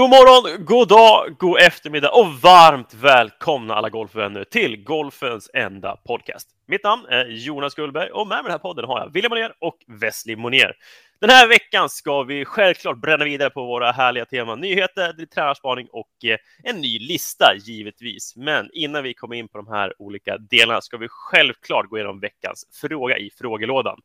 God 0.00 0.10
morgon, 0.10 0.64
god 0.64 0.88
dag, 0.88 1.36
god 1.38 1.60
eftermiddag 1.60 2.10
och 2.10 2.26
varmt 2.42 2.94
välkomna 2.94 3.74
alla 3.74 3.88
golfvänner 3.88 4.44
till 4.44 4.84
golfens 4.84 5.50
enda 5.54 5.96
podcast. 5.96 6.48
Mitt 6.68 6.84
namn 6.84 7.06
är 7.08 7.26
Jonas 7.26 7.74
Gullberg 7.74 8.10
och 8.10 8.26
med 8.26 8.36
mig 8.36 8.40
i 8.40 8.42
den 8.42 8.50
här 8.52 8.58
podden 8.58 8.84
har 8.84 9.00
jag 9.00 9.12
William 9.12 9.30
Monér 9.30 9.52
och 9.58 9.76
Wesley 9.86 10.36
Monier. 10.36 10.72
Den 11.20 11.30
här 11.30 11.48
veckan 11.48 11.88
ska 11.88 12.22
vi 12.22 12.44
självklart 12.44 12.96
bränna 12.96 13.24
vidare 13.24 13.50
på 13.50 13.66
våra 13.66 13.92
härliga 13.92 14.24
teman 14.24 14.60
nyheter, 14.60 15.26
tränarspaning 15.26 15.88
och 15.92 16.24
eh, 16.24 16.38
en 16.62 16.80
ny 16.80 16.98
lista 16.98 17.54
givetvis. 17.56 18.36
Men 18.36 18.70
innan 18.72 19.02
vi 19.02 19.14
kommer 19.14 19.36
in 19.36 19.48
på 19.48 19.58
de 19.58 19.68
här 19.68 20.02
olika 20.02 20.38
delarna 20.38 20.80
ska 20.80 20.96
vi 20.96 21.06
självklart 21.10 21.88
gå 21.88 21.96
igenom 21.96 22.20
veckans 22.20 22.64
fråga 22.80 23.18
i 23.18 23.30
frågelådan. 23.38 24.00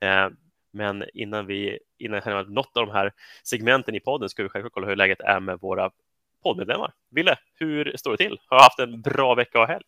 Eh, 0.00 0.28
men 0.76 1.04
innan 1.14 1.46
vi 1.46 1.78
innan 1.98 2.20
vi 2.24 2.30
har 2.30 2.44
något 2.44 2.76
av 2.76 2.86
de 2.86 2.92
här 2.92 3.12
segmenten 3.42 3.94
i 3.94 4.00
podden 4.00 4.28
ska 4.28 4.42
vi 4.42 4.48
självklart 4.48 4.72
kolla 4.72 4.86
hur 4.86 4.96
läget 4.96 5.20
är 5.20 5.40
med 5.40 5.60
våra 5.60 5.90
poddmedlemmar. 6.42 6.92
Ville, 7.10 7.38
hur 7.54 7.96
står 7.96 8.10
det 8.10 8.16
till? 8.16 8.38
Har 8.46 8.58
haft 8.58 8.78
en 8.78 9.00
bra 9.00 9.34
vecka 9.34 9.60
och 9.60 9.66
helg? 9.66 9.84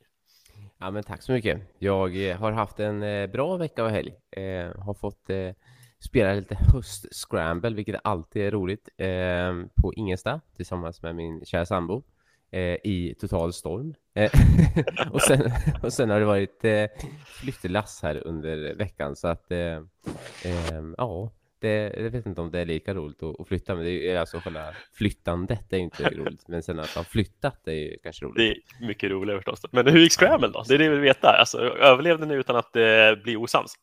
Ja, 0.79 0.91
men 0.91 1.03
tack 1.03 1.23
så 1.23 1.33
mycket. 1.33 1.61
Jag 1.79 2.31
eh, 2.31 2.37
har 2.37 2.53
haft 2.53 2.81
en 2.81 3.03
eh, 3.03 3.27
bra 3.27 3.57
vecka 3.57 3.85
och 3.85 3.91
helg. 3.91 4.15
Eh, 4.31 4.81
har 4.85 4.95
fått 4.95 5.31
eh, 5.31 5.51
spela 5.99 6.35
lite 6.35 6.59
höst-scramble, 6.73 7.75
vilket 7.75 8.01
alltid 8.05 8.43
är 8.43 8.51
roligt, 8.51 8.89
eh, 8.97 9.83
på 9.83 9.95
Ingelsta 9.95 10.41
tillsammans 10.57 11.03
med 11.03 11.17
min 11.17 11.45
kära 11.45 11.67
sambo 11.67 12.03
i 12.85 13.15
total 13.21 13.53
storm. 13.53 13.95
och, 15.13 15.23
sen, 15.23 15.53
och 15.83 15.93
sen 15.93 16.11
har 16.11 16.21
det 16.21 16.27
varit 16.27 16.65
flyttlass 17.25 18.01
här 18.03 18.27
under 18.27 18.75
veckan, 18.75 19.17
så 19.17 19.29
att 19.29 19.47
ja, 20.97 21.31
det, 21.61 21.93
jag 21.97 22.11
vet 22.11 22.27
inte 22.27 22.41
om 22.41 22.51
det 22.51 22.61
är 22.61 22.65
lika 22.65 22.95
roligt 22.95 23.23
att, 23.23 23.41
att 23.41 23.49
flytta, 23.49 23.75
men 23.75 23.85
det 23.85 24.11
är 24.11 24.19
alltså 24.19 24.41
själva 24.41 24.65
flyttandet 24.93 25.73
är 25.73 25.79
inte 25.79 26.11
roligt. 26.11 26.49
Men 26.49 26.63
sen 26.63 26.81
att 26.81 26.91
ha 26.91 27.05
flyttat 27.05 27.69
är 27.69 27.73
ju 27.73 27.99
kanske 28.03 28.25
roligt. 28.25 28.37
Det 28.37 28.85
är 28.85 28.87
mycket 28.89 29.11
roligare 29.11 29.39
förstås. 29.39 29.73
Men 29.73 29.87
hur 29.87 30.01
gick 30.01 30.13
Scramble 30.13 30.49
då? 30.49 30.63
Det 30.69 30.75
är 30.75 30.79
det 30.79 30.89
vi 30.89 30.95
vill 30.95 31.01
veta. 31.01 31.29
Alltså, 31.29 31.59
överlevde 31.59 32.27
ni 32.27 32.35
utan 32.35 32.57
att 32.57 32.77
eh, 32.77 32.83
bli 33.23 33.37
osams? 33.37 33.75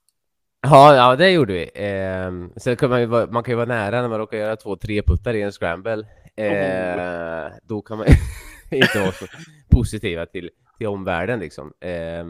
Ja, 0.61 0.95
ja, 0.95 1.15
det 1.15 1.31
gjorde 1.31 1.53
vi. 1.53 1.71
Eh, 1.73 2.31
sen 2.57 2.77
kan 2.77 2.89
man, 2.89 2.99
ju 2.99 3.05
vara, 3.05 3.27
man 3.27 3.43
kan 3.43 3.51
ju 3.51 3.55
vara 3.55 3.65
nära 3.65 4.01
när 4.01 4.09
man 4.09 4.19
råkar 4.19 4.37
göra 4.37 4.55
två, 4.55 4.75
tre 4.75 5.01
puttar 5.01 5.33
i 5.33 5.41
en 5.41 5.51
scramble. 5.51 6.07
Eh, 6.37 6.47
oh. 6.47 7.51
Då 7.63 7.81
kan 7.81 7.97
man 7.97 8.07
inte 8.75 8.99
vara 8.99 9.11
så 9.11 9.25
positiva 9.69 10.25
till, 10.25 10.49
till 10.77 10.87
omvärlden 10.87 11.39
liksom. 11.39 11.73
Eh, 11.79 12.25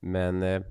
men 0.00 0.42
eh, 0.42 0.62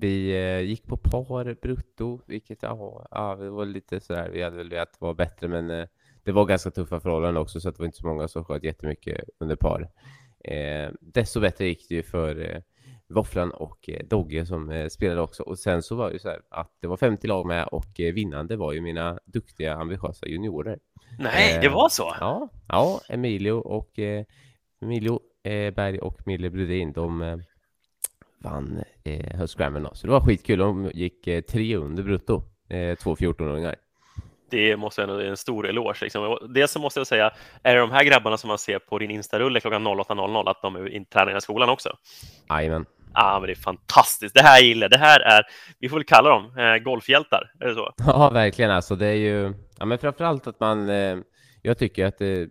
vi 0.00 0.30
eh, 0.30 0.60
gick 0.60 0.86
på 0.86 0.96
par 0.96 1.54
brutto, 1.62 2.20
vilket 2.26 2.62
ja, 2.62 3.06
ja, 3.10 3.36
det 3.36 3.50
var 3.50 3.64
lite 3.64 4.00
sådär. 4.00 4.30
Vi 4.32 4.42
hade 4.42 4.56
väl 4.56 4.70
velat 4.70 5.00
vara 5.00 5.14
bättre, 5.14 5.48
men 5.48 5.70
eh, 5.70 5.86
det 6.22 6.32
var 6.32 6.44
ganska 6.44 6.70
tuffa 6.70 7.00
förhållanden 7.00 7.42
också, 7.42 7.60
så 7.60 7.70
det 7.70 7.78
var 7.78 7.86
inte 7.86 7.98
så 7.98 8.06
många 8.06 8.28
som 8.28 8.44
sköt 8.44 8.64
jättemycket 8.64 9.24
under 9.40 9.56
par. 9.56 9.90
Eh, 10.44 10.90
desto 11.00 11.40
bättre 11.40 11.66
gick 11.66 11.88
det 11.88 11.94
ju 11.94 12.02
för 12.02 12.62
Våfflan 13.08 13.50
och 13.50 13.90
Dogge 14.04 14.46
som 14.46 14.88
spelade 14.90 15.20
också. 15.20 15.42
Och 15.42 15.58
sen 15.58 15.82
så 15.82 15.96
var 15.96 16.10
det 16.10 16.18
så 16.18 16.28
här 16.28 16.40
att 16.48 16.72
det 16.80 16.86
var 16.86 16.96
50 16.96 17.26
lag 17.26 17.46
med 17.46 17.64
och 17.64 17.92
vinnande 17.96 18.56
var 18.56 18.72
ju 18.72 18.80
mina 18.80 19.18
duktiga, 19.24 19.74
ambitiösa 19.74 20.26
juniorer. 20.26 20.78
Nej, 21.18 21.58
det 21.62 21.68
var 21.68 21.88
så? 21.88 22.14
Ja, 22.20 22.48
ja 22.68 23.00
Emilio 23.08 23.52
och 23.52 23.98
Emilio 24.82 25.20
Berg 25.76 25.98
och 25.98 26.26
Mille 26.26 26.50
Brudin, 26.50 26.92
de 26.92 27.40
vann 28.38 28.84
eh, 29.04 29.38
höstgrammen. 29.38 29.88
Så 29.92 30.06
det 30.06 30.12
var 30.12 30.20
skitkul. 30.20 30.58
De 30.58 30.90
gick 30.94 31.26
eh, 31.26 31.40
tre 31.40 31.76
under 31.76 32.02
brutto, 32.02 32.42
eh, 32.70 32.94
två 32.94 33.14
14-åringar. 33.14 33.74
Det 34.50 34.76
måste 34.76 35.02
ändå 35.02 35.20
en 35.20 35.36
stor 35.36 35.68
eloge. 35.68 35.98
Liksom. 36.02 36.38
Dels 36.54 36.70
så 36.70 36.78
måste 36.78 37.00
jag 37.00 37.06
säga, 37.06 37.30
är 37.62 37.74
det 37.74 37.80
de 37.80 37.90
här 37.90 38.04
grabbarna 38.04 38.36
som 38.36 38.48
man 38.48 38.58
ser 38.58 38.78
på 38.78 38.98
din 38.98 39.10
Insta-rulle 39.10 39.60
klockan 39.60 39.86
08.00 39.86 40.50
att 40.50 40.62
de 40.62 40.76
är 40.76 41.04
tränar 41.04 41.36
i 41.36 41.40
skolan 41.40 41.68
också? 41.68 41.96
Jajamän. 42.50 42.86
Ja, 43.14 43.24
ah, 43.24 43.40
men 43.40 43.46
det 43.46 43.52
är 43.52 43.54
fantastiskt. 43.54 44.34
Det 44.34 44.42
här 44.42 44.60
gillar 44.60 44.88
Det 44.88 44.98
här 44.98 45.20
är, 45.20 45.42
vi 45.78 45.88
får 45.88 45.96
väl 45.96 46.04
kalla 46.04 46.30
dem 46.30 46.58
eh, 46.58 46.76
golfhjältar, 46.76 47.52
är 47.60 47.68
det 47.68 47.74
så? 47.74 47.92
Ja, 48.06 48.30
verkligen. 48.30 48.70
Alltså, 48.70 48.96
det 48.96 49.06
är 49.06 49.14
ju, 49.14 49.54
ja, 49.78 49.84
men 49.84 49.98
framförallt 49.98 50.46
att 50.46 50.60
man, 50.60 50.88
eh, 50.88 51.16
jag 51.62 51.78
tycker 51.78 52.06
att 52.06 52.18
det, 52.18 52.48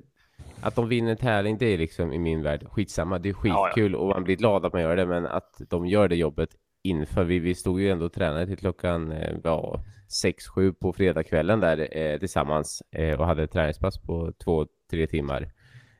att 0.61 0.75
de 0.75 0.89
vinner 0.89 1.15
tävling, 1.15 1.57
det 1.57 1.65
är 1.65 1.77
liksom 1.77 2.13
i 2.13 2.19
min 2.19 2.43
värld 2.43 2.67
skitsamma. 2.69 3.19
Det 3.19 3.29
är 3.29 3.33
skitkul 3.33 3.91
ja, 3.91 3.97
ja. 3.97 4.03
och 4.03 4.07
man 4.07 4.23
blir 4.23 4.35
glad 4.35 4.65
att 4.65 4.73
man 4.73 4.81
gör 4.81 4.95
det, 4.95 5.05
men 5.05 5.25
att 5.25 5.61
de 5.69 5.87
gör 5.87 6.07
det 6.07 6.15
jobbet 6.15 6.49
inför. 6.83 7.23
Vi, 7.23 7.39
vi 7.39 7.55
stod 7.55 7.81
ju 7.81 7.89
ändå 7.89 8.05
och 8.05 8.13
tränade 8.13 8.47
till 8.47 8.57
klockan 8.57 9.11
eh, 9.11 9.35
ja, 9.43 9.83
6-7 10.23 10.73
på 10.73 10.93
fredagskvällen 10.93 11.59
där 11.59 11.97
eh, 11.97 12.19
tillsammans 12.19 12.83
eh, 12.91 13.19
och 13.19 13.25
hade 13.25 13.47
träningspass 13.47 13.97
på 13.97 14.33
två, 14.43 14.67
tre 14.91 15.07
timmar. 15.07 15.51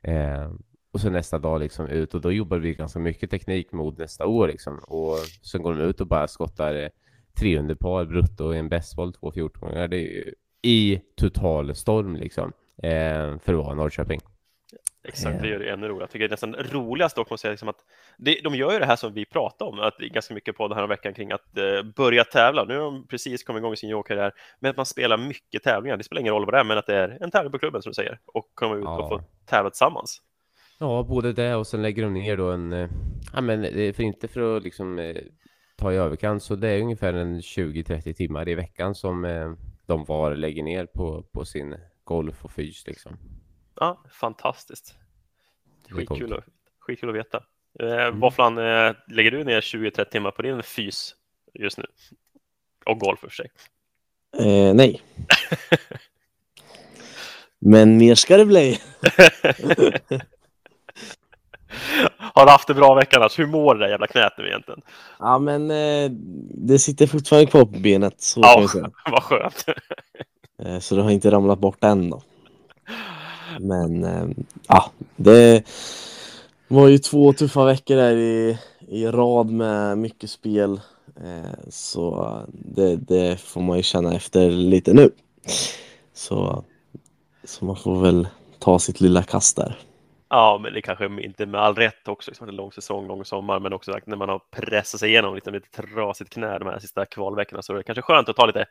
Eh, 0.01 0.51
och 0.94 1.01
så 1.01 1.09
nästa 1.09 1.39
dag 1.39 1.59
liksom 1.59 1.88
ut 1.88 2.13
och 2.13 2.22
då 2.22 2.31
jobbar 2.31 2.57
vi 2.57 2.74
ganska 2.74 3.00
mycket 3.00 3.31
teknik 3.31 3.72
mot 3.72 3.97
nästa 3.97 4.25
år 4.25 4.47
liksom. 4.47 4.79
Och 4.79 5.18
sen 5.44 5.62
går 5.62 5.74
de 5.74 5.84
ut 5.84 6.01
och 6.01 6.07
bara 6.07 6.28
skottar 6.28 6.75
eh, 6.75 6.89
300 7.39 7.75
par 7.75 8.06
brutto 8.06 8.53
i 8.53 8.57
en 8.57 8.69
bästboll, 8.69 9.13
två 9.13 9.31
14 9.31 9.74
Det 9.74 9.97
är 9.97 10.00
ju 10.00 10.34
i 10.62 11.01
total 11.16 11.75
storm 11.75 12.16
liksom. 12.16 12.51
Eh, 12.84 13.38
för 13.39 13.53
att 13.53 13.66
vara 13.66 13.75
Norrköping. 13.75 14.19
Exakt, 15.07 15.41
det 15.41 15.47
gör 15.47 15.59
det 15.59 15.69
ännu 15.69 15.88
roligare. 15.88 16.01
Jag 16.01 16.09
tycker 16.09 16.28
det 16.28 16.44
är 16.44 16.47
nästan 16.47 16.56
roligast 16.56 17.16
dock 17.16 17.40
säga 17.40 17.51
liksom 17.51 17.69
att 17.69 17.85
det, 18.18 18.40
de 18.44 18.56
gör 18.56 18.73
ju 18.73 18.79
det 18.79 18.85
här 18.85 18.95
som 18.95 19.13
vi 19.13 19.25
pratade 19.25 19.72
om, 19.72 19.79
att 19.79 19.97
ganska 19.97 20.34
mycket 20.34 20.57
på 20.57 20.68
den 20.68 20.78
här 20.78 20.88
veckan 20.88 21.13
kring 21.13 21.31
att 21.31 21.57
eh, 21.57 21.84
börja 21.95 22.23
tävla. 22.23 22.63
Nu 22.63 22.78
har 22.78 22.84
de 22.84 23.07
precis 23.07 23.44
kommit 23.44 23.62
igång 23.62 23.73
i 23.73 23.78
sin 23.78 23.90
jobbarkarriär, 23.90 24.31
men 24.59 24.72
att 24.72 24.78
man 24.78 24.85
spelar 24.85 25.18
mycket 25.18 25.63
tävlingar. 25.63 25.97
Det 25.97 26.03
spelar 26.03 26.19
ingen 26.19 26.34
roll 26.34 26.45
vad 26.45 26.53
det 26.53 26.59
är, 26.59 26.63
men 26.63 26.78
att 26.78 26.85
det 26.85 26.95
är 26.95 27.18
en 27.22 27.31
tävling 27.31 27.51
på 27.51 27.59
klubben 27.59 27.81
som 27.81 27.90
du 27.90 27.94
säger 27.94 28.19
och 28.25 28.51
komma 28.53 28.75
ut 28.75 28.84
ja. 28.84 29.03
och 29.03 29.09
få 29.09 29.22
tävla 29.45 29.69
tillsammans. 29.69 30.22
Ja, 30.79 31.06
både 31.09 31.34
det 31.34 31.56
och 31.56 31.68
sen 31.68 31.81
lägger 31.81 32.03
de 32.03 32.13
ner 32.13 32.38
då 32.38 32.51
en, 32.51 32.74
eh, 32.74 32.89
ja 33.34 33.41
men 33.41 33.63
för 33.94 34.01
inte 34.01 34.28
för 34.28 34.57
att 34.57 34.63
liksom 34.63 35.00
eh, 35.00 35.16
ta 35.78 35.94
i 35.94 35.95
överkant, 35.95 36.44
så 36.44 36.56
det 36.56 36.69
är 36.69 36.81
ungefär 36.81 37.13
en 37.13 37.39
20-30 37.39 38.13
timmar 38.13 38.50
i 38.50 38.56
veckan 38.56 38.95
som 38.95 39.25
eh, 39.25 39.51
de 39.85 40.06
var 40.06 40.35
lägger 40.35 40.63
ner 40.63 40.85
på, 40.85 41.24
på 41.34 41.45
sin 41.45 41.75
golf 42.03 42.45
och 42.45 42.51
fys 42.51 42.88
liksom. 42.88 43.18
Ja, 43.79 44.03
fantastiskt. 44.11 44.95
Skitkul, 45.89 46.33
att, 46.33 46.43
skitkul 46.79 47.09
att 47.09 47.15
veta. 47.15 47.43
Eh, 47.79 48.05
mm. 48.05 48.19
Våfflan, 48.19 48.57
eh, 48.57 48.95
lägger 49.07 49.31
du 49.31 49.43
ner 49.43 49.61
20-30 49.61 50.05
timmar 50.05 50.31
på 50.31 50.41
din 50.41 50.63
fys 50.63 51.15
just 51.53 51.77
nu? 51.77 51.85
Och 52.85 52.99
golf 52.99 53.19
för 53.19 53.29
sig. 53.29 53.49
Eh, 54.38 54.73
nej. 54.73 55.01
Men 57.59 57.97
mer 57.97 58.15
ska 58.15 58.38
det 58.38 58.45
bli. 58.45 58.81
Har 62.17 62.45
du 62.45 62.51
haft 62.51 62.69
en 62.69 62.75
bra 62.75 62.95
vecka 62.95 63.17
annars? 63.17 63.39
Hur 63.39 63.45
mår 63.45 63.75
det 63.75 63.85
där 63.85 63.89
jävla 63.89 64.07
knät 64.07 64.33
nu 64.38 64.47
egentligen? 64.47 64.81
Ja, 65.19 65.39
men 65.39 65.71
eh, 65.71 66.11
det 66.53 66.79
sitter 66.79 67.07
fortfarande 67.07 67.51
kvar 67.51 67.65
på 67.65 67.79
benet. 67.79 68.21
Så 68.21 68.39
ja, 68.44 68.67
vad 69.11 69.23
skönt. 69.23 69.65
Eh, 70.63 70.79
så 70.79 70.95
det 70.95 71.01
har 71.01 71.11
inte 71.11 71.31
ramlat 71.31 71.59
bort 71.59 71.83
än 71.83 72.09
då. 72.09 72.21
Men 73.59 74.03
ehm, 74.03 74.34
ja, 74.68 74.91
det 75.16 75.63
var 76.68 76.88
ju 76.88 76.97
två 76.97 77.34
tuffa 77.34 77.66
veckor 77.66 77.95
där 77.95 78.16
i, 78.16 78.57
i 78.88 79.06
rad 79.06 79.50
med 79.50 79.98
mycket 79.98 80.30
spel. 80.30 80.81
Eh, 81.24 81.69
så 81.69 82.31
det, 82.50 82.95
det, 82.95 83.39
får 83.39 83.62
man 83.62 83.77
ju 83.77 83.83
känna 83.83 84.15
efter 84.15 84.50
lite 84.50 84.94
nu. 84.94 85.12
Så, 86.13 86.63
så 87.44 87.65
man 87.65 87.75
får 87.75 88.01
väl 88.01 88.27
ta 88.59 88.80
sitt 88.80 89.01
lilla 89.01 89.24
kast 89.24 89.56
där. 89.56 89.80
Ja, 90.29 90.59
men 90.63 90.74
det 90.74 90.81
kanske 90.81 91.06
inte 91.06 91.45
med 91.45 91.62
all 91.62 91.75
rätt 91.75 92.07
också. 92.07 92.31
Det 92.31 92.50
en 92.50 92.56
lång 92.56 92.71
säsong, 92.71 93.07
lång 93.07 93.25
sommar, 93.25 93.59
men 93.59 93.74
också 93.74 94.00
när 94.06 94.18
man 94.18 94.29
har 94.29 94.41
pressat 94.51 95.00
sig 95.00 95.09
igenom 95.09 95.35
lite, 95.35 95.51
lite 95.51 95.69
trasigt 95.69 96.29
knä 96.29 96.59
de 96.59 96.68
här 96.68 96.79
sista 96.79 97.06
kvalveckorna 97.06 97.62
så 97.62 97.74
är 97.74 97.77
det 97.77 97.83
kanske 97.83 98.01
skönt 98.01 98.29
att 98.29 98.35
ta 98.35 98.45
lite, 98.45 98.65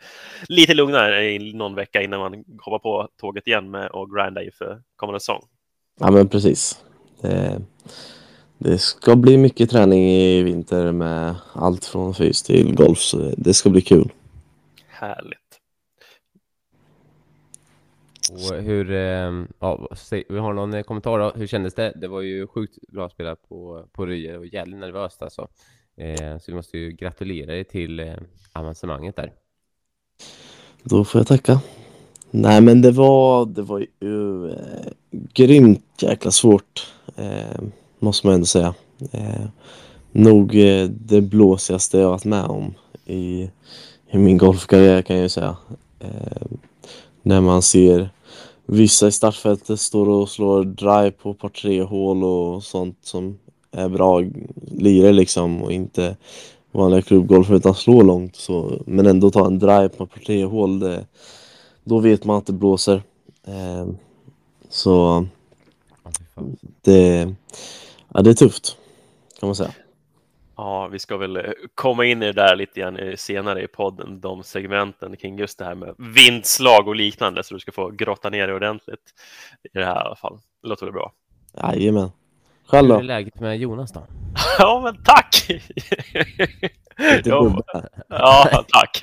lite 0.48 0.74
lugnare 0.74 1.30
i 1.30 1.52
någon 1.52 1.74
vecka 1.74 2.02
innan 2.02 2.20
man 2.20 2.44
hoppar 2.60 2.78
på 2.78 3.08
tåget 3.20 3.46
igen 3.46 3.70
med 3.70 3.90
och 3.90 4.14
grinda 4.14 4.42
inför 4.42 4.82
kommande 4.96 5.20
säsong. 5.20 5.42
Ja, 6.00 6.10
men 6.10 6.28
precis. 6.28 6.84
Det, 7.20 7.62
det 8.58 8.78
ska 8.78 9.16
bli 9.16 9.36
mycket 9.36 9.70
träning 9.70 10.10
i 10.10 10.42
vinter 10.42 10.92
med 10.92 11.34
allt 11.52 11.84
från 11.84 12.14
fys 12.14 12.42
till 12.42 12.74
golf, 12.74 12.98
så 12.98 13.34
det 13.36 13.54
ska 13.54 13.70
bli 13.70 13.80
kul. 13.80 14.12
Härligt. 14.86 15.45
Och 18.30 18.62
hur, 18.62 18.90
eh, 18.90 19.44
ja, 19.58 19.88
vi 20.10 20.38
har 20.38 20.52
någon 20.52 20.74
eh, 20.74 20.82
kommentar 20.82 21.18
då. 21.18 21.32
Hur 21.36 21.46
kändes 21.46 21.74
det? 21.74 21.92
Det 21.96 22.08
var 22.08 22.20
ju 22.20 22.46
sjukt 22.46 22.78
bra 22.88 23.08
spelat 23.08 23.48
på, 23.48 23.84
på 23.92 24.06
Rye 24.06 24.38
och 24.38 24.46
jävligt 24.46 24.80
nervöst 24.80 25.22
alltså. 25.22 25.48
Eh, 25.96 26.38
så 26.38 26.44
vi 26.46 26.54
måste 26.54 26.78
ju 26.78 26.92
gratulera 26.92 27.52
dig 27.52 27.64
till 27.64 28.00
eh, 28.00 28.14
avancemanget 28.52 29.16
där. 29.16 29.32
Då 30.82 31.04
får 31.04 31.18
jag 31.18 31.26
tacka. 31.26 31.60
Nej 32.30 32.60
men 32.60 32.82
det 32.82 32.90
var, 32.90 33.46
det 33.46 33.62
var 33.62 33.86
ju 34.00 34.50
eh, 34.50 34.92
grymt 35.10 36.02
jäkla 36.02 36.30
svårt. 36.30 36.92
Eh, 37.16 37.62
måste 37.98 38.26
man 38.26 38.34
ändå 38.34 38.46
säga. 38.46 38.74
Eh, 39.12 39.46
nog 40.12 40.54
eh, 40.54 40.88
det 40.88 41.20
blåsigaste 41.20 41.98
jag 41.98 42.10
varit 42.10 42.24
med 42.24 42.44
om 42.44 42.74
i, 43.04 43.50
i 44.10 44.18
min 44.18 44.38
golfkarriär 44.38 45.02
kan 45.02 45.16
jag 45.16 45.22
ju 45.22 45.28
säga. 45.28 45.56
Eh, 45.98 46.46
när 47.22 47.40
man 47.40 47.62
ser 47.62 48.10
vissa 48.66 49.08
i 49.08 49.12
startfältet 49.12 49.80
står 49.80 50.08
och 50.08 50.28
slår 50.28 50.64
drive 50.64 51.10
på 51.10 51.34
par 51.34 51.48
tre 51.48 51.82
hål 51.82 52.24
och 52.24 52.62
sånt 52.62 52.98
som 53.02 53.38
är 53.70 53.88
bra 53.88 54.22
lirare 54.70 55.12
liksom 55.12 55.62
och 55.62 55.72
inte 55.72 56.16
vanliga 56.72 57.02
klubbgolfare 57.02 57.56
utan 57.56 57.74
slår 57.74 58.02
långt 58.02 58.36
så, 58.36 58.82
men 58.86 59.06
ändå 59.06 59.30
ta 59.30 59.46
en 59.46 59.58
drive 59.58 59.88
på 59.88 60.06
par 60.06 60.20
tre 60.20 60.44
hål 60.44 60.78
det, 60.78 61.06
då 61.84 61.98
vet 61.98 62.24
man 62.24 62.36
att 62.36 62.46
det 62.46 62.52
blåser. 62.52 63.02
Eh, 63.46 63.86
så 64.68 65.26
det, 66.82 67.34
ja, 68.08 68.22
det 68.22 68.30
är 68.30 68.34
tufft 68.34 68.76
kan 69.40 69.48
man 69.48 69.56
säga. 69.56 69.72
Ja, 70.56 70.86
vi 70.86 70.98
ska 70.98 71.16
väl 71.16 71.36
eh, 71.36 71.42
komma 71.74 72.04
in 72.04 72.22
i 72.22 72.26
det 72.26 72.32
där 72.32 72.56
lite 72.56 72.80
grann 72.80 72.96
eh, 72.96 73.16
senare 73.16 73.62
i 73.62 73.66
podden, 73.68 74.20
de 74.20 74.42
segmenten 74.42 75.16
kring 75.16 75.38
just 75.38 75.58
det 75.58 75.64
här 75.64 75.74
med 75.74 75.94
vindslag 75.98 76.88
och 76.88 76.96
liknande, 76.96 77.44
så 77.44 77.54
du 77.54 77.60
ska 77.60 77.72
få 77.72 77.90
grotta 77.90 78.30
ner 78.30 78.46
dig 78.46 78.56
ordentligt 78.56 79.14
i 79.62 79.78
det 79.78 79.84
här 79.84 79.96
i 79.96 80.06
alla 80.06 80.16
fall. 80.16 80.38
Det 80.62 80.68
låter 80.68 80.86
väl 80.86 80.92
bra? 80.92 81.12
Jajamän. 81.62 82.10
Själv 82.66 82.88
Hur 82.88 82.94
är 82.94 82.98
då? 82.98 83.04
läget 83.04 83.40
med 83.40 83.58
Jonas 83.58 83.92
då? 83.92 84.06
Ja, 84.58 84.80
men 84.84 85.04
tack! 85.04 85.48
Lite 86.98 87.28
ja, 87.28 87.62
ja, 88.08 88.64
tack! 88.68 89.00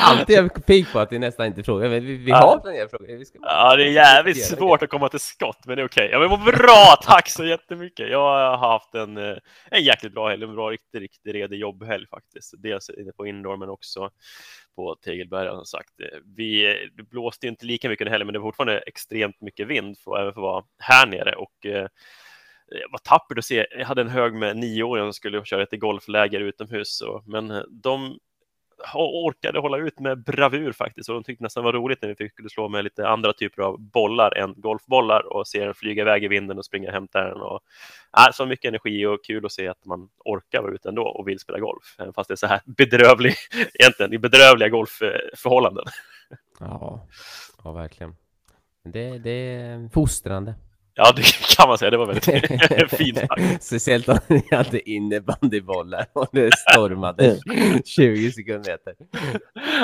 Alltid 0.00 0.36
är 0.38 0.42
jag 0.42 0.66
pigg 0.66 0.92
på 0.92 0.98
att 0.98 1.12
vi 1.12 1.18
nästan 1.18 1.46
inte 1.46 1.62
frågar, 1.64 1.88
men 1.88 2.06
vi, 2.06 2.16
vi 2.16 2.30
Ja. 2.30 2.36
har 2.36 2.58
planerat 2.60 2.90
frågor. 2.90 3.16
Vi 3.16 3.24
ska... 3.24 3.38
Ja, 3.42 3.76
det 3.76 3.82
är 3.84 3.90
jävligt 3.92 4.44
svårt 4.44 4.82
att 4.82 4.90
komma 4.90 5.08
till 5.08 5.20
skott, 5.20 5.58
men 5.66 5.76
det 5.76 5.82
är 5.82 5.86
okej. 5.86 6.08
Ja, 6.12 6.18
men 6.18 6.30
vad 6.30 6.44
bra! 6.44 6.96
Tack 7.02 7.28
så 7.30 7.44
jättemycket! 7.44 8.10
Jag 8.10 8.18
har 8.20 8.56
haft 8.70 8.94
en, 8.94 9.16
eh, 9.16 9.36
en 9.70 9.84
jäkligt 9.84 10.12
bra 10.14 10.28
helg, 10.28 10.44
en 10.44 10.54
bra, 10.54 10.70
riktigt, 10.70 11.00
riktigt 11.00 11.32
redig 11.34 11.58
jobbhelg 11.58 12.06
faktiskt. 12.10 12.54
Dels 12.58 12.90
inne 12.90 13.12
på 13.12 13.26
indoor, 13.26 13.56
men 13.56 13.68
också 13.68 14.10
på 14.76 14.96
Tegelberga 15.04 15.50
som 15.54 15.64
sagt. 15.64 15.90
Vi, 16.36 16.76
det 16.96 17.02
blåste 17.02 17.46
inte 17.46 17.66
lika 17.66 17.88
mycket 17.88 18.04
den 18.04 18.12
helgen, 18.12 18.26
men 18.26 18.32
det 18.32 18.38
var 18.38 18.46
fortfarande 18.48 18.78
extremt 18.78 19.40
mycket 19.40 19.66
vind, 19.68 19.98
för, 19.98 20.20
även 20.20 20.32
för 20.32 20.40
att 20.40 20.42
vara 20.42 20.64
här 20.78 21.06
nere. 21.06 21.32
Och 21.34 21.66
eh, 21.66 21.86
Eh, 22.72 22.90
var 22.90 22.98
tappert 22.98 23.38
att 23.38 23.44
se. 23.44 23.66
Jag 23.70 23.86
hade 23.86 24.00
en 24.00 24.08
hög 24.08 24.34
med 24.34 24.56
nioåringar 24.56 25.06
som 25.06 25.12
skulle 25.12 25.44
köra 25.44 25.62
ett 25.62 25.80
golfläger 25.80 26.40
utomhus, 26.40 26.96
så, 26.96 27.22
men 27.26 27.50
eh, 27.50 27.62
de 27.70 28.18
orkade 28.94 29.60
hålla 29.60 29.78
ut 29.78 30.00
med 30.00 30.24
bravur 30.24 30.72
faktiskt 30.72 31.08
och 31.08 31.14
de 31.14 31.24
tyckte 31.24 31.44
nästan 31.44 31.64
var 31.64 31.72
roligt 31.72 32.02
när 32.02 32.08
vi 32.08 32.14
fick 32.14 32.32
skulle 32.32 32.48
slå 32.48 32.68
med 32.68 32.84
lite 32.84 33.08
andra 33.08 33.32
typer 33.32 33.62
av 33.62 33.80
bollar 33.80 34.38
än 34.38 34.54
golfbollar 34.56 35.32
och 35.32 35.46
se 35.46 35.64
den 35.64 35.74
flyga 35.74 36.02
iväg 36.02 36.24
i 36.24 36.28
vinden 36.28 36.58
och 36.58 36.64
springa 36.64 36.88
och 36.88 36.94
hämta 36.94 37.20
den. 37.20 37.40
Och, 37.40 37.60
äh, 38.18 38.32
så 38.32 38.46
mycket 38.46 38.68
energi 38.68 39.06
och 39.06 39.24
kul 39.24 39.46
att 39.46 39.52
se 39.52 39.68
att 39.68 39.84
man 39.84 40.08
orkar 40.24 40.62
vara 40.62 40.74
ute 40.74 40.88
ändå 40.88 41.02
och 41.02 41.28
vill 41.28 41.38
spela 41.38 41.58
golf, 41.58 41.96
även 41.98 42.12
fast 42.12 42.28
det 42.28 42.34
är 42.34 42.36
så 42.36 42.46
här 42.46 42.60
bedrövlig, 42.66 43.34
egentligen 43.74 44.12
i 44.12 44.18
bedrövliga 44.18 44.68
golfförhållanden. 44.68 45.84
Ja, 46.60 47.06
ja 47.64 47.72
verkligen. 47.72 48.16
Det, 48.84 49.18
det 49.18 49.30
är 49.30 49.88
fostrande. 49.88 50.54
Ja, 51.00 51.12
det 51.16 51.22
kan 51.56 51.68
man 51.68 51.78
säga. 51.78 51.90
Det 51.90 51.96
var 51.96 52.06
väldigt 52.06 52.90
fint 52.96 53.18
sagt. 53.18 53.62
Speciellt 53.62 54.08
om 54.08 54.18
ni 54.28 54.42
hade 54.50 54.90
innebandybollar 54.90 56.06
och 56.12 56.26
det 56.32 56.50
stormade 56.56 57.36
20 57.84 58.32
sekunder. 58.32 58.78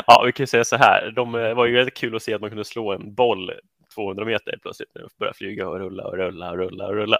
Ja, 0.06 0.22
vi 0.26 0.32
kan 0.32 0.46
säga 0.46 0.64
så 0.64 0.76
här. 0.76 1.12
De 1.16 1.34
eh, 1.34 1.54
var 1.54 1.66
ju 1.66 1.74
väldigt 1.74 1.96
kul 1.96 2.16
att 2.16 2.22
se 2.22 2.34
att 2.34 2.40
man 2.40 2.50
kunde 2.50 2.64
slå 2.64 2.92
en 2.92 3.14
boll 3.14 3.52
200 3.94 4.24
meter 4.24 4.58
plötsligt 4.62 4.88
när 4.94 5.02
de 5.02 5.08
började 5.18 5.36
flyga 5.36 5.68
och 5.68 5.78
rulla 5.78 6.04
och 6.04 6.16
rulla 6.16 6.50
och 6.50 6.58
rulla 6.58 6.86
och 6.86 6.94
rulla. 6.94 7.18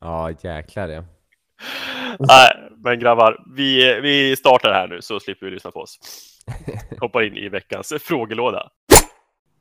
Ja, 0.00 0.30
jäklar 0.42 0.88
ja. 0.88 1.04
Nej, 2.18 2.50
men 2.84 2.98
grabbar, 2.98 3.44
vi, 3.56 4.00
vi 4.00 4.36
startar 4.36 4.72
här 4.72 4.88
nu 4.88 5.02
så 5.02 5.20
slipper 5.20 5.46
vi 5.46 5.52
lyssna 5.52 5.70
på 5.70 5.80
oss. 5.80 5.98
Hoppar 7.00 7.22
in 7.22 7.36
i 7.36 7.48
veckans 7.48 7.92
frågelåda. 8.00 8.70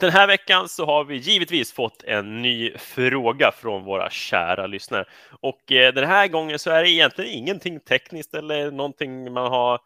Den 0.02 0.12
här 0.12 0.28
veckan 0.28 0.70
så 0.70 0.86
har 0.86 1.04
vi 1.04 1.16
givetvis 1.16 1.74
fått 1.74 2.04
en 2.04 2.42
ny 2.42 2.78
fråga 2.78 3.52
från 3.52 3.84
våra 3.84 4.10
kära 4.10 4.68
lyssnare. 4.68 5.06
Och 5.42 5.72
eh, 5.72 5.94
den 5.94 6.08
här 6.08 6.28
gången 6.28 6.60
så 6.60 6.70
är 6.70 6.84
det 6.84 6.90
egentligen 6.90 7.32
ingenting 7.32 7.80
tekniskt 7.80 8.34
eller 8.34 8.72
någonting 8.72 9.34
man 9.34 9.52
har 9.52 9.80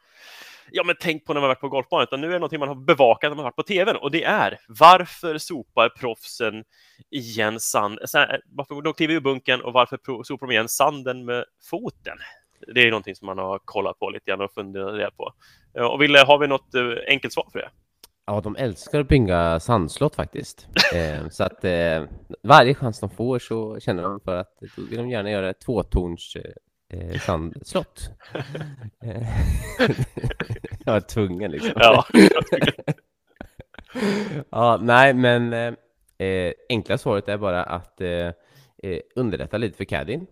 ja, 0.71 0.83
men 0.83 0.95
tänkt 0.95 1.25
på 1.25 1.33
när 1.33 1.41
man 1.41 1.47
varit 1.47 1.59
på 1.59 1.69
golfbanan, 1.69 2.03
utan 2.03 2.21
nu 2.21 2.27
är 2.27 2.31
det 2.31 2.39
någonting 2.39 2.59
man 2.59 2.67
har 2.67 2.75
bevakat 2.75 3.31
när 3.31 3.35
man 3.35 3.43
varit 3.43 3.55
på 3.55 3.63
tvn 3.63 3.95
och 3.95 4.11
det 4.11 4.23
är 4.23 4.57
varför 4.67 5.37
sopar 5.37 5.89
proffsen 5.89 6.63
igen 7.11 7.59
sand, 7.59 7.99
varför 8.45 8.81
de 8.81 8.93
kliver 8.93 9.13
ur 9.13 9.19
bunken 9.19 9.61
och 9.61 9.73
varför 9.73 10.23
sopar 10.23 10.47
de 10.47 10.53
igen 10.53 10.69
sanden 10.69 11.25
med 11.25 11.45
foten? 11.69 12.17
Det 12.75 12.81
är 12.81 12.89
någonting 12.89 13.15
som 13.15 13.25
man 13.25 13.37
har 13.37 13.59
kollat 13.65 13.99
på 13.99 14.09
lite 14.09 14.31
grann 14.31 14.41
och 14.41 14.53
funderat 14.53 15.17
på. 15.17 15.33
Eh, 15.77 15.85
och 15.85 16.01
Wille, 16.01 16.19
har 16.19 16.37
vi 16.37 16.47
något 16.47 16.75
eh, 16.75 16.83
enkelt 17.07 17.33
svar 17.33 17.47
för 17.51 17.59
det? 17.59 17.69
Ja, 18.27 18.41
de 18.41 18.55
älskar 18.55 18.99
att 18.99 19.07
bygga 19.07 19.59
sandslott 19.59 20.15
faktiskt. 20.15 20.67
Eh, 20.95 21.29
så 21.29 21.43
att 21.43 21.65
eh, 21.65 22.03
varje 22.43 22.75
chans 22.75 22.99
de 22.99 23.09
får 23.09 23.39
så 23.39 23.79
känner 23.79 24.03
de 24.03 24.19
för 24.19 24.35
att 24.35 24.57
då 24.59 24.81
vill 24.89 24.97
de 24.97 25.09
gärna 25.09 25.31
göra 25.31 25.49
ett 25.49 25.61
tvåtorns 25.61 26.37
eh, 26.89 27.19
sandslott. 27.19 28.09
Eh, 29.03 29.27
var 30.85 30.99
tvungen 30.99 31.51
liksom. 31.51 31.71
Ja, 31.75 32.05
ja, 34.49 34.77
nej, 34.81 35.13
men 35.13 35.53
eh, 35.53 35.73
eh, 36.27 36.53
enkla 36.69 36.97
svaret 36.97 37.29
är 37.29 37.37
bara 37.37 37.63
att 37.63 38.01
eh, 38.01 38.27
eh, 38.83 38.99
underlätta 39.15 39.57
lite 39.57 39.77
för 39.77 39.85
caddien. 39.85 40.27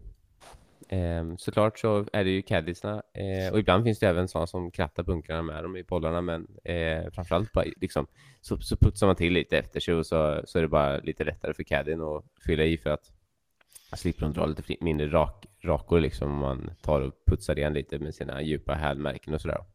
Eh, 0.93 1.35
såklart 1.37 1.79
så 1.79 2.05
är 2.13 2.23
det 2.23 2.29
ju 2.29 2.41
caddisarna 2.41 3.03
eh, 3.13 3.53
och 3.53 3.59
ibland 3.59 3.83
finns 3.83 3.99
det 3.99 4.07
även 4.07 4.27
sådana 4.27 4.47
som 4.47 4.71
krattar 4.71 5.03
bunkrarna 5.03 5.41
med 5.41 5.63
dem 5.63 5.77
i 5.77 5.83
bollarna 5.83 6.21
men 6.21 6.47
eh, 6.63 7.11
framförallt 7.11 7.51
bara, 7.51 7.65
liksom, 7.81 8.07
så, 8.41 8.57
så 8.57 8.77
putsar 8.77 9.07
man 9.07 9.15
till 9.15 9.33
lite 9.33 9.57
efter 9.57 9.79
sig 9.79 9.93
och 9.93 10.05
så, 10.05 10.41
så 10.45 10.57
är 10.57 10.61
det 10.61 10.67
bara 10.67 10.97
lite 10.97 11.23
lättare 11.23 11.53
för 11.53 11.63
caddien 11.63 12.01
att 12.01 12.25
fylla 12.45 12.63
i 12.63 12.77
för 12.77 12.89
att 12.89 13.11
slipper 13.95 14.21
de 14.21 14.33
dra 14.33 14.45
lite 14.45 14.75
mindre 14.81 15.07
rak, 15.07 15.45
rakor 15.63 15.99
liksom 15.99 16.31
om 16.31 16.37
man 16.37 16.71
tar 16.81 17.01
och 17.01 17.13
putsar 17.25 17.57
igen 17.57 17.73
lite 17.73 17.99
med 17.99 18.15
sina 18.15 18.41
djupa 18.41 18.73
hälmärken 18.73 19.33
och 19.33 19.41
sådär 19.41 19.65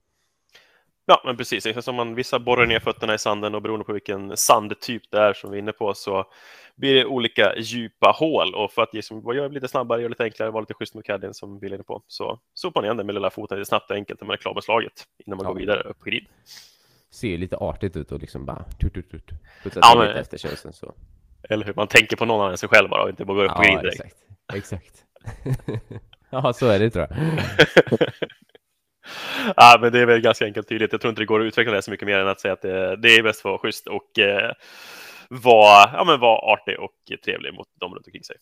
ja 1.09 1.23
men 1.25 1.37
precis. 1.37 1.65
Liksom 1.65 1.83
som 1.83 1.95
man, 1.95 2.15
vissa 2.15 2.38
borrar 2.38 2.67
ner 2.67 2.81
fötterna 2.81 3.15
i 3.15 3.19
sanden 3.19 3.55
och 3.55 3.62
beroende 3.62 3.85
på 3.85 3.93
vilken 3.93 4.37
sandtyp 4.37 5.03
det 5.11 5.19
är 5.19 5.33
som 5.33 5.50
vi 5.50 5.57
är 5.57 5.62
inne 5.62 5.73
på 5.73 5.95
så 5.95 6.25
blir 6.77 6.95
det 6.95 7.05
olika 7.05 7.57
djupa 7.57 8.11
hål 8.19 8.55
och 8.55 8.73
för 8.73 8.83
att 8.83 8.95
liksom, 8.95 9.23
göra 9.35 9.49
det 9.49 9.55
lite 9.55 9.69
snabbare, 9.69 10.00
göra 10.00 10.09
det 10.09 10.12
lite 10.12 10.25
enklare, 10.25 10.50
vara 10.50 10.61
lite 10.61 10.75
schysst 10.75 10.95
med 10.95 11.05
caddien 11.05 11.35
som 11.35 11.59
vi 11.59 11.67
är 11.67 11.75
inne 11.75 11.83
på 11.83 12.03
så 12.07 12.38
sopar 12.55 12.81
man 12.81 12.85
igen 12.85 12.97
den 12.97 13.07
med 13.07 13.15
lilla 13.15 13.31
foten 13.31 13.59
lite 13.59 13.69
snabbt 13.69 13.91
och 13.91 13.97
enkelt 13.97 14.21
när 14.21 14.27
man 14.27 14.35
är 14.35 14.38
klar 14.38 14.55
med 14.55 14.65
slaget 14.65 15.05
innan 15.27 15.37
man 15.37 15.45
Ja. 15.47 15.53
går 15.53 15.59
vidare 15.59 15.81
upp 15.83 15.99
på 15.99 16.05
green. 16.11 16.25
Ser 17.11 17.38
lite 17.38 17.57
artigt 17.57 17.97
ut 17.97 18.12
och 18.12 18.21
liksom 18.21 18.45
bara 18.47 18.65
tut, 18.81 18.95
tut, 18.95 19.11
tut, 19.11 19.31
Ja, 19.75 19.95
men- 19.99 20.17
efter 20.17 20.38
sen 20.38 20.73
så. 20.73 20.95
Eller 21.50 21.67
hur? 21.67 21.75
Man 21.75 21.87
tänker 21.87 22.17
på 22.17 22.25
någon 22.25 22.41
annan 22.41 22.50
än 22.50 22.59
sig 22.59 22.69
själv 22.69 22.88
bara 22.88 23.03
och 23.03 23.09
inte 23.09 23.25
bara 23.25 23.35
går 23.37 23.45
upp 23.45 23.55
på 23.57 23.62
green 23.62 23.79
direkt. 23.83 24.00
exakt. 24.00 24.15
exakt. 24.55 25.05
ja, 26.31 26.53
så 26.53 26.67
är 26.67 26.79
det 26.79 26.91
tror 26.91 27.07
jag. 27.11 27.19
ja, 29.57 29.79
men 29.81 29.93
det 29.93 30.00
är 30.00 30.07
väl 30.07 30.21
ganska 30.21 30.45
enkelt 30.45 30.69
tydligt. 30.69 30.93
Jag 30.93 31.00
tror 31.00 31.09
inte 31.09 31.23
det 31.23 31.27
går 31.27 31.41
att 31.41 31.45
utveckla 31.45 31.73
det 31.73 31.83
så 31.83 31.91
mycket 31.91 32.07
mer 32.07 32.19
än 32.19 32.29
att 32.29 32.41
säga 32.41 32.53
att 32.53 32.62
det, 32.62 32.97
det 32.97 33.09
är 33.09 33.23
bäst 33.23 33.41
att 33.41 33.45
vara 33.45 33.59
schysst 33.59 33.87
och 33.87 34.19
eh, 34.19 34.53
vara, 35.29 35.91
ja, 35.93 36.05
men 36.07 36.21
vara 36.21 36.38
artig 36.38 36.81
och 36.81 37.21
trevlig 37.25 37.55
mot 37.55 37.69
dem 37.81 37.95
runt 37.95 38.07
omkring 38.07 38.25
sig. 38.25 38.37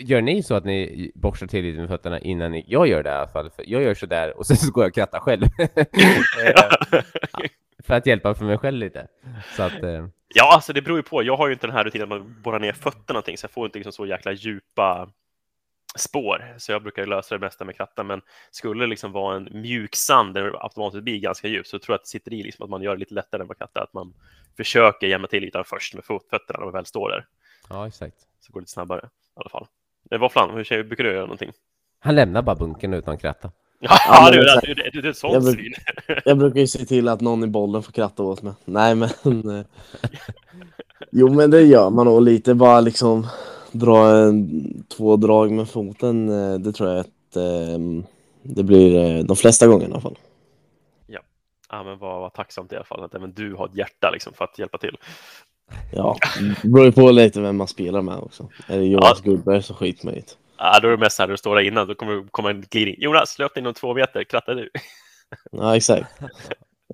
Gör 0.00 0.20
ni 0.20 0.42
så 0.42 0.54
att 0.54 0.64
ni 0.64 1.12
borstar 1.14 1.46
till 1.46 1.64
lite 1.64 1.78
med 1.78 1.88
fötterna 1.88 2.18
innan 2.20 2.52
ni... 2.52 2.64
Jag 2.68 2.88
gör 2.88 3.02
det 3.02 3.10
i 3.10 3.12
alla 3.12 3.28
fall. 3.28 3.50
För 3.50 3.64
jag 3.66 3.82
gör 3.82 3.94
så 3.94 4.06
där 4.06 4.38
och 4.38 4.46
sen 4.46 4.56
så 4.56 4.72
går 4.72 4.84
jag 4.84 4.88
och 4.88 4.94
krattar 4.94 5.20
själv. 5.20 5.44
Eh, 6.44 7.00
för 7.86 7.94
att 7.94 8.06
hjälpa 8.06 8.34
för 8.34 8.44
mig 8.44 8.58
själv 8.58 8.78
lite. 8.78 9.06
Så 9.56 9.62
att... 9.62 9.82
Eh, 9.82 10.06
Ja, 10.36 10.54
alltså 10.54 10.72
det 10.72 10.82
beror 10.82 10.98
ju 10.98 11.02
på. 11.02 11.22
Jag 11.22 11.36
har 11.36 11.46
ju 11.46 11.52
inte 11.52 11.66
den 11.66 11.76
här 11.76 11.84
rutinen 11.84 12.12
att 12.12 12.18
man 12.18 12.42
borrar 12.42 12.58
ner 12.58 12.72
fötterna 12.72 13.02
någonting, 13.08 13.38
så 13.38 13.44
jag 13.44 13.50
får 13.50 13.66
inte 13.66 13.78
liksom 13.78 13.92
så 13.92 14.06
jäkla 14.06 14.32
djupa 14.32 15.08
spår. 15.98 16.54
Så 16.58 16.72
jag 16.72 16.82
brukar 16.82 17.06
lösa 17.06 17.34
det 17.34 17.40
mesta 17.40 17.64
med 17.64 17.76
kratta, 17.76 18.02
men 18.04 18.20
skulle 18.50 18.82
det 18.84 18.86
liksom 18.88 19.12
vara 19.12 19.36
en 19.36 19.48
mjuk 19.52 19.94
sand 19.96 20.34
där 20.34 20.42
det 20.42 20.58
automatiskt 20.58 21.02
blir 21.04 21.18
ganska 21.20 21.48
djupt 21.48 21.68
så 21.68 21.78
tror 21.78 21.92
jag 21.92 21.98
att 21.98 22.02
det 22.04 22.08
sitter 22.08 22.32
i 22.32 22.42
liksom 22.42 22.64
att 22.64 22.70
man 22.70 22.82
gör 22.82 22.92
det 22.94 23.00
lite 23.00 23.14
lättare 23.14 23.40
än 23.42 23.46
med 23.48 23.58
kratta, 23.58 23.82
att 23.82 23.92
man 23.94 24.14
försöker 24.56 25.06
jämna 25.06 25.28
till 25.28 25.44
ytan 25.44 25.64
först 25.66 25.94
med 25.94 26.04
fot- 26.04 26.26
fötterna 26.30 26.58
när 26.58 26.64
man 26.66 26.72
väl 26.72 26.86
står 26.86 27.08
där. 27.10 27.26
ja, 27.68 27.86
exakt. 27.88 28.16
Så 28.40 28.52
går 28.52 28.60
det 28.60 28.62
lite 28.62 28.72
snabbare 28.72 29.00
i 29.06 29.40
alla 29.40 29.50
fall. 29.50 29.66
Eh, 30.10 30.18
Våfflan, 30.20 30.50
hur 30.54 30.64
känner- 30.64 30.82
brukar 30.84 31.04
du 31.04 31.10
göra 31.12 31.20
någonting? 31.20 31.52
Han 31.98 32.14
lämnar 32.14 32.42
bara 32.42 32.56
bunkern 32.56 32.94
utan 32.94 33.18
kratta. 33.18 33.50
Ja, 33.80 34.20
men 34.24 34.32
du, 34.32 34.42
exakt. 34.42 34.66
du, 34.66 34.74
du, 34.74 34.82
du 34.90 34.98
är 34.98 34.98
ett 34.98 35.04
Jag 35.04 35.16
sånt 35.16 35.44
bruk- 35.44 35.54
svin. 35.54 35.74
Jag 36.24 36.38
brukar 36.38 36.60
ju 36.60 36.66
se 36.66 36.84
till 36.86 37.08
att 37.08 37.20
någon 37.20 37.44
i 37.44 37.46
bollen 37.46 37.82
får 37.82 37.92
kratta 37.92 38.22
åt 38.22 38.42
mig. 38.42 38.52
Nej 38.64 38.94
men... 38.94 39.08
eh, 39.58 39.64
Jo 41.12 41.34
men 41.34 41.50
det 41.50 41.62
gör 41.62 41.90
man 41.90 42.06
nog 42.06 42.22
lite 42.22 42.54
bara 42.54 42.80
liksom 42.80 43.26
dra 43.74 44.08
en, 44.16 44.84
två 44.96 45.16
drag 45.16 45.50
med 45.52 45.68
foten. 45.68 46.28
eh, 46.28 46.58
Det 46.58 46.72
tror 46.72 46.88
jag 46.90 46.98
att 47.00 47.36
eh, 47.36 47.78
det 48.42 48.62
blir 48.62 48.96
eh, 48.96 49.24
de 49.24 49.36
flesta 49.36 49.66
gånger 49.66 49.88
i 49.88 49.90
alla 49.90 50.00
fall. 50.00 50.18
Ja, 51.70 51.84
men 51.84 51.98
vad, 51.98 52.20
vad 52.20 52.32
tacksamt 52.34 52.72
i 52.72 52.76
alla 52.76 52.84
fall 52.84 53.04
att 53.04 53.14
även 53.14 53.32
du 53.32 53.54
har 53.54 53.66
ett 53.66 53.76
hjärta 53.76 54.10
liksom 54.12 54.32
för 54.32 54.44
att 54.44 54.58
hjälpa 54.58 54.78
till. 54.78 54.96
Ja, 55.92 56.16
det 56.62 56.68
beror 56.68 56.84
ju 56.86 56.92
på 56.92 57.10
lite 57.10 57.40
vem 57.40 57.56
man 57.56 57.68
spelar 57.68 58.02
med 58.02 58.16
också. 58.18 58.48
Är 58.68 58.78
det 58.78 58.84
Jonas 58.84 59.20
Gullberg 59.20 59.62
så 59.62 59.74
skit 59.74 60.04
mig 60.04 60.16
inte. 60.16 60.32
Ja, 60.58 60.80
då 60.80 60.88
är 60.88 60.90
det 60.92 60.98
mest 60.98 61.18
här, 61.18 61.28
du 61.28 61.36
står 61.36 61.56
där 61.56 61.62
innan, 61.62 61.88
då 61.88 61.94
kommer 61.94 62.12
det 62.12 62.26
komma 62.30 62.50
en 62.50 62.60
glidning. 62.70 62.96
Jonas, 62.98 63.38
löp 63.38 63.56
inom 63.56 63.74
två 63.74 63.94
meter, 63.94 64.24
krattar 64.24 64.54
du? 64.54 64.70
Ja 65.52 65.76
exakt. 65.76 66.20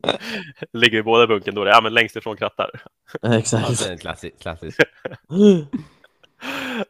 Ligger 0.72 0.96
vi 0.96 1.02
båda 1.02 1.24
i 1.24 1.26
bunken 1.26 1.54
då? 1.54 1.66
Ja, 1.66 1.80
men 1.82 1.94
längst 1.94 2.16
ifrån 2.16 2.36
krattar. 2.36 2.70
Ja, 3.22 3.34
Exakt. 3.38 3.84
det 3.86 3.92
är 3.92 3.96
klassisk. 3.96 4.38
klassisk. 4.38 4.80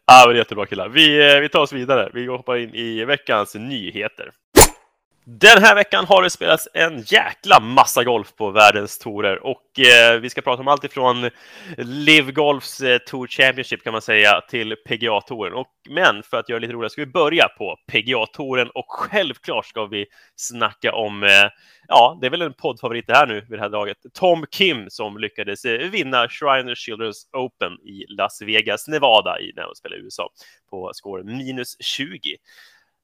Ja, 0.07 0.25
men 0.26 0.37
jättebra 0.37 0.66
killar. 0.66 0.88
Vi, 0.88 1.33
eh, 1.35 1.40
vi 1.40 1.49
tar 1.49 1.61
oss 1.61 1.73
vidare. 1.73 2.11
Vi 2.14 2.26
hoppar 2.26 2.57
in 2.57 2.75
i 2.75 3.04
veckans 3.04 3.54
nyheter. 3.54 4.30
Den 5.25 5.62
här 5.62 5.75
veckan 5.75 6.05
har 6.05 6.23
det 6.23 6.31
spelats 6.31 6.69
en 6.75 7.00
jäkla 7.00 7.61
massa 7.61 8.05
golf 8.05 8.37
på 8.37 8.50
världens 8.50 8.99
torer 8.99 9.47
och 9.47 9.81
eh, 9.81 10.21
vi 10.21 10.31
ska 10.31 10.41
prata 10.41 10.61
om 10.61 10.69
allt 10.69 10.85
ifrån 10.85 11.31
Live 11.77 12.33
Golfs 12.33 12.81
eh, 12.81 12.99
Tour 12.99 13.27
Championship 13.27 13.85
kan 13.85 13.93
man 13.93 14.03
säga 14.03 14.41
till 14.41 14.77
PGA-touren. 14.89 15.53
Och, 15.53 15.67
men 15.91 16.23
för 16.23 16.37
att 16.37 16.49
göra 16.49 16.61
det 16.61 16.67
lite 16.67 16.75
roligare 16.75 16.91
ska 16.91 17.03
vi 17.03 17.07
börja 17.07 17.49
på 17.49 17.77
PGA-touren 17.93 18.71
och 18.75 18.85
självklart 18.89 19.67
ska 19.67 19.87
vi 19.87 20.07
snacka 20.37 20.93
om, 20.93 21.23
eh, 21.23 21.49
ja, 21.89 22.19
det 22.21 22.27
är 22.27 22.31
väl 22.31 22.43
en 22.43 22.55
poddfavorit 22.55 23.07
det 23.07 23.17
här 23.17 23.27
nu 23.27 23.41
vid 23.41 23.59
det 23.59 23.62
här 23.62 23.69
laget, 23.69 23.99
Tom 24.15 24.45
Kim 24.50 24.91
som 24.91 25.19
lyckades 25.19 25.65
eh, 25.65 25.91
vinna 25.91 26.29
Shriner 26.29 26.75
Children's 26.75 27.37
Open 27.37 27.73
i 27.73 28.05
Las 28.09 28.43
Vegas, 28.43 28.89
Nevada 28.89 29.41
i, 29.41 29.53
när 29.57 29.62
de 29.62 29.75
spelade 29.75 30.00
i 30.00 30.05
USA 30.05 30.29
på 30.71 30.91
score 30.95 31.23
minus 31.23 31.77
20. 31.81 32.37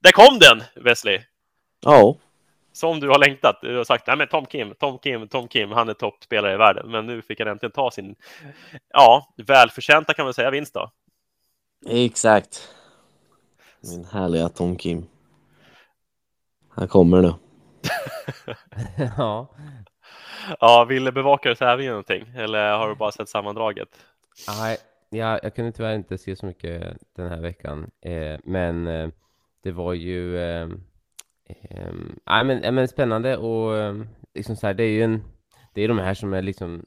Där 0.03 0.13
kom 0.13 0.39
den, 0.39 0.85
Wesley! 0.85 1.36
Ja, 1.81 2.17
som 2.77 3.01
du 3.01 3.09
har 3.09 3.19
längtat. 3.19 3.59
Du 3.63 3.77
har 3.77 3.85
sagt 3.85 4.07
nej 4.07 4.17
men 4.17 4.29
Tom 4.29 4.47
Kim, 4.47 4.75
Tom 4.75 4.99
Kim, 4.99 5.29
Tom 5.29 5.49
Kim, 5.49 5.71
han 5.71 5.89
är 5.89 5.95
toppspelare 5.95 6.55
i 6.55 6.57
världen. 6.57 6.91
Men 6.91 7.07
nu 7.07 7.23
fick 7.23 7.41
han 7.41 7.49
äntligen 7.49 7.73
ta 7.73 7.91
sin, 7.91 8.15
ja, 8.93 9.35
välförtjänta 9.47 10.15
kan 10.15 10.25
man 10.25 10.35
säga 10.35 10.51
vinst 10.51 10.75
då. 10.75 10.91
exakt. 11.87 12.69
Min 13.81 14.05
härliga 14.05 14.49
Tom 14.49 14.77
Kim. 14.77 15.07
Han 16.69 16.89
kommer 16.89 17.23
nu. 17.23 17.33
ja. 19.17 19.49
Ja, 20.61 20.85
ville 20.85 21.13
bevaka 21.13 21.55
tävlingen 21.55 21.93
någonting? 21.93 22.25
Eller 22.37 22.79
har 22.79 22.89
du 22.89 22.95
bara 22.95 23.13
sett 23.13 23.29
sammandraget? 23.29 23.89
Nej, 24.49 24.79
jag, 25.11 25.41
jag 25.43 25.55
kunde 25.55 25.73
tyvärr 25.73 25.95
inte 25.95 26.19
se 26.19 26.37
så 26.37 26.47
mycket 26.47 26.97
den 27.17 27.29
här 27.29 27.41
veckan. 27.41 27.91
Eh, 28.01 28.39
men 28.45 28.87
eh, 28.87 29.09
det 29.63 29.73
var 29.73 29.93
ju 29.93 30.39
eh, 30.39 30.69
eh, 31.47 31.93
nej, 32.27 32.45
men, 32.45 32.63
ja, 32.63 32.71
men 32.71 32.89
spännande 32.89 33.37
och 33.37 33.79
ehm, 33.79 34.07
liksom 34.35 34.57
så 34.57 34.67
här, 34.67 34.75
det 34.75 34.85
är 34.85 34.91
ju 34.91 35.03
en, 35.03 35.23
det 35.75 35.83
är 35.83 35.89
de 35.89 35.99
här 35.99 36.15
som 36.15 36.33
är 36.33 36.43
liksom, 36.43 36.87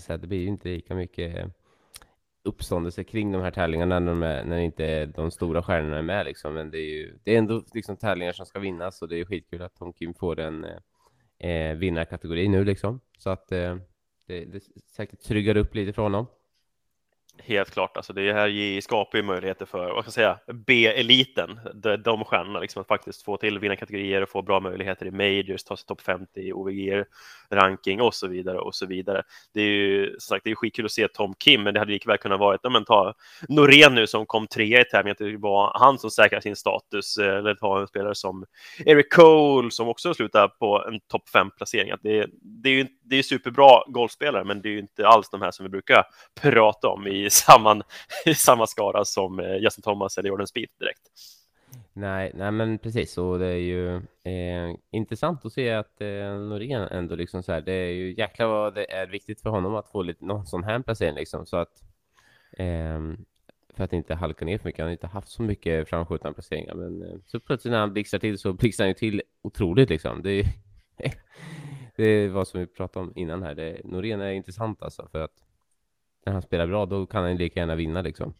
så 0.00 0.12
här, 0.12 0.18
det 0.18 0.26
blir 0.26 0.38
ju 0.38 0.46
inte 0.46 0.68
lika 0.68 0.94
mycket 0.94 1.52
uppståndelse 2.48 3.04
kring 3.04 3.32
de 3.32 3.42
här 3.42 3.50
tävlingarna 3.50 4.00
när, 4.00 4.12
de 4.12 4.22
är, 4.22 4.44
när 4.44 4.58
inte 4.58 5.06
de 5.06 5.30
stora 5.30 5.62
stjärnorna 5.62 5.98
är 5.98 6.02
med 6.02 6.26
liksom. 6.26 6.54
Men 6.54 6.70
det 6.70 6.78
är 6.78 6.90
ju, 6.90 7.18
det 7.24 7.34
är 7.34 7.38
ändå 7.38 7.62
liksom 7.74 7.96
tävlingar 7.96 8.32
som 8.32 8.46
ska 8.46 8.58
vinnas 8.58 9.02
och 9.02 9.08
det 9.08 9.20
är 9.20 9.24
skitkul 9.24 9.62
att 9.62 9.76
Tom 9.76 9.92
Kim 9.92 10.14
får 10.14 10.40
en 10.40 10.64
eh, 10.64 11.50
eh, 11.50 11.76
vinnarkategori 11.76 12.48
nu 12.48 12.64
liksom. 12.64 13.00
Så 13.18 13.30
att 13.30 13.52
eh, 13.52 13.76
det, 14.26 14.44
det 14.44 14.60
säkert 14.96 15.20
tryggar 15.20 15.56
upp 15.56 15.74
lite 15.74 15.92
för 15.92 16.02
honom. 16.02 16.26
Helt 17.42 17.70
klart, 17.70 17.96
alltså 17.96 18.12
det 18.12 18.32
här 18.32 18.48
ger- 18.48 18.80
skapar 18.80 19.18
ju 19.18 19.24
möjligheter 19.24 19.66
för, 19.66 19.78
vad 19.92 20.04
ska 20.04 20.06
jag 20.08 20.12
säga, 20.46 20.54
B-eliten, 20.66 21.60
de, 21.74 21.96
de 21.96 22.24
stjärnorna, 22.24 22.60
liksom 22.60 22.80
att 22.80 22.88
faktiskt 22.88 23.22
få 23.22 23.36
till 23.36 23.58
vinnarkategorier 23.58 24.22
och 24.22 24.28
få 24.28 24.42
bra 24.42 24.60
möjligheter 24.60 25.06
i 25.06 25.10
majors, 25.10 25.64
ta 25.64 25.76
sig 25.76 25.86
topp 25.86 26.00
50 26.00 26.40
i 26.40 26.52
OVG-ranking 26.52 28.00
och 28.00 28.14
så 28.14 28.26
vidare 28.28 28.58
och 28.58 28.74
så 28.74 28.86
vidare. 28.86 29.22
Det 29.54 29.60
är 29.60 29.64
ju 29.64 30.10
som 30.10 30.34
sagt, 30.34 30.44
det 30.44 30.50
är 30.50 30.54
skitkul 30.54 30.84
att 30.84 30.92
se 30.92 31.08
Tom 31.08 31.34
Kim, 31.38 31.62
men 31.62 31.74
det 31.74 31.80
hade 31.80 31.92
lika 31.92 32.08
väl 32.10 32.18
kunnat 32.18 32.40
vara, 32.40 32.58
ja 32.62 32.70
men 32.70 32.84
ta 32.84 33.14
Norén 33.48 33.94
nu 33.94 34.06
som 34.06 34.26
kom 34.26 34.46
trea 34.46 34.80
i 34.80 34.84
tävlingen, 34.84 35.12
att 35.12 35.18
det 35.18 35.36
var 35.36 35.72
han 35.74 35.98
som 35.98 36.10
säkrar 36.10 36.40
sin 36.40 36.56
status, 36.56 37.16
eh, 37.18 37.36
eller 37.36 37.54
ta 37.54 37.80
en 37.80 37.86
spelare 37.86 38.14
som 38.14 38.44
Eric 38.86 39.12
Cole 39.12 39.70
som 39.70 39.88
också 39.88 40.14
slutar 40.14 40.48
på 40.48 40.84
en 40.88 41.00
topp 41.00 41.28
5-placering. 41.34 41.90
Att 41.90 42.02
Det, 42.02 42.26
det 42.42 42.68
är 42.68 42.74
ju 42.74 42.86
det 43.08 43.16
är 43.16 43.22
superbra 43.22 43.82
golfspelare, 43.86 44.44
men 44.44 44.62
det 44.62 44.68
är 44.68 44.70
ju 44.70 44.78
inte 44.78 45.06
alls 45.06 45.30
de 45.30 45.42
här 45.42 45.50
som 45.50 45.64
vi 45.64 45.70
brukar 45.70 46.04
prata 46.40 46.88
om 46.88 47.06
i 47.06 47.30
samma, 47.30 47.82
i 48.24 48.34
samma 48.34 48.66
skara 48.66 49.04
som 49.04 49.40
eh, 49.40 49.56
Justin 49.56 49.82
Thomas 49.82 50.18
eller 50.18 50.28
Jordan 50.28 50.46
Speed 50.46 50.68
direkt. 50.78 51.02
Nej, 51.92 52.32
nej 52.34 52.50
men 52.50 52.78
precis 52.78 53.18
och 53.18 53.38
det 53.38 53.46
är 53.46 53.56
ju 53.56 53.96
eh, 53.96 54.74
intressant 54.90 55.44
att 55.44 55.52
se 55.52 55.70
att 55.70 56.00
eh, 56.00 56.08
Norén 56.48 56.82
ändå 56.82 57.16
liksom 57.16 57.42
så 57.42 57.52
här, 57.52 57.60
det 57.60 57.72
är 57.72 57.92
ju 57.92 58.14
jäkla 58.14 58.46
vad 58.46 58.74
det 58.74 58.92
är 58.92 59.06
viktigt 59.06 59.40
för 59.40 59.50
honom 59.50 59.74
att 59.74 59.88
få 59.88 60.02
lite 60.02 60.24
någon 60.24 60.46
sån 60.46 60.64
här 60.64 60.80
placering 60.80 61.14
liksom 61.14 61.46
så 61.46 61.56
att 61.56 61.82
eh, 62.52 63.00
för 63.78 63.84
att 63.84 63.92
inte 63.92 64.14
halka 64.14 64.44
ner 64.44 64.58
för 64.58 64.64
mycket. 64.64 64.78
Han 64.78 64.86
har 64.86 64.92
inte 64.92 65.06
haft 65.06 65.28
så 65.28 65.42
mycket 65.42 65.88
framskjutna 65.88 66.32
placeringar 66.32 66.74
men 66.74 67.02
eh, 67.02 67.18
så 67.26 67.40
plötsligt 67.40 67.72
när 67.72 67.80
han 67.80 67.92
blixtrar 67.92 68.20
till 68.20 68.38
så 68.38 68.52
blixtrar 68.52 68.84
han 68.84 68.90
ju 68.90 68.94
till 68.94 69.22
otroligt 69.42 69.90
liksom. 69.90 70.22
Det 70.22 70.30
är, 70.30 70.46
det 71.98 72.08
är 72.08 72.28
vad 72.28 72.48
som 72.48 72.60
vi 72.60 72.66
pratade 72.66 73.06
om 73.06 73.12
innan 73.16 73.42
här. 73.42 73.54
Det, 73.54 73.80
Norén 73.84 74.20
är 74.20 74.32
intressant 74.32 74.82
alltså 74.82 75.08
för 75.12 75.20
att 75.20 75.32
när 76.26 76.32
han 76.32 76.42
spelar 76.42 76.66
bra 76.66 76.86
då 76.86 77.06
kan 77.06 77.24
han 77.24 77.36
lika 77.36 77.60
gärna 77.60 77.74
vinna 77.74 78.02
liksom. 78.02 78.34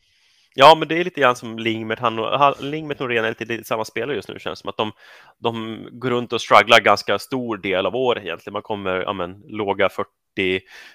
Ja, 0.54 0.76
men 0.78 0.88
det 0.88 1.00
är 1.00 1.04
lite 1.04 1.20
grann 1.20 1.36
som 1.36 1.58
Lingmet. 1.58 1.98
Han, 1.98 2.18
han, 2.18 2.54
Lingmet 2.60 3.00
och 3.00 3.06
Norén 3.06 3.24
är 3.24 3.28
lite, 3.28 3.44
lite 3.44 3.64
samma 3.64 3.84
spelare 3.84 4.16
just 4.16 4.28
nu, 4.28 4.38
känns 4.38 4.58
som 4.58 4.68
att 4.68 4.76
de, 4.76 4.92
de 5.38 5.82
går 5.92 6.10
runt 6.10 6.32
och 6.32 6.40
strugglar 6.40 6.80
ganska 6.80 7.18
stor 7.18 7.56
del 7.56 7.86
av 7.86 7.96
året 7.96 8.24
egentligen. 8.24 8.52
Man 8.52 8.62
kommer, 8.62 9.00
ja 9.00 9.12
men, 9.12 9.42
låga 9.46 9.88
40, 9.88 10.10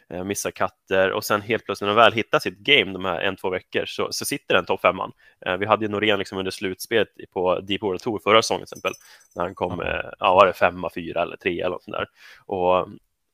eh, 0.09 0.23
missar 0.23 0.51
katter 0.51 1.11
och 1.11 1.23
sen 1.23 1.41
helt 1.41 1.65
plötsligt 1.65 1.87
när 1.87 1.95
de 1.95 2.01
väl 2.03 2.13
hittar 2.13 2.39
sitt 2.39 2.57
game 2.57 2.93
de 2.93 3.05
här 3.05 3.21
en, 3.21 3.35
två 3.35 3.49
veckor 3.49 3.85
så, 3.85 4.07
så 4.11 4.25
sitter 4.25 4.55
den 4.55 4.65
topp 4.65 4.81
femman. 4.81 5.11
Eh, 5.45 5.57
vi 5.57 5.65
hade 5.65 5.85
ju 5.85 5.91
Norén 5.91 6.19
liksom 6.19 6.37
under 6.37 6.51
slutspelet 6.51 7.07
på 7.33 7.59
Deep 7.59 7.81
World 7.81 8.01
Tour 8.01 8.19
förra 8.23 8.41
säsongen 8.41 8.65
till 8.65 8.77
exempel, 8.77 8.93
när 9.35 9.43
han 9.43 9.55
kom, 9.55 9.81
eh, 9.81 10.09
ja, 10.19 10.35
var 10.35 10.47
det 10.47 10.53
femma, 10.53 10.89
fyra 10.95 11.21
eller 11.21 11.35
tre 11.35 11.59
eller 11.59 11.69
något 11.69 11.83
sånt 11.83 11.97
där. 11.97 12.07
Och 12.45 12.89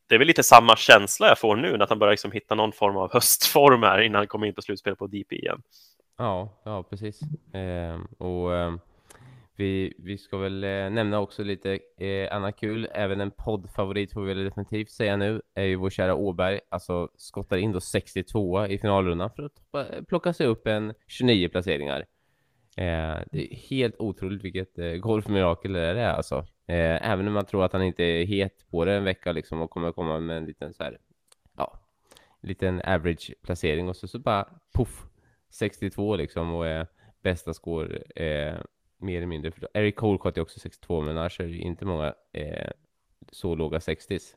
det 0.07 0.15
är 0.15 0.19
väl 0.19 0.27
lite 0.27 0.43
samma 0.43 0.75
känsla 0.75 1.27
jag 1.27 1.39
får 1.39 1.55
nu, 1.55 1.77
när 1.77 1.87
han 1.89 1.99
börjar 1.99 2.11
liksom 2.13 2.31
hitta 2.31 2.55
någon 2.55 2.71
form 2.71 2.97
av 2.97 3.13
höstform 3.13 3.83
här 3.83 4.01
innan 4.01 4.19
han 4.19 4.27
kommer 4.27 4.47
in 4.47 4.53
på 4.53 4.61
slutspel 4.61 4.95
på 4.95 5.07
DP 5.07 5.35
igen. 5.35 5.61
Ja, 6.17 6.61
ja 6.63 6.83
precis. 6.83 7.19
Ehm, 7.53 8.07
och 8.17 8.55
ehm, 8.55 8.79
vi, 9.59 9.93
vi 9.97 10.17
ska 10.17 10.37
väl 10.37 10.63
eh, 10.63 10.69
nämna 10.69 11.19
också 11.19 11.43
lite 11.43 11.79
eh, 11.97 12.35
annat 12.35 12.59
kul. 12.59 12.87
Även 12.91 13.21
en 13.21 13.31
poddfavorit 13.31 14.13
får 14.13 14.21
vi 14.21 14.33
väl 14.33 14.43
definitivt 14.43 14.91
säga 14.91 15.17
nu 15.17 15.41
är 15.53 15.63
ju 15.63 15.75
vår 15.75 15.89
kära 15.89 16.15
Åberg. 16.15 16.59
Alltså 16.69 17.09
skottar 17.15 17.57
in 17.57 17.71
då 17.71 17.79
62 17.79 18.67
i 18.67 18.77
finalrundan 18.77 19.29
för 19.35 19.43
att 19.43 19.55
toppa, 19.55 19.87
eh, 19.87 20.03
plocka 20.03 20.33
sig 20.33 20.47
upp 20.47 20.67
en 20.67 20.93
29 21.07 21.49
placeringar. 21.49 21.99
Eh, 22.77 23.17
det 23.31 23.53
är 23.53 23.55
helt 23.55 23.95
otroligt 23.99 24.43
vilket 24.43 24.79
eh, 24.79 24.91
golfmirakel 24.91 25.73
det 25.73 25.79
är 25.79 26.13
alltså. 26.13 26.35
Eh, 26.67 27.11
även 27.11 27.27
om 27.27 27.33
man 27.33 27.45
tror 27.45 27.65
att 27.65 27.73
han 27.73 27.83
inte 27.83 28.03
är 28.03 28.25
het 28.25 28.65
på 28.71 28.85
det 28.85 28.93
en 28.93 29.03
vecka 29.03 29.31
liksom 29.31 29.61
och 29.61 29.69
kommer 29.69 29.91
komma 29.91 30.19
med 30.19 30.37
en 30.37 30.45
liten 30.45 30.73
så 30.73 30.83
här, 30.83 30.97
ja, 31.57 31.79
liten 32.41 32.81
average 32.81 33.33
placering 33.41 33.89
och 33.89 33.95
så, 33.95 34.07
så 34.07 34.19
bara 34.19 34.47
poff 34.73 35.05
62 35.49 36.15
liksom 36.15 36.53
och 36.53 36.67
är 36.67 36.87
bästa 37.21 37.53
score 37.53 37.97
eh, 38.15 38.59
mer 38.99 39.17
eller 39.17 39.27
mindre. 39.27 39.51
För 39.51 39.67
Eric 39.73 39.95
Colcott 39.95 40.37
är 40.37 40.41
också 40.41 40.59
62 40.59 41.01
men 41.01 41.17
annars 41.17 41.39
är 41.39 41.47
det 41.47 41.57
inte 41.57 41.85
många 41.85 42.13
eh, 42.33 42.71
så 43.31 43.55
låga 43.55 43.79
60s. 43.79 44.35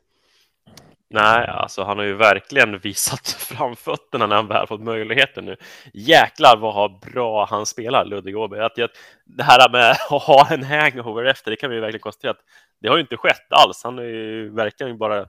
Nej, 1.09 1.47
alltså 1.47 1.83
han 1.83 1.97
har 1.97 2.05
ju 2.05 2.13
verkligen 2.13 2.79
visat 2.79 3.27
framfötterna 3.49 4.27
när 4.27 4.35
han 4.35 4.47
väl 4.47 4.67
fått 4.67 4.81
möjligheten 4.81 5.45
nu. 5.45 5.55
Jäklar 5.93 6.57
vad 6.57 6.99
bra 6.99 7.45
han 7.45 7.65
spelar, 7.65 8.05
Ludvig 8.05 8.37
Åberg. 8.37 8.59
Att 8.59 8.79
att 8.79 8.91
det 9.25 9.43
här 9.43 9.71
med 9.71 9.91
att 10.09 10.23
ha 10.23 10.47
en 10.51 10.63
hangover 10.63 11.25
efter, 11.25 11.51
det 11.51 11.57
kan 11.57 11.69
vi 11.69 11.79
verkligen 11.79 12.01
konstatera 12.01 12.31
att 12.31 12.43
det 12.81 12.87
har 12.87 12.95
ju 12.95 13.01
inte 13.01 13.17
skett 13.17 13.53
alls. 13.53 13.81
Han 13.83 13.97
har 13.97 14.05
ju 14.05 14.49
verkligen 14.49 14.97
bara 14.97 15.25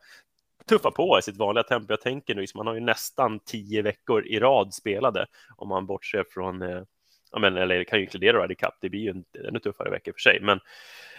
tuffa 0.69 0.91
på 0.91 1.19
i 1.19 1.23
sitt 1.23 1.37
vanliga 1.37 1.63
tempo. 1.63 1.93
Jag 1.93 2.01
tänker 2.01 2.35
nu, 2.35 2.41
liksom, 2.41 2.59
han 2.59 2.67
har 2.67 2.75
ju 2.75 2.81
nästan 2.81 3.41
tio 3.41 3.83
veckor 3.83 4.27
i 4.27 4.39
rad 4.39 4.75
spelade 4.75 5.27
om 5.57 5.69
man 5.69 5.87
bortser 5.87 6.25
från 6.31 6.63
eh, 6.63 6.83
Ja, 7.35 7.41
men, 7.41 7.57
eller 7.57 7.79
det 7.79 7.85
kan 7.85 7.99
ju 7.99 8.05
inkludera 8.05 8.43
Ryder 8.43 8.55
Cup, 8.55 8.75
det 8.81 8.89
blir 8.89 9.01
ju 9.01 9.11
en 9.11 9.25
ännu 9.49 9.59
tuffare 9.59 9.91
vecka 9.91 10.13
för 10.13 10.21
sig. 10.21 10.41
Men 10.41 10.61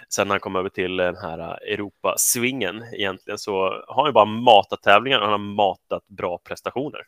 sen 0.10 0.28
när 0.28 0.34
han 0.34 0.40
kom 0.40 0.56
över 0.56 0.70
till 0.70 0.98
den 0.98 1.16
här 1.16 1.40
äh, 1.40 1.74
Europaswingen 1.74 2.84
egentligen 2.94 3.38
så 3.38 3.84
har 3.88 4.02
han 4.04 4.10
ju 4.10 4.14
bara 4.14 4.26
matat 4.26 4.84
tävlingar 4.84 5.18
och 5.18 5.24
han 5.24 5.32
har 5.32 5.56
matat 5.56 6.08
bra 6.08 6.38
prestationer. 6.38 7.02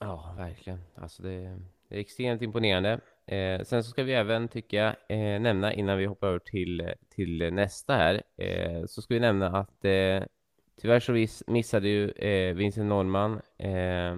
Ja, 0.00 0.34
verkligen. 0.38 0.78
Alltså 0.94 1.22
det, 1.22 1.58
det 1.88 1.96
är 1.96 2.00
extremt 2.00 2.42
imponerande. 2.42 3.00
Eh, 3.26 3.62
sen 3.64 3.84
så 3.84 3.90
ska 3.90 4.02
vi 4.02 4.12
även, 4.12 4.48
tycker 4.48 4.76
jag, 4.76 4.94
eh, 5.08 5.40
nämna 5.40 5.72
innan 5.72 5.98
vi 5.98 6.06
hoppar 6.06 6.28
över 6.28 6.38
till, 6.38 6.92
till 7.14 7.54
nästa 7.54 7.94
här, 7.94 8.22
eh, 8.36 8.84
så 8.86 9.02
ska 9.02 9.14
vi 9.14 9.20
nämna 9.20 9.46
att 9.58 9.84
eh, 9.84 10.22
tyvärr 10.80 11.00
så 11.00 11.12
vis, 11.12 11.44
missade 11.46 11.88
ju 11.88 12.10
eh, 12.10 12.54
Vincent 12.54 12.88
Norman 12.88 13.40
eh, 13.58 14.12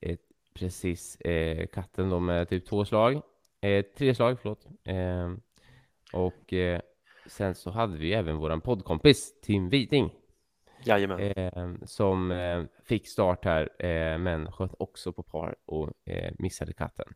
eh, 0.00 0.16
precis 0.54 1.20
eh, 1.20 1.66
katten 1.66 2.10
då 2.10 2.20
med 2.20 2.48
typ 2.48 2.66
två 2.66 2.84
slag, 2.84 3.22
eh, 3.60 3.84
tre 3.98 4.14
slag, 4.14 4.38
förlåt. 4.42 4.66
Eh, 4.84 5.32
och 6.12 6.52
eh, 6.52 6.80
sen 7.26 7.54
så 7.54 7.70
hade 7.70 7.96
vi 7.96 8.12
även 8.12 8.36
våran 8.36 8.60
poddkompis 8.60 9.40
Tim 9.40 9.68
Widing 9.68 10.14
Jajamän. 10.84 11.20
eh, 11.20 11.74
som 11.84 12.66
fick 12.84 13.08
start 13.08 13.44
här, 13.44 13.68
eh, 13.78 14.18
men 14.18 14.52
sköt 14.52 14.74
också 14.78 15.12
på 15.12 15.22
par 15.22 15.56
och 15.64 15.92
eh, 16.04 16.32
missade 16.38 16.72
katten. 16.72 17.06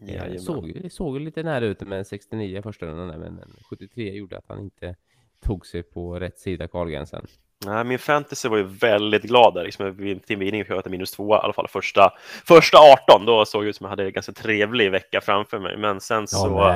Eh, 0.00 0.14
Jajamän. 0.14 0.40
såg, 0.40 0.82
såg 0.90 1.20
lite 1.20 1.42
nära 1.42 1.64
ut 1.64 1.80
med 1.80 1.98
en 1.98 2.04
69 2.04 2.58
i 2.58 2.62
första 2.62 2.86
rundan, 2.86 3.20
men 3.20 3.38
en 3.38 3.54
73 3.70 4.12
gjorde 4.12 4.38
att 4.38 4.48
han 4.48 4.60
inte 4.60 4.96
tog 5.40 5.66
sig 5.66 5.82
på 5.82 6.20
rätt 6.20 6.38
sida 6.38 6.68
kvalgränsen. 6.68 7.26
Nej, 7.66 7.84
min 7.84 7.98
fantasy 7.98 8.48
var 8.48 8.56
ju 8.56 8.62
väldigt 8.62 9.22
glad 9.22 9.54
där. 9.54 9.64
Liksom, 9.64 9.96
vid 9.96 10.30
invidningen 10.30 10.66
fick 10.66 10.76
jag 10.76 10.90
minus 10.90 11.10
två 11.10 11.34
i 11.36 11.38
alla 11.38 11.52
fall 11.52 11.68
första, 11.68 12.12
första 12.46 12.78
18. 12.78 13.26
Då 13.26 13.44
såg 13.44 13.64
det 13.64 13.68
ut 13.68 13.76
som 13.76 13.84
jag 13.84 13.90
hade 13.90 14.04
en 14.04 14.12
ganska 14.12 14.32
trevlig 14.32 14.90
vecka 14.90 15.20
framför 15.20 15.58
mig. 15.58 15.76
Men 15.76 16.00
sen 16.00 16.26
så, 16.26 16.74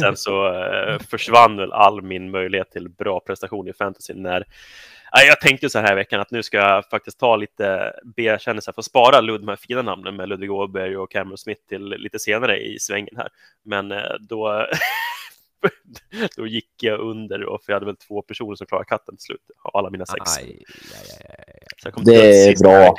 sen 0.00 0.16
så 0.16 0.48
uh, 0.48 0.98
försvann 0.98 1.56
väl 1.56 1.72
all 1.72 2.02
min 2.02 2.30
möjlighet 2.30 2.70
till 2.70 2.88
bra 2.88 3.20
prestation 3.20 3.68
i 3.68 3.72
fantasy 3.72 4.14
när 4.14 4.44
jag 5.12 5.40
tänkte 5.40 5.70
så 5.70 5.78
här 5.78 5.92
i 5.92 5.94
veckan 5.94 6.20
att 6.20 6.30
nu 6.30 6.42
ska 6.42 6.56
jag 6.56 6.84
faktiskt 6.88 7.20
ta 7.20 7.36
lite 7.36 7.92
bekännelser 8.16 8.72
för 8.72 8.80
att 8.80 8.84
spara 8.84 9.20
Lud, 9.20 9.40
de 9.40 9.48
här 9.48 9.56
fina 9.56 9.82
namnen 9.82 10.16
med 10.16 10.28
Ludvig 10.28 10.52
Åberg 10.52 10.96
och 10.96 11.10
Cameron 11.10 11.38
Smith 11.38 11.60
till 11.68 11.88
lite 11.88 12.18
senare 12.18 12.58
i 12.58 12.78
svängen 12.78 13.16
här. 13.16 13.28
Men 13.64 13.92
eh, 13.92 14.14
då 14.20 14.66
då 16.36 16.46
gick 16.46 16.82
jag 16.82 17.00
under 17.00 17.44
och 17.44 17.62
för 17.62 17.72
jag 17.72 17.76
hade 17.76 17.86
väl 17.86 17.96
två 17.96 18.22
personer 18.22 18.56
som 18.56 18.66
klarade 18.66 18.88
katten 18.88 19.16
till 19.16 19.24
slut 19.24 19.50
av 19.62 19.76
alla 19.76 19.90
mina 19.90 20.06
sex. 20.06 20.36
Aj, 20.38 20.44
aj, 20.44 21.26
aj, 21.84 22.04
det 22.04 22.48
är 22.48 22.62
bra. 22.62 22.96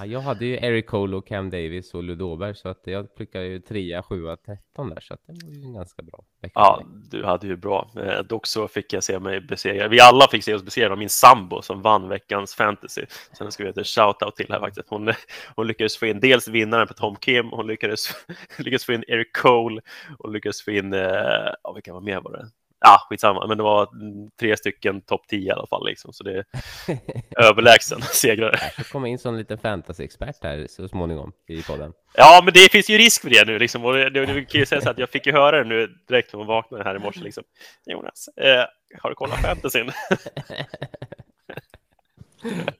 Ja, 0.00 0.06
jag 0.06 0.20
hade 0.20 0.46
ju 0.46 0.56
Eric 0.56 0.86
Cole 0.86 1.16
och 1.16 1.26
Cam 1.26 1.50
Davis 1.50 1.94
och 1.94 2.02
Ludover 2.02 2.54
så 2.54 2.68
att 2.68 2.80
jag 2.84 3.14
plockade 3.14 3.46
ju 3.46 3.60
3, 3.60 4.02
7, 4.02 4.36
13 4.46 4.90
där 4.90 5.00
så 5.00 5.14
att 5.14 5.20
det 5.26 5.32
var 5.46 5.52
ju 5.52 5.72
ganska 5.72 6.02
bra. 6.02 6.24
Ja, 6.54 6.84
du 7.10 7.24
hade 7.24 7.46
ju 7.46 7.56
bra. 7.56 7.90
Eh, 7.96 8.22
dock 8.22 8.46
så 8.46 8.68
fick 8.68 8.92
jag 8.92 9.04
se 9.04 9.18
mig 9.18 9.40
besegra. 9.40 9.88
Vi 9.88 10.00
alla 10.00 10.28
fick 10.28 10.44
se 10.44 10.54
oss 10.54 10.62
besegrade 10.62 10.92
av 10.92 10.98
min 10.98 11.08
sambo 11.08 11.62
som 11.62 11.82
vann 11.82 12.08
veckans 12.08 12.54
fantasy. 12.54 13.04
Sen 13.38 13.52
ska 13.52 13.62
vi 13.64 13.68
ge 13.70 13.80
ett 13.80 13.86
shout-out 13.86 14.30
till 14.36 14.46
här 14.50 14.60
faktiskt. 14.60 14.88
Hon, 14.88 15.12
hon 15.56 15.66
lyckades 15.66 15.96
få 15.96 16.06
in 16.06 16.20
dels 16.20 16.48
vinnaren 16.48 16.86
på 16.86 16.94
Tom 16.94 17.16
Kim, 17.16 17.48
hon 17.50 17.66
lyckades, 17.66 18.26
lyckades 18.58 18.84
få 18.84 18.92
in 18.92 19.04
Eric 19.08 19.32
Cole 19.32 19.80
och 20.18 20.32
lyckades 20.32 20.62
få 20.62 20.70
in, 20.70 20.92
eh, 20.92 21.00
ja, 21.62 21.72
vilka 21.74 21.92
var 21.92 22.00
mer 22.00 22.20
var 22.20 22.32
det? 22.32 22.46
Ja, 22.80 23.06
skitsamma, 23.08 23.46
men 23.46 23.56
det 23.56 23.62
var 23.62 23.88
tre 24.40 24.56
stycken 24.56 25.00
topp 25.00 25.22
10 25.28 25.48
i 25.48 25.50
alla 25.50 25.66
fall, 25.66 25.86
liksom, 25.86 26.12
så 26.12 26.24
det 26.24 26.38
är 26.38 26.44
överlägsen 27.48 28.02
segrare. 28.02 28.58
Jag 28.76 28.86
kommer 28.86 29.08
in 29.08 29.18
som 29.18 29.34
en 29.34 29.38
liten 29.38 29.58
fantasy-expert 29.58 30.42
här 30.42 30.66
så 30.70 30.88
småningom 30.88 31.32
i 31.48 31.62
podden. 31.62 31.92
Ja, 32.14 32.40
men 32.44 32.54
det 32.54 32.72
finns 32.72 32.90
ju 32.90 32.98
risk 32.98 33.22
för 33.22 33.30
det 33.30 33.46
nu, 33.46 33.58
liksom, 33.58 33.84
och 33.84 33.92
det, 33.92 34.10
det, 34.10 34.26
det 34.26 34.44
kan 34.44 34.60
ju 34.60 34.66
säga 34.66 34.80
så 34.80 34.90
att 34.90 34.98
jag 34.98 35.10
fick 35.10 35.26
ju 35.26 35.32
höra 35.32 35.58
det 35.58 35.68
nu 35.68 35.86
direkt 36.08 36.32
när 36.32 36.38
hon 36.38 36.46
vaknade 36.46 36.84
här 36.84 36.96
i 36.96 36.98
morse, 36.98 37.20
liksom. 37.20 37.44
Jonas, 37.86 38.28
eh, 38.36 38.64
har 39.00 39.10
du 39.10 39.14
kollat 39.16 39.42
fantasyn? 39.42 39.90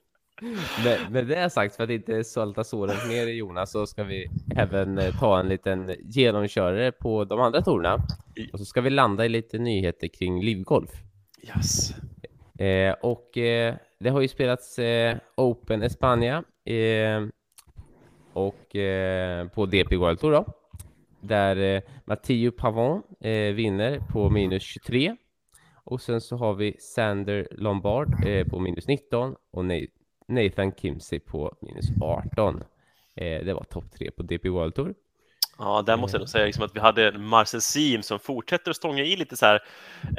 med, 0.83 1.11
med 1.11 1.27
det 1.27 1.49
sagt, 1.49 1.75
för 1.75 1.83
att 1.83 1.89
inte 1.89 2.23
salta 2.23 2.63
såren 2.63 3.07
mer 3.07 3.27
i 3.27 3.37
Jonas, 3.37 3.71
så 3.71 3.87
ska 3.87 4.03
vi 4.03 4.27
även 4.55 4.97
eh, 4.97 5.19
ta 5.19 5.39
en 5.39 5.49
liten 5.49 5.95
genomkörare 6.03 6.91
på 6.91 7.25
de 7.25 7.39
andra 7.39 7.61
torna. 7.61 7.95
Och 8.53 8.59
så 8.59 8.65
ska 8.65 8.81
vi 8.81 8.89
landa 8.89 9.25
i 9.25 9.29
lite 9.29 9.57
nyheter 9.57 10.07
kring 10.07 10.43
livgolf. 10.43 10.91
Yes. 11.43 11.93
Eh, 12.59 12.95
och 13.01 13.37
eh, 13.37 13.75
det 13.99 14.09
har 14.09 14.21
ju 14.21 14.27
spelats 14.27 14.79
eh, 14.79 15.17
Open 15.35 15.83
Espana 15.83 16.43
eh, 16.65 17.25
och 18.33 18.75
eh, 18.75 19.47
på 19.47 19.65
DP 19.65 19.95
World 19.95 20.19
Tour 20.19 20.31
då. 20.31 20.45
Där 21.19 21.81
Matteo 22.05 22.51
Pavon 22.51 23.03
vinner 23.55 23.99
på 23.99 24.29
minus 24.29 24.63
23. 24.63 25.15
Och 25.83 26.01
sen 26.01 26.21
så 26.21 26.35
har 26.37 26.53
vi 26.53 26.75
Sander 26.79 27.47
Lombard 27.51 28.07
på 28.49 28.59
minus 28.59 28.87
19 28.87 29.35
och 29.51 29.65
Nathan 30.31 30.71
Kimsey 30.71 31.19
på 31.19 31.55
minus 31.61 31.85
18. 32.01 32.63
Eh, 33.15 33.45
det 33.45 33.53
var 33.53 33.63
topp 33.63 33.91
tre 33.97 34.11
på 34.11 34.23
DP 34.23 34.49
World 34.49 34.75
Tour. 34.75 34.93
Ja, 35.57 35.81
där 35.81 35.97
måste 35.97 36.15
jag 36.15 36.19
nog 36.19 36.29
säga 36.29 36.45
liksom 36.45 36.63
att 36.63 36.75
vi 36.75 36.79
hade 36.79 37.17
Marcel 37.17 37.61
Sim 37.61 38.03
som 38.03 38.19
fortsätter 38.19 38.71
att 38.71 38.77
stånga 38.77 39.03
i 39.03 39.15
lite 39.15 39.37
så 39.37 39.45
här 39.45 39.59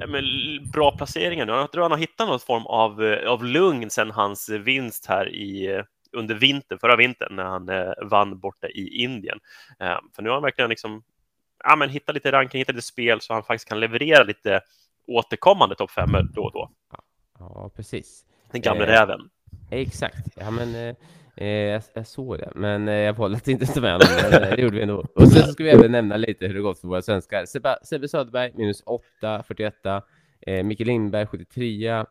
med 0.07 0.25
bra 0.73 0.97
placeringar. 0.97 1.47
Jag 1.47 1.73
tror 1.73 1.83
han 1.83 1.91
har 1.91 1.99
hittat 1.99 2.29
någon 2.29 2.41
form 2.41 2.67
av, 2.67 3.05
eh, 3.05 3.31
av 3.31 3.45
lugn 3.45 3.91
sedan 3.91 4.11
hans 4.11 4.49
vinst 4.49 5.07
här 5.07 5.35
i 5.35 5.67
eh, 5.67 5.85
under 6.13 6.35
vintern, 6.35 6.79
förra 6.79 6.97
vintern 6.97 7.37
när 7.37 7.45
han 7.45 7.69
eh, 7.69 7.93
vann 8.03 8.39
borta 8.39 8.69
i 8.69 9.03
Indien. 9.03 9.39
Eh, 9.81 9.99
för 10.15 10.23
nu 10.23 10.29
har 10.29 10.37
han 10.37 10.43
verkligen 10.43 10.71
liksom, 10.71 11.03
ja, 11.65 11.77
men 11.77 11.91
hittat 11.91 12.15
lite 12.15 12.33
ranking, 12.33 12.59
hittat 12.59 12.75
lite 12.75 12.87
spel 12.87 13.21
så 13.21 13.35
han 13.35 13.43
faktiskt 13.43 13.69
kan 13.69 13.81
leverera 13.81 14.23
lite 14.23 14.61
återkommande 15.07 15.75
topp 15.75 15.91
fem 15.91 16.11
då 16.35 16.43
och 16.43 16.53
då. 16.53 16.71
Ja, 17.39 17.71
precis. 17.77 18.25
Den 18.51 18.61
gamla 18.61 18.85
eh, 18.85 18.89
räven. 18.89 19.21
Exakt, 19.73 20.27
ja 20.37 20.51
men 20.51 20.75
eh, 20.75 20.97
eh, 21.37 21.47
jag, 21.47 21.83
jag, 21.95 22.07
såg 22.07 22.39
det, 22.39 22.53
men 22.55 22.89
eh, 22.89 22.95
jag 22.95 23.13
valde 23.13 23.37
att 23.37 23.49
inte 23.49 23.67
ta 23.67 23.81
med 23.81 23.93
honom, 23.93 24.07
men 24.23 24.43
eh, 24.43 24.57
det 24.57 24.63
gjorde 24.63 24.77
vi 24.77 24.83
ändå. 24.83 25.07
Och 25.15 25.29
sen 25.29 25.53
ska 25.53 25.65
vi 25.65 25.71
även 25.71 25.93
nämna 25.93 26.17
lite 26.17 26.47
hur 26.47 26.55
det 26.55 26.61
gått 26.61 26.81
för 26.81 26.89
våra 26.89 27.03
svenskar. 27.03 27.45
Sebbe, 27.45 27.79
Sebbe 27.83 28.09
Söderberg 28.09 28.53
minus 28.55 28.83
8, 28.87 29.43
41, 29.43 29.75
eh, 30.41 30.63
Micke 30.65 30.81
Lindberg 30.81 31.27
73, 31.27 32.05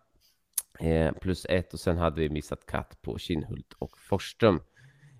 eh, 0.79 1.11
plus 1.21 1.45
1 1.49 1.73
och 1.73 1.79
sen 1.79 1.97
hade 1.97 2.21
vi 2.21 2.29
missat 2.29 2.65
katt 2.65 3.01
på 3.01 3.17
Kinhult 3.17 3.73
och 3.79 3.97
Forsström. 3.97 4.59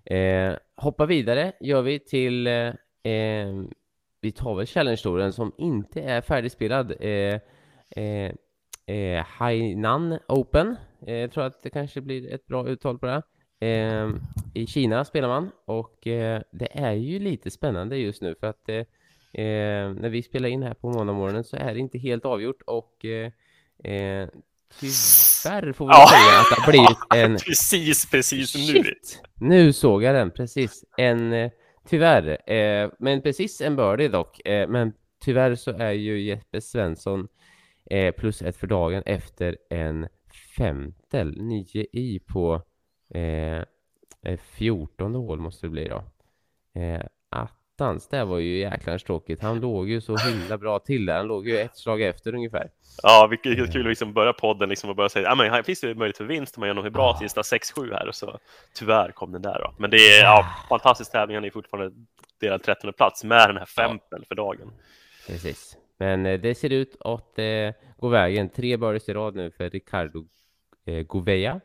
Eh, 0.04 0.54
hoppa 0.76 1.06
vidare 1.06 1.52
gör 1.60 1.82
vi 1.82 1.98
till, 1.98 2.46
eh, 2.46 3.12
eh, 3.12 3.62
vi 4.20 4.32
tar 4.32 4.54
väl 4.54 4.66
Challenge-touren 4.66 5.32
som 5.32 5.52
inte 5.58 6.02
är 6.02 6.20
färdigspelad. 6.20 6.94
Eh, 7.00 7.40
eh, 8.04 8.32
Hainan 9.26 10.18
Open. 10.28 10.76
Eh, 11.06 11.14
jag 11.14 11.32
tror 11.32 11.44
att 11.44 11.62
det 11.62 11.70
kanske 11.70 12.00
blir 12.00 12.34
ett 12.34 12.46
bra 12.46 12.68
uttal 12.68 12.98
på 12.98 13.06
det. 13.06 13.22
Eh, 13.66 14.10
I 14.54 14.66
Kina 14.66 15.04
spelar 15.04 15.28
man 15.28 15.50
och 15.64 16.06
eh, 16.06 16.42
det 16.52 16.78
är 16.78 16.92
ju 16.92 17.18
lite 17.18 17.50
spännande 17.50 17.96
just 17.96 18.22
nu 18.22 18.34
för 18.40 18.46
att 18.46 18.68
eh, 18.68 18.76
eh, 19.44 19.92
när 19.94 20.08
vi 20.08 20.22
spelar 20.22 20.48
in 20.48 20.62
här 20.62 20.74
på 20.74 20.90
måndagmorgonen 20.90 21.44
så 21.44 21.56
är 21.56 21.74
det 21.74 21.80
inte 21.80 21.98
helt 21.98 22.24
avgjort 22.24 22.62
och 22.66 22.96
tyvärr 24.80 25.72
får 25.72 25.86
vi 25.86 25.92
ja. 25.92 26.08
säga 26.08 26.40
att 26.40 26.46
det 26.50 26.62
har 26.62 26.72
blivit 26.72 26.98
en... 27.14 27.36
precis, 27.46 28.10
precis 28.10 28.72
nu. 28.72 28.94
Nu 29.40 29.72
såg 29.72 30.02
jag 30.02 30.14
den, 30.14 30.30
precis. 30.30 30.84
En, 30.96 31.50
tyvärr, 31.88 32.38
men 32.98 33.22
precis 33.22 33.60
en 33.60 33.76
birdie 33.76 34.08
dock. 34.08 34.40
men 34.44 34.92
tyvärr 35.24 35.54
så 35.54 35.70
är 35.70 35.92
ju 35.92 36.20
Jeppe 36.20 36.60
Svensson 36.60 37.28
eh, 37.92 38.12
plus 38.12 38.42
ett 38.42 38.56
för 38.56 38.66
dagen 38.66 39.02
efter 39.06 39.56
en 39.70 40.08
femtel, 40.56 41.34
9 41.36 41.86
i 41.92 42.20
på 42.26 42.62
eh, 43.14 43.62
14 44.58 45.14
hål 45.14 45.40
måste 45.40 45.66
det 45.66 45.70
bli 45.70 45.88
då. 45.88 46.04
Eh, 46.80 47.02
attans, 47.30 48.08
det 48.08 48.24
var 48.24 48.38
ju 48.38 48.58
jäkla 48.58 48.98
tråkigt. 48.98 49.42
Han 49.42 49.60
låg 49.60 49.88
ju 49.88 50.00
så 50.00 50.16
himla 50.16 50.58
bra 50.58 50.78
till 50.78 51.06
där. 51.06 51.16
Han 51.16 51.26
låg 51.26 51.48
ju 51.48 51.58
ett 51.58 51.76
slag 51.76 52.02
efter 52.02 52.34
ungefär. 52.34 52.70
Ja, 53.02 53.26
vilket 53.30 53.72
kul 53.72 53.80
att 53.80 53.88
liksom 53.88 54.12
börja 54.12 54.32
podden 54.32 54.68
liksom 54.68 54.90
och 54.90 54.96
börja 54.96 55.08
säga 55.08 55.28
ja, 55.28 55.34
men 55.34 55.50
här 55.50 55.62
finns 55.62 55.80
det 55.80 55.86
möjlighet 55.86 56.16
för 56.16 56.24
vinst 56.24 56.56
om 56.56 56.60
man 56.60 56.66
gör 56.66 56.74
något 56.74 56.92
bra 56.92 57.18
sista 57.20 57.42
6-7 57.42 57.92
här 57.92 58.08
och 58.08 58.14
så 58.14 58.38
tyvärr 58.74 59.12
kom 59.12 59.32
den 59.32 59.42
där 59.42 59.60
då. 59.60 59.74
Men 59.78 59.90
det 59.90 59.96
är 59.96 60.22
ja, 60.22 60.46
fantastisk 60.68 61.12
tävling. 61.12 61.36
Han 61.36 61.44
är 61.44 61.50
fortfarande 61.50 61.96
delad 62.40 62.62
13 62.62 62.92
plats 62.92 63.24
med 63.24 63.48
den 63.48 63.56
här 63.56 63.66
femten 63.66 64.24
för 64.28 64.34
dagen. 64.34 64.72
Precis. 65.26 65.76
Men 66.02 66.26
eh, 66.26 66.40
det 66.40 66.54
ser 66.54 66.72
ut 66.72 66.96
att 67.00 67.38
eh, 67.38 67.70
gå 67.96 68.08
vägen. 68.08 68.48
Tre 68.48 68.76
birdies 68.76 69.08
i 69.08 69.12
rad 69.12 69.36
nu 69.36 69.50
för 69.50 69.70
Ricardo 69.70 70.24
eh, 70.84 71.02
Gouveia. 71.02 71.60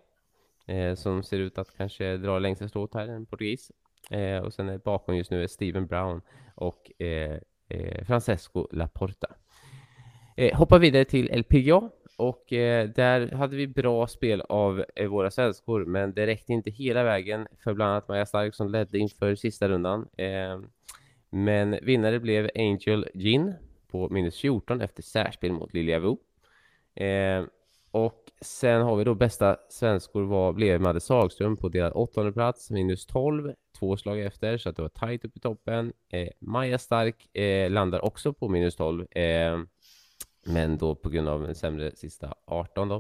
Eh, 0.68 0.96
som 0.96 1.24
ser 1.24 1.40
ut 1.40 1.58
att 1.58 1.78
kanske 1.78 2.18
dra 2.18 2.40
längsta 2.40 2.68
strået 2.68 2.94
här, 2.94 3.08
en 3.08 3.26
portugis. 3.26 3.72
Eh, 4.12 4.38
och 4.38 4.54
sen 4.54 4.82
bakom 4.86 5.18
just 5.18 5.32
nu 5.32 5.44
är 5.44 5.48
Steven 5.48 5.88
Brown 5.88 6.22
och 6.56 7.02
eh, 7.02 7.40
eh, 7.70 8.06
Francesco 8.06 8.68
Laporta. 8.72 9.28
Eh, 10.36 10.58
hoppar 10.58 10.80
vidare 10.80 11.06
till 11.06 11.32
LPGA 11.40 11.90
och 12.18 12.54
eh, 12.54 12.90
där 12.90 13.32
hade 13.32 13.56
vi 13.56 13.68
bra 13.68 14.08
spel 14.08 14.42
av 14.42 14.86
eh, 14.96 15.08
våra 15.08 15.32
svenskor, 15.32 15.86
men 15.86 16.14
det 16.14 16.28
räckte 16.28 16.54
inte 16.54 16.72
hela 16.72 17.04
vägen 17.04 17.48
för 17.64 17.74
bland 17.74 17.92
annat 17.92 18.08
Maja 18.08 18.26
Stark 18.26 18.56
som 18.56 18.70
ledde 18.70 19.00
inför 19.00 19.36
sista 19.36 19.70
rundan. 19.70 20.08
Eh, 20.18 20.60
men 21.30 21.80
vinnare 21.82 22.20
blev 22.20 22.50
Angel 22.56 23.08
Gin 23.14 23.54
på 23.98 24.14
minus 24.14 24.40
14 24.40 24.82
efter 24.82 25.04
särspel 25.04 25.52
mot 25.52 25.74
Lilja 25.74 26.00
Wu. 26.00 26.18
Eh, 27.06 27.46
och 27.92 28.32
sen 28.42 28.82
har 28.82 28.96
vi 28.96 29.04
då 29.04 29.16
bästa 29.16 29.58
svenskor 29.70 30.24
var, 30.24 30.54
blev 30.54 30.82
Madde 30.82 31.00
Sagström 31.00 31.58
på 31.58 31.70
delad 31.70 31.92
åttonde 31.96 32.32
plats, 32.32 32.72
minus 32.72 33.06
12, 33.06 33.54
två 33.80 33.98
slag 33.98 34.22
efter, 34.22 34.58
så 34.58 34.70
att 34.70 34.76
det 34.76 34.82
var 34.82 34.90
tajt 34.90 35.26
upp 35.26 35.38
i 35.38 35.40
toppen. 35.40 35.94
Eh, 36.10 36.30
Maja 36.40 36.78
Stark 36.78 37.36
eh, 37.36 37.72
landar 37.72 38.06
också 38.06 38.34
på 38.34 38.50
minus 38.50 38.76
12, 38.76 39.08
eh, 39.12 39.60
men 40.46 40.78
då 40.78 40.96
på 40.96 41.10
grund 41.10 41.30
av 41.30 41.46
en 41.46 41.56
sämre 41.56 41.96
sista 41.96 42.34
18 42.46 42.90
då. 42.90 42.96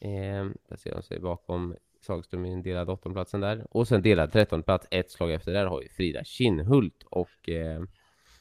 Eh, 0.00 0.46
ser 0.76 0.94
de 0.94 1.02
sig 1.02 1.20
bakom 1.20 1.76
Sagström 2.00 2.46
i 2.46 2.52
en 2.52 2.62
delad 2.62 2.90
åttondeplatsen 2.90 3.40
där. 3.40 3.66
Och 3.70 3.88
sen 3.88 4.02
delad 4.02 4.32
trettonde 4.32 4.64
plats, 4.64 4.86
ett 4.90 5.10
slag 5.10 5.32
efter 5.32 5.52
där 5.52 5.66
har 5.66 5.80
vi 5.80 5.88
Frida 5.88 6.24
Kinnhult 6.24 7.02
och 7.10 7.48
eh, 7.48 7.82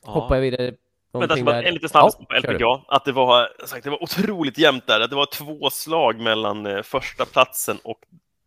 ja. 0.05 0.11
hoppar 0.11 0.39
vidare 0.39 0.75
Vänta, 1.13 1.43
bara, 1.43 1.63
en 1.63 1.73
liten 1.73 1.89
snabb 1.89 2.11
ja, 2.19 2.25
på 2.25 2.35
LPGA. 2.47 2.81
Att 2.87 3.05
det 3.05 3.11
var, 3.11 3.49
sagt, 3.65 3.83
det 3.83 3.89
var 3.89 4.03
otroligt 4.03 4.57
jämnt 4.57 4.87
där. 4.87 5.07
Det 5.07 5.15
var 5.15 5.25
två 5.25 5.69
slag 5.69 6.19
mellan 6.19 6.65
eh, 6.65 6.81
första 6.81 7.25
platsen 7.25 7.77
och 7.83 7.99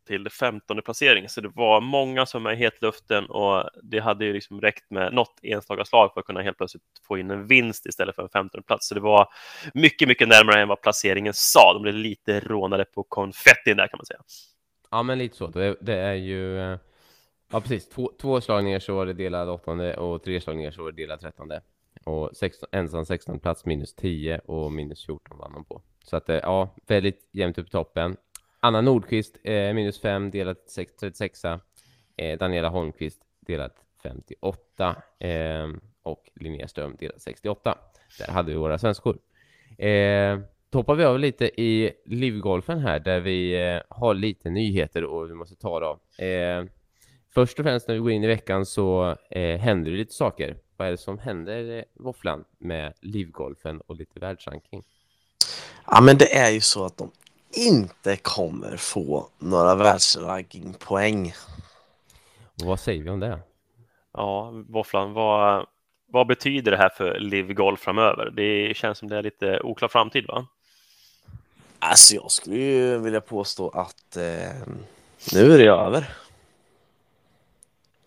till 0.07 0.31
15 0.31 0.83
placering. 0.83 1.29
Så 1.29 1.41
det 1.41 1.49
var 1.49 1.81
många 1.81 2.27
som 2.27 2.47
är 2.47 2.53
i 2.53 2.57
hetluften 2.57 3.27
och 3.27 3.71
det 3.83 3.99
hade 3.99 4.25
ju 4.25 4.33
liksom 4.33 4.61
räckt 4.61 4.91
med 4.91 5.15
något 5.15 5.39
enstaka 5.43 5.85
slag 5.85 6.13
för 6.15 6.21
att 6.21 6.27
kunna 6.27 6.43
helt 6.43 6.57
plötsligt 6.57 6.83
få 7.09 7.19
in 7.19 7.31
en 7.31 7.47
vinst 7.47 7.87
istället 7.87 8.15
för 8.15 8.23
en 8.23 8.29
15 8.29 8.63
plats. 8.63 8.89
Så 8.89 8.95
det 8.95 9.01
var 9.01 9.29
mycket, 9.75 10.09
mycket 10.09 10.29
närmare 10.29 10.63
än 10.63 10.69
vad 10.69 10.81
placeringen 10.81 11.35
sa. 11.35 11.73
De 11.73 11.83
blev 11.83 11.95
lite 11.95 12.41
rånade 12.41 12.85
på 12.85 13.03
konfettin 13.03 13.77
där 13.77 13.89
kan 13.89 13.99
man 13.99 14.07
säga. 14.07 14.21
Ja, 14.91 15.03
men 15.03 15.19
lite 15.19 15.37
så. 15.37 15.47
Det, 15.47 15.77
det 15.81 15.97
är 15.97 16.15
ju... 16.15 16.61
eh, 16.61 16.79
Ja, 17.53 17.61
precis. 17.61 17.89
Två, 17.89 18.13
två 18.21 18.41
slagningar 18.41 18.79
så 18.79 18.95
var 18.95 19.07
det 19.07 19.13
delad 19.13 19.49
åttonde 19.49 19.97
och 19.97 20.23
tre 20.23 20.41
slagningar 20.41 20.71
så 20.71 20.83
var 20.83 20.93
det 20.93 21.03
delad 21.03 21.21
trettonde. 21.21 21.61
Och 22.07 22.31
16, 22.37 22.69
ensam 22.73 23.07
16 23.07 23.39
plats 23.39 23.65
minus 23.65 23.95
10 23.95 24.39
och 24.39 24.73
minus 24.73 25.07
14 25.07 25.39
vann 25.39 25.53
de 25.53 25.65
på. 25.65 25.83
Så 26.05 26.17
att 26.17 26.29
eh, 26.29 26.37
ja, 26.37 26.75
väldigt 26.87 27.29
jämnt 27.33 27.59
upp 27.59 27.67
i 27.67 27.71
toppen. 27.71 28.17
Anna 28.61 28.81
Nordqvist 28.81 29.39
eh, 29.45 29.73
minus 29.73 30.01
5 30.01 30.31
delat 30.31 30.71
6, 30.71 30.97
36 30.97 31.45
eh, 31.45 32.39
Daniela 32.39 32.69
Holmqvist 32.69 33.23
delat 33.41 33.77
58 34.03 34.97
eh, 35.19 35.69
och 36.03 36.31
Linnea 36.35 36.69
Ström 36.69 36.97
delat 36.99 37.23
68. 37.23 37.79
Där 38.19 38.33
hade 38.33 38.53
vi 38.53 38.59
våra 38.59 38.79
svenskor. 38.79 39.19
Eh, 39.79 40.39
toppar 40.71 40.95
vi 40.95 41.05
av 41.05 41.19
lite 41.19 41.61
i 41.63 41.93
livgolfen 42.05 42.79
här 42.79 43.01
där 43.01 43.21
vi 43.21 43.69
eh, 43.69 43.81
har 43.89 44.15
lite 44.15 44.51
nyheter 44.51 45.05
och 45.05 45.31
vi 45.31 45.35
måste 45.35 45.57
ta 45.57 45.81
då. 45.81 46.25
Eh, 46.25 46.65
först 47.35 47.59
och 47.59 47.65
främst 47.65 47.89
när 47.89 47.95
vi 47.95 48.01
går 48.01 48.11
in 48.11 48.25
i 48.25 48.27
veckan 48.27 48.67
så 48.67 49.17
eh, 49.31 49.59
händer 49.59 49.91
det 49.91 49.97
lite 49.97 50.15
saker. 50.15 50.57
Vad 50.77 50.89
är 50.89 50.93
det 50.93 50.99
som 50.99 51.19
händer, 51.19 51.85
Våfflan, 51.95 52.45
med 52.59 52.93
livgolfen 53.01 53.81
och 53.81 53.97
lite 53.97 54.21
världsranking? 54.21 54.83
Ja, 55.87 56.01
men 56.01 56.19
det 56.19 56.37
är 56.37 56.51
ju 56.51 56.61
så 56.61 56.85
att 56.85 56.97
de 56.97 57.11
inte 57.51 58.17
kommer 58.17 58.77
få 58.77 59.29
några 59.39 59.75
världsrankingpoäng. 59.75 61.35
Och 62.61 62.67
vad 62.67 62.81
säger 62.81 63.03
vi 63.03 63.11
om 63.11 63.21
det? 63.21 63.39
Ja, 64.13 64.51
Våfflan, 64.69 65.13
vad, 65.13 65.67
vad 66.07 66.27
betyder 66.27 66.71
det 66.71 66.77
här 66.77 66.89
för 66.89 67.19
Liv 67.19 67.53
Golf 67.53 67.81
framöver? 67.81 68.31
Det 68.31 68.77
känns 68.77 68.99
som 68.99 69.09
det 69.09 69.17
är 69.17 69.23
lite 69.23 69.61
oklar 69.61 69.89
framtid, 69.89 70.27
va? 70.27 70.47
Alltså 71.79 72.15
jag 72.15 72.31
skulle 72.31 72.57
ju 72.57 72.99
vilja 72.99 73.21
påstå 73.21 73.69
att 73.69 74.17
eh, 74.17 74.69
nu 75.33 75.53
är 75.53 75.59
det 75.59 75.67
över. 75.67 76.17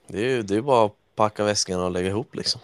Det 0.08 0.18
är 0.18 0.30
ju 0.30 0.42
det 0.42 0.56
är 0.56 0.62
bara 0.62 0.86
att 0.86 0.96
packa 1.20 1.44
väskan 1.44 1.80
och 1.80 1.92
lägga 1.92 2.08
ihop 2.08 2.36
liksom. 2.36 2.62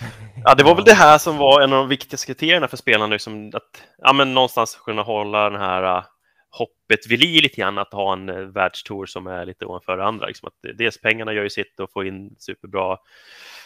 Ja, 0.44 0.54
det 0.54 0.64
var 0.64 0.74
väl 0.74 0.84
det 0.84 0.94
här 0.94 1.18
som 1.18 1.36
var 1.36 1.60
en 1.60 1.72
av 1.72 1.78
de 1.78 1.88
viktigaste 1.88 2.26
kriterierna 2.26 2.68
för 2.68 2.76
spelarna, 2.76 3.12
liksom 3.12 3.50
att 3.54 3.82
ja, 3.98 4.12
men 4.12 4.34
någonstans 4.34 4.78
kunna 4.84 5.02
hålla 5.02 5.50
den 5.50 5.60
här 5.60 5.98
uh, 5.98 6.04
hoppet 6.50 7.06
vid 7.08 7.20
liv 7.20 7.42
lite 7.42 7.56
grann, 7.56 7.78
att 7.78 7.92
ha 7.92 8.12
en 8.12 8.28
uh, 8.28 8.48
världstour 8.48 9.06
som 9.06 9.26
är 9.26 9.46
lite 9.46 9.64
ovanför 9.64 9.98
andra. 9.98 10.26
Liksom 10.26 10.48
att 10.48 10.78
dels 10.78 11.00
pengarna 11.00 11.32
gör 11.32 11.42
ju 11.42 11.50
sitt 11.50 11.80
och 11.80 11.92
få 11.92 12.04
in 12.04 12.34
superbra 12.38 12.96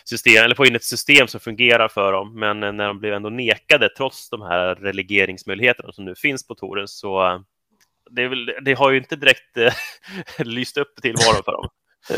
system, 0.04 0.44
eller 0.44 0.54
få 0.54 0.66
in 0.66 0.76
ett 0.76 0.84
system 0.84 1.28
som 1.28 1.40
fungerar 1.40 1.88
för 1.88 2.12
dem, 2.12 2.38
men 2.40 2.62
uh, 2.62 2.72
när 2.72 2.86
de 2.86 2.98
blev 2.98 3.14
ändå 3.14 3.28
nekade 3.28 3.88
trots 3.96 4.30
de 4.30 4.42
här 4.42 4.74
relegeringsmöjligheterna 4.74 5.92
som 5.92 6.04
nu 6.04 6.14
finns 6.14 6.46
på 6.46 6.54
touren 6.54 6.88
så 6.88 7.32
uh, 7.32 7.40
det, 8.10 8.28
väl, 8.28 8.52
det 8.64 8.74
har 8.74 8.90
ju 8.90 8.98
inte 8.98 9.16
direkt 9.16 9.56
lyst 10.38 10.76
upp 10.76 10.94
tillvaron 11.02 11.42
för 11.44 11.52
dem. 11.52 11.68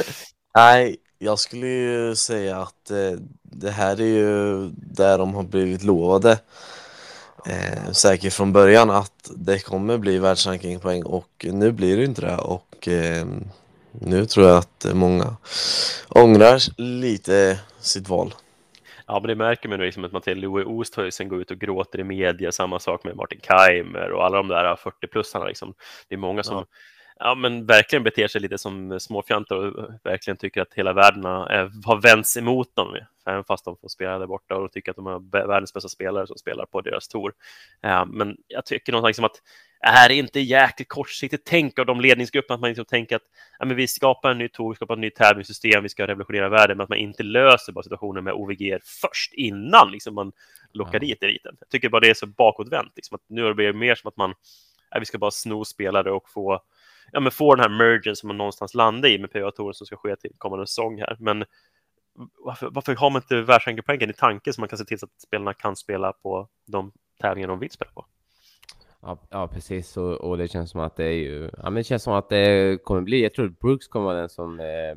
Nej, 0.55 0.97
jag 1.25 1.39
skulle 1.39 1.67
ju 1.67 2.15
säga 2.15 2.57
att 2.57 2.91
eh, 2.91 3.13
det 3.43 3.71
här 3.71 4.01
är 4.01 4.07
ju 4.07 4.69
där 4.77 5.19
de 5.19 5.35
har 5.35 5.43
blivit 5.43 5.83
lovade 5.83 6.39
eh, 7.47 7.93
säkert 7.93 8.33
från 8.33 8.53
början 8.53 8.91
att 8.91 9.31
det 9.37 9.59
kommer 9.59 9.99
bli 9.99 10.19
världsrankingpoäng 10.19 11.03
och 11.03 11.47
nu 11.53 11.73
blir 11.73 11.97
det 11.97 12.05
inte 12.05 12.21
det 12.21 12.37
och 12.37 12.89
eh, 12.89 13.27
nu 13.93 14.27
tror 14.27 14.47
jag 14.47 14.59
att 14.59 14.87
många 14.93 15.37
ångrar 16.09 16.81
lite 16.81 17.61
sitt 17.81 18.09
val. 18.09 18.35
Ja, 19.07 19.21
men 19.21 19.29
det 19.29 19.35
märker 19.35 19.69
man 19.69 19.79
nu 19.79 19.85
liksom 19.85 20.05
att 20.05 20.13
Matilda 20.13 20.41
Louis 20.41 20.67
Oosthuysen 20.67 21.29
går 21.29 21.41
ut 21.41 21.51
och 21.51 21.59
gråter 21.59 22.01
i 22.01 22.05
media. 22.05 22.53
Samma 22.53 22.79
sak 22.79 23.05
med 23.05 23.17
Martin 23.17 23.41
Keimer 23.43 24.11
och 24.13 24.25
alla 24.25 24.37
de 24.37 24.49
där 24.49 24.77
40-plussarna. 24.77 25.47
Liksom. 25.47 25.75
Det 26.09 26.15
är 26.15 26.19
många 26.19 26.43
som 26.43 26.57
Ja. 26.57 26.67
Ja. 27.21 27.35
men 27.35 27.67
verkligen 27.67 28.03
beter 28.03 28.29
sig 28.29 28.41
lite 28.41 28.59
som 28.59 29.01
småfjantar 29.01 29.57
och 29.57 29.91
verkligen 30.03 30.37
tycker 30.37 30.63
att 30.63 30.75
hela 30.75 30.93
världen 30.93 31.25
har 31.25 31.71
har 31.87 32.01
vänts 32.01 32.37
emot 32.37 32.77
dem. 32.77 32.97
Även 33.27 33.45
fast 33.45 33.65
de 33.65 33.77
får 33.77 33.89
spela 33.89 34.19
där 34.19 34.27
borta 34.27 34.57
och 34.57 34.73
tycker 34.73 34.91
att 34.91 34.97
de 34.97 35.07
har 35.07 35.21
vä- 35.21 35.47
världens 35.47 35.73
bästa 35.73 35.89
spelare 35.89 36.27
som 36.27 36.37
spelar 36.39 36.67
på 36.67 36.81
deras 36.81 37.09
tour. 37.09 37.33
Ja, 37.81 38.05
men 38.05 38.37
jag 38.49 38.65
tycker 38.67 38.93
någonstans 38.93 39.17
som 39.17 39.25
att 39.25 39.43
är 39.81 40.09
det 40.09 40.15
inte 40.15 40.41
jäkligt 40.41 40.89
kortsiktigt 40.89 41.45
tänk 41.47 41.79
av 41.79 41.87
de 41.87 42.01
ledningsgrupperna 42.01 42.55
att 42.55 42.61
man 42.61 42.69
liksom 42.71 42.85
tänker 42.85 43.17
att 43.17 43.23
ja, 43.59 43.65
men 43.65 43.77
vi 43.77 43.87
skapar 43.87 44.31
en 44.31 44.39
ny 44.39 44.49
tour, 44.49 44.71
vi 44.71 44.77
skapar 44.77 44.95
ett 44.95 45.01
nytt 45.01 45.15
tävlingssystem, 45.15 45.83
vi 45.83 45.89
ska 45.89 46.07
revolutionera 46.07 46.49
världen, 46.49 46.77
men 46.77 46.85
att 46.85 46.89
man 46.89 46.99
inte 46.99 47.23
löser 47.23 47.73
bara 47.73 47.83
situationen 47.83 48.25
med 48.25 48.33
OVG 48.33 48.79
först 48.83 49.33
innan 49.35 49.91
liksom 49.93 50.15
man 50.15 50.33
lockar 50.73 50.95
Ja. 50.95 50.99
dit 50.99 51.23
eliten. 51.23 51.57
Jag 51.61 51.69
tycker 51.69 51.89
bara 51.89 52.01
det 52.01 52.11
är 52.11 52.15
så 52.15 52.27
bakåtvänt, 52.27 52.93
liksom, 52.97 53.15
att 53.15 53.23
nu 53.29 53.43
har 53.43 53.49
det 53.49 53.55
blivit 53.55 53.77
mer 53.77 53.95
som 53.95 54.09
att 54.09 54.17
man 54.17 54.35
ja, 54.91 54.99
vi 54.99 55.07
ska 55.07 55.19
bara 55.19 55.31
sno 55.31 55.65
spelare 55.65 56.11
och 56.13 56.31
få, 56.31 56.61
ja, 57.13 57.21
men 57.21 57.33
få 57.33 57.55
den 57.55 57.63
här 57.63 57.79
mergen 57.79 58.17
som 58.17 58.27
man 58.27 58.37
någonstans 58.37 58.75
landar 58.75 59.09
i 59.09 59.19
med 59.19 59.33
PGA-touren 59.33 59.75
som 59.75 59.87
ska 59.87 59.97
ske 59.97 60.17
till 60.17 60.31
kommande 60.39 60.67
säsong 60.67 61.01
här. 61.01 61.17
Men 61.21 61.45
varför, 62.45 62.69
varför 62.71 62.95
har 62.95 63.11
man 63.11 63.23
inte 63.23 63.43
världsrankingpoängen 63.43 64.11
i 64.11 64.13
tanke 64.13 64.53
så 64.53 64.61
man 64.61 64.69
kan 64.69 64.79
se 64.79 64.85
till 64.85 64.99
så 64.99 65.07
att 65.07 65.21
spelarna 65.21 65.55
kan 65.55 65.77
spela 65.77 66.13
på 66.13 66.49
de 66.67 66.93
tävlingar 67.21 67.49
de 67.49 67.59
vill 67.59 67.71
spela 67.71 67.91
på? 67.91 68.07
Ja, 69.01 69.19
ja 69.31 69.49
precis. 69.49 69.97
Och, 69.97 70.13
och 70.15 70.39
det 70.39 70.49
känns 70.49 70.71
som 70.71 70.81
att 70.81 70.97
det 70.97 71.05
är 71.05 71.13
ju... 71.13 71.51
Ja, 71.57 71.63
men 71.63 71.75
det 71.75 71.85
känns 71.85 72.03
som 72.03 72.13
att 72.13 72.29
det 72.29 72.79
kommer 72.85 73.01
bli... 73.01 73.23
Jag 73.23 73.35
tror 73.35 73.47
att 73.47 73.59
Brooks 73.59 73.89
kommer 73.89 74.07
vara 74.07 74.19
den 74.19 74.29
som 74.29 74.61
eh, 74.61 74.97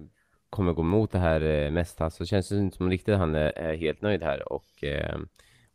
kommer 0.49 0.73
gå 0.73 0.81
emot 0.81 1.11
det 1.11 1.19
här 1.19 1.41
eh, 1.41 1.71
mest. 1.71 2.01
Alltså, 2.01 2.23
det 2.23 2.27
känns 2.27 2.51
inte 2.51 2.77
som 2.77 2.89
riktigt 2.89 3.17
han 3.17 3.35
är, 3.35 3.57
är 3.57 3.77
helt 3.77 4.01
nöjd 4.01 4.23
här. 4.23 4.53
Och, 4.53 4.83
eh, 4.83 5.17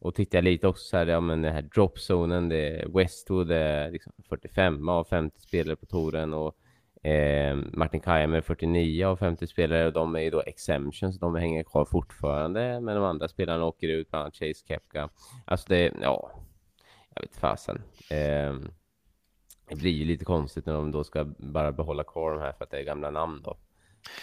och 0.03 0.15
tittar 0.15 0.39
jag 0.39 0.45
lite 0.45 0.69
också 0.69 0.85
så 0.85 0.97
här, 0.97 1.07
ja 1.07 1.21
men 1.21 1.43
den 1.43 1.53
här 1.53 1.63
dropzonen, 1.63 2.49
det 2.49 2.57
är 2.57 2.89
Westwood, 2.89 3.49
det 3.49 3.57
är 3.57 3.91
liksom 3.91 4.13
45 4.29 4.89
av 4.89 5.05
50 5.05 5.41
spelare 5.41 5.77
på 5.77 5.87
touren 5.87 6.35
och 6.35 6.57
eh, 7.07 7.57
Martin 7.73 8.03
är 8.05 8.41
49 8.41 9.07
av 9.07 9.17
50 9.17 9.47
spelare 9.47 9.87
och 9.87 9.93
de 9.93 10.17
är 10.17 10.21
ju 10.21 10.31
då 10.31 10.43
exemptions, 10.47 11.19
de 11.19 11.35
hänger 11.35 11.63
kvar 11.63 11.85
fortfarande, 11.85 12.81
men 12.81 12.95
de 12.95 13.05
andra 13.05 13.29
spelarna 13.29 13.65
åker 13.65 13.89
ut, 13.89 14.11
bland 14.11 14.23
annat 14.23 14.37
Chase 14.37 14.67
Kepka. 14.69 15.09
Alltså 15.45 15.67
det, 15.69 15.93
ja, 16.03 16.31
jag 17.15 17.23
vet 17.23 17.37
fasen. 17.37 17.83
Eh, 18.11 18.55
det 19.69 19.77
blir 19.77 19.93
ju 19.93 20.05
lite 20.05 20.25
konstigt 20.25 20.67
när 20.67 20.75
de 20.75 20.91
då 20.91 21.05
ska 21.05 21.25
bara 21.39 21.73
behålla 21.73 22.05
kvar 22.05 22.33
de 22.33 22.41
här 22.41 22.53
för 22.53 22.65
att 22.65 22.71
det 22.71 22.79
är 22.79 22.85
gamla 22.85 23.11
namn 23.11 23.43
då. 23.45 23.57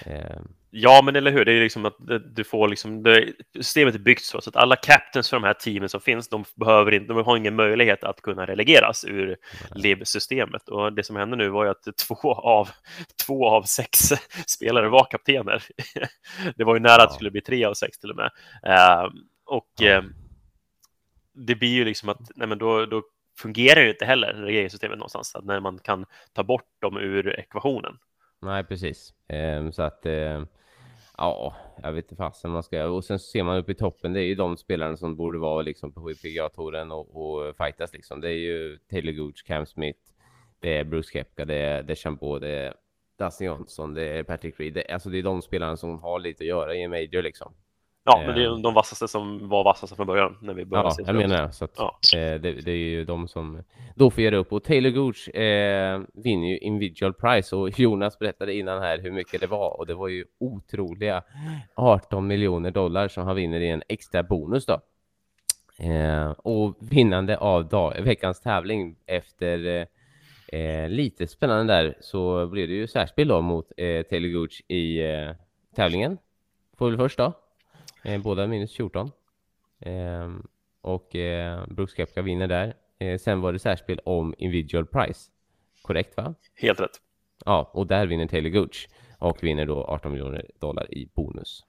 Eh, 0.06 0.42
Ja, 0.72 1.02
men 1.06 1.16
eller 1.16 1.32
hur? 1.32 1.46
Det 1.46 1.52
är 1.52 1.62
liksom 1.62 1.86
att 1.86 1.96
du 2.36 2.44
får 2.44 2.68
liksom, 2.70 3.04
det, 3.04 3.34
systemet 3.56 3.96
är 3.96 4.00
byggt 4.00 4.24
så, 4.24 4.42
så 4.42 4.50
att 4.50 4.56
alla 4.56 4.76
captains 4.76 5.30
för 5.30 5.38
de 5.38 5.44
här 5.44 5.54
teamen 5.54 5.90
som 5.90 6.02
finns, 6.02 6.30
de 6.30 6.44
behöver 6.56 6.94
inte, 6.94 7.14
de 7.14 7.26
har 7.26 7.38
ingen 7.38 7.56
möjlighet 7.56 8.04
att 8.04 8.22
kunna 8.22 8.46
relegeras 8.48 9.06
ur 9.06 9.38
LIV-systemet. 9.76 10.70
Och 10.70 10.94
det 10.94 11.04
som 11.04 11.16
hände 11.16 11.36
nu 11.38 11.50
var 11.50 11.64
ju 11.64 11.70
att 11.72 11.98
två 12.08 12.34
av, 12.34 12.70
två 13.26 13.50
av 13.50 13.64
sex 13.64 14.00
spelare 14.48 14.90
var 14.90 15.06
kaptener. 15.12 15.64
Det 16.56 16.64
var 16.64 16.74
ju 16.76 16.80
nära 16.80 16.94
att 16.94 17.00
Ja. 17.00 17.06
det 17.08 17.14
skulle 17.14 17.32
bli 17.32 17.42
tre 17.42 17.66
av 17.66 17.74
sex 17.74 18.00
till 18.00 18.10
och 18.12 18.18
med. 18.18 18.32
Eh, 18.64 19.10
och 19.46 19.70
Ja. 19.80 19.88
eh, 19.90 20.04
det 21.34 21.56
blir 21.56 21.70
ju 21.74 21.86
liksom 21.86 22.10
att, 22.10 22.20
nej 22.36 22.48
men 22.48 22.58
då, 22.58 22.86
då 22.86 23.04
fungerar 23.40 23.82
ju 23.82 23.90
inte 23.90 24.06
heller 24.06 24.34
regleringssystemet 24.34 24.98
någonstans, 24.98 25.36
att 25.36 25.46
när 25.46 25.60
man 25.60 25.80
kan 25.80 26.06
ta 26.34 26.44
bort 26.44 26.82
dem 26.82 26.98
ur 26.98 27.40
ekvationen. 27.40 27.98
Nej, 28.42 28.64
precis. 28.64 29.14
Eh, 29.28 29.70
så 29.72 29.82
att, 29.82 30.06
eh, 30.06 30.44
ja, 31.18 31.56
jag 31.84 31.92
vet 31.92 32.06
inte 32.06 32.16
fasen 32.16 32.52
man 32.52 32.64
ska... 32.64 32.86
Och 32.86 33.06
sen 33.06 33.20
ser 33.20 33.44
man 33.44 33.58
upp 33.58 33.70
i 33.70 33.76
toppen, 33.76 34.14
det 34.14 34.22
är 34.22 34.26
ju 34.26 34.36
de 34.36 34.58
spelarna 34.58 34.98
som 34.98 35.16
borde 35.16 35.40
vara 35.40 35.62
liksom 35.62 35.92
på 35.92 36.02
PGA-touren 36.02 36.92
och, 36.92 37.16
och 37.16 37.58
fightas 37.58 37.94
liksom. 37.94 38.22
Det 38.22 38.30
är 38.30 38.38
ju 38.38 38.78
Taylor 38.78 39.12
Gooch, 39.12 39.46
Cam 39.46 39.66
Smith, 39.66 40.00
det 40.60 40.78
är 40.78 40.84
Bruce 40.84 41.10
Kepka, 41.14 41.46
det 41.46 41.56
är 41.56 41.84
Deschambault, 41.84 42.42
det 42.42 42.50
är 42.50 42.74
Dustin 43.18 43.48
Johnson, 43.48 43.94
det 43.94 44.04
är 44.04 44.24
Patrick 44.24 44.60
Reed. 44.60 44.74
Det, 44.74 44.88
alltså 44.94 45.10
det 45.10 45.18
är 45.18 45.24
de 45.24 45.42
spelarna 45.42 45.78
som 45.78 46.00
har 46.00 46.20
lite 46.20 46.44
att 46.44 46.48
göra 46.48 46.76
i 46.76 46.84
en 46.84 46.92
major 46.92 47.22
liksom. 47.22 47.54
Ja, 48.12 48.24
men 48.26 48.36
det 48.36 48.44
Eh. 48.46 48.52
är 48.54 48.64
de 48.64 48.74
vassaste 48.74 49.08
som 49.08 49.50
var 49.50 49.64
vassast 49.64 49.96
från 49.96 50.08
början 50.08 50.38
när 50.42 50.54
vi 50.54 50.66
började 50.66 50.90
Ja, 50.98 51.04
jag 51.08 51.16
menar 51.16 51.42
det. 51.48 51.52
Så 51.52 51.66
att, 51.66 51.74
Ja. 51.78 52.00
eh, 52.16 52.42
det, 52.42 52.52
det 52.52 52.72
är 52.72 52.76
ju 52.76 53.06
de 53.06 53.28
som 53.28 53.64
då 53.96 54.10
får 54.12 54.24
göra 54.24 54.38
upp. 54.38 54.54
Och 54.54 54.64
Taylor 54.64 54.90
Gooch 54.90 55.30
eh, 55.36 56.02
vinner 56.14 56.48
ju 56.48 56.58
individual 56.58 57.14
prize 57.14 57.56
och 57.56 57.80
Jonas 57.80 58.20
berättade 58.20 58.54
innan 58.54 58.82
här 58.82 58.98
hur 59.00 59.12
mycket 59.12 59.42
det 59.42 59.48
var 59.48 59.78
och 59.80 59.88
det 59.88 59.94
var 59.94 60.08
ju 60.08 60.26
otroliga 60.40 61.24
18 61.76 62.28
miljoner 62.28 62.72
dollar 62.72 63.08
som 63.08 63.24
han 63.28 63.36
vinner 63.36 63.60
i 63.60 63.70
en 63.70 63.84
extra 63.88 64.24
bonus 64.24 64.66
då. 64.66 64.82
Eh, 65.80 66.30
och 66.32 66.76
vinnande 66.80 67.38
av 67.38 67.68
dag, 67.70 68.02
veckans 68.02 68.42
tävling 68.42 68.96
efter 69.06 69.66
eh, 69.68 70.60
eh, 70.62 70.90
lite 70.90 71.28
spännande 71.28 71.74
där 71.74 71.96
så 72.02 72.48
blev 72.48 72.68
det 72.68 72.74
ju 72.74 72.88
särspel 72.88 73.28
då 73.28 73.42
mot 73.42 73.72
eh, 73.78 74.02
Taylor 74.04 74.30
Gooch 74.30 74.62
i 74.68 75.02
eh, 75.12 75.32
tävlingen. 75.76 76.18
Får 76.78 76.90
väl 76.90 76.98
först 76.98 77.18
då. 77.18 77.34
Eh, 78.04 78.22
båda 78.22 78.48
minus 78.48 78.76
14. 78.76 79.12
Ehm, 79.80 80.48
och 80.82 81.16
eh, 81.16 81.66
Brooks 81.68 81.94
Koepka 81.94 82.22
vinner 82.22 82.48
där. 82.48 82.74
Eh, 83.00 83.18
sen 83.18 83.42
var 83.42 83.54
det 83.54 83.60
särspel 83.60 84.00
om 84.06 84.36
individual 84.38 84.86
price. 84.86 85.32
Korrekt 85.82 86.18
va? 86.18 86.34
Helt 86.56 86.80
rätt. 86.80 87.02
ja, 87.46 87.70
och 87.74 87.88
där 87.88 88.08
vinner 88.08 88.28
Taylor 88.28 88.50
Gooch 88.50 88.90
och 89.18 89.44
vinner 89.44 89.66
då 89.66 89.84
18 89.84 90.12
miljoner 90.12 90.46
dollar 90.60 90.94
i 90.94 91.10
bonus. 91.14 91.66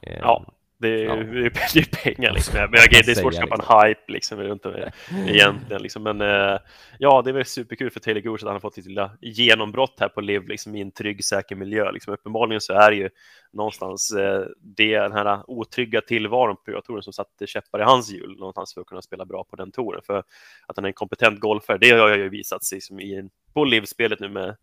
Eh, 0.00 0.18
ja, 0.18 0.44
det 0.80 0.88
är, 0.88 1.04
ja. 1.04 1.14
det 1.14 1.46
är 1.80 2.02
pengar 2.02 2.32
liksom. 2.32 2.54
Men 2.54 2.70
jag, 2.72 2.90
det 2.90 3.08
är 3.08 3.14
svårt 3.14 3.32
att 3.32 3.38
skapa 3.38 3.56
liksom. 3.56 3.78
en 3.78 3.88
hype 3.88 4.12
liksom 4.12 4.42
runt 4.42 4.62
det 4.62 4.92
egentligen 5.26 5.82
liksom. 5.82 6.02
Men 6.02 6.20
eh, 6.20 6.58
ja, 6.98 7.22
det 7.22 7.30
är 7.30 7.34
väl 7.34 7.44
superkul 7.44 7.90
för 7.90 8.00
Taylor 8.00 8.20
Gooch 8.20 8.40
att 8.42 8.46
han 8.46 8.52
har 8.52 8.60
fått 8.60 8.74
sitt 8.74 8.86
lilla 8.86 9.10
genombrott 9.20 9.96
här 10.00 10.08
på 10.08 10.20
LIV 10.20 10.48
liksom 10.48 10.74
i 10.74 10.80
en 10.80 10.90
trygg, 10.90 11.24
säker 11.24 11.56
miljö. 11.56 11.92
Liksom. 11.92 12.14
Uppenbarligen 12.14 12.60
så 12.60 12.72
är 12.72 12.90
det 12.90 12.96
ju 12.96 13.10
någonstans 13.52 14.12
eh, 14.12 14.44
det, 14.60 14.98
den 14.98 15.12
här 15.12 15.50
otrygga 15.50 16.00
tillvaron 16.00 16.56
på 16.56 16.62
PGA-touren 16.62 17.02
som 17.02 17.12
satte 17.12 17.46
käppar 17.46 17.80
i 17.80 17.82
hans 17.82 18.10
hjul 18.10 18.36
någonstans 18.38 18.74
för 18.74 18.80
att 18.80 18.86
kunna 18.86 19.02
spela 19.02 19.24
bra 19.24 19.44
på 19.44 19.56
den 19.56 19.72
touren. 19.72 20.02
För 20.06 20.18
att 20.66 20.76
han 20.76 20.84
är 20.84 20.88
en 20.88 20.94
kompetent 20.94 21.40
golfare, 21.40 21.78
det 21.78 21.90
har 21.90 22.16
ju 22.16 22.28
visat 22.28 22.64
sig 22.64 22.76
liksom, 22.76 23.00
i, 23.00 23.28
på 23.54 23.64
LIV-spelet 23.64 24.20
nu 24.20 24.28
med 24.28 24.56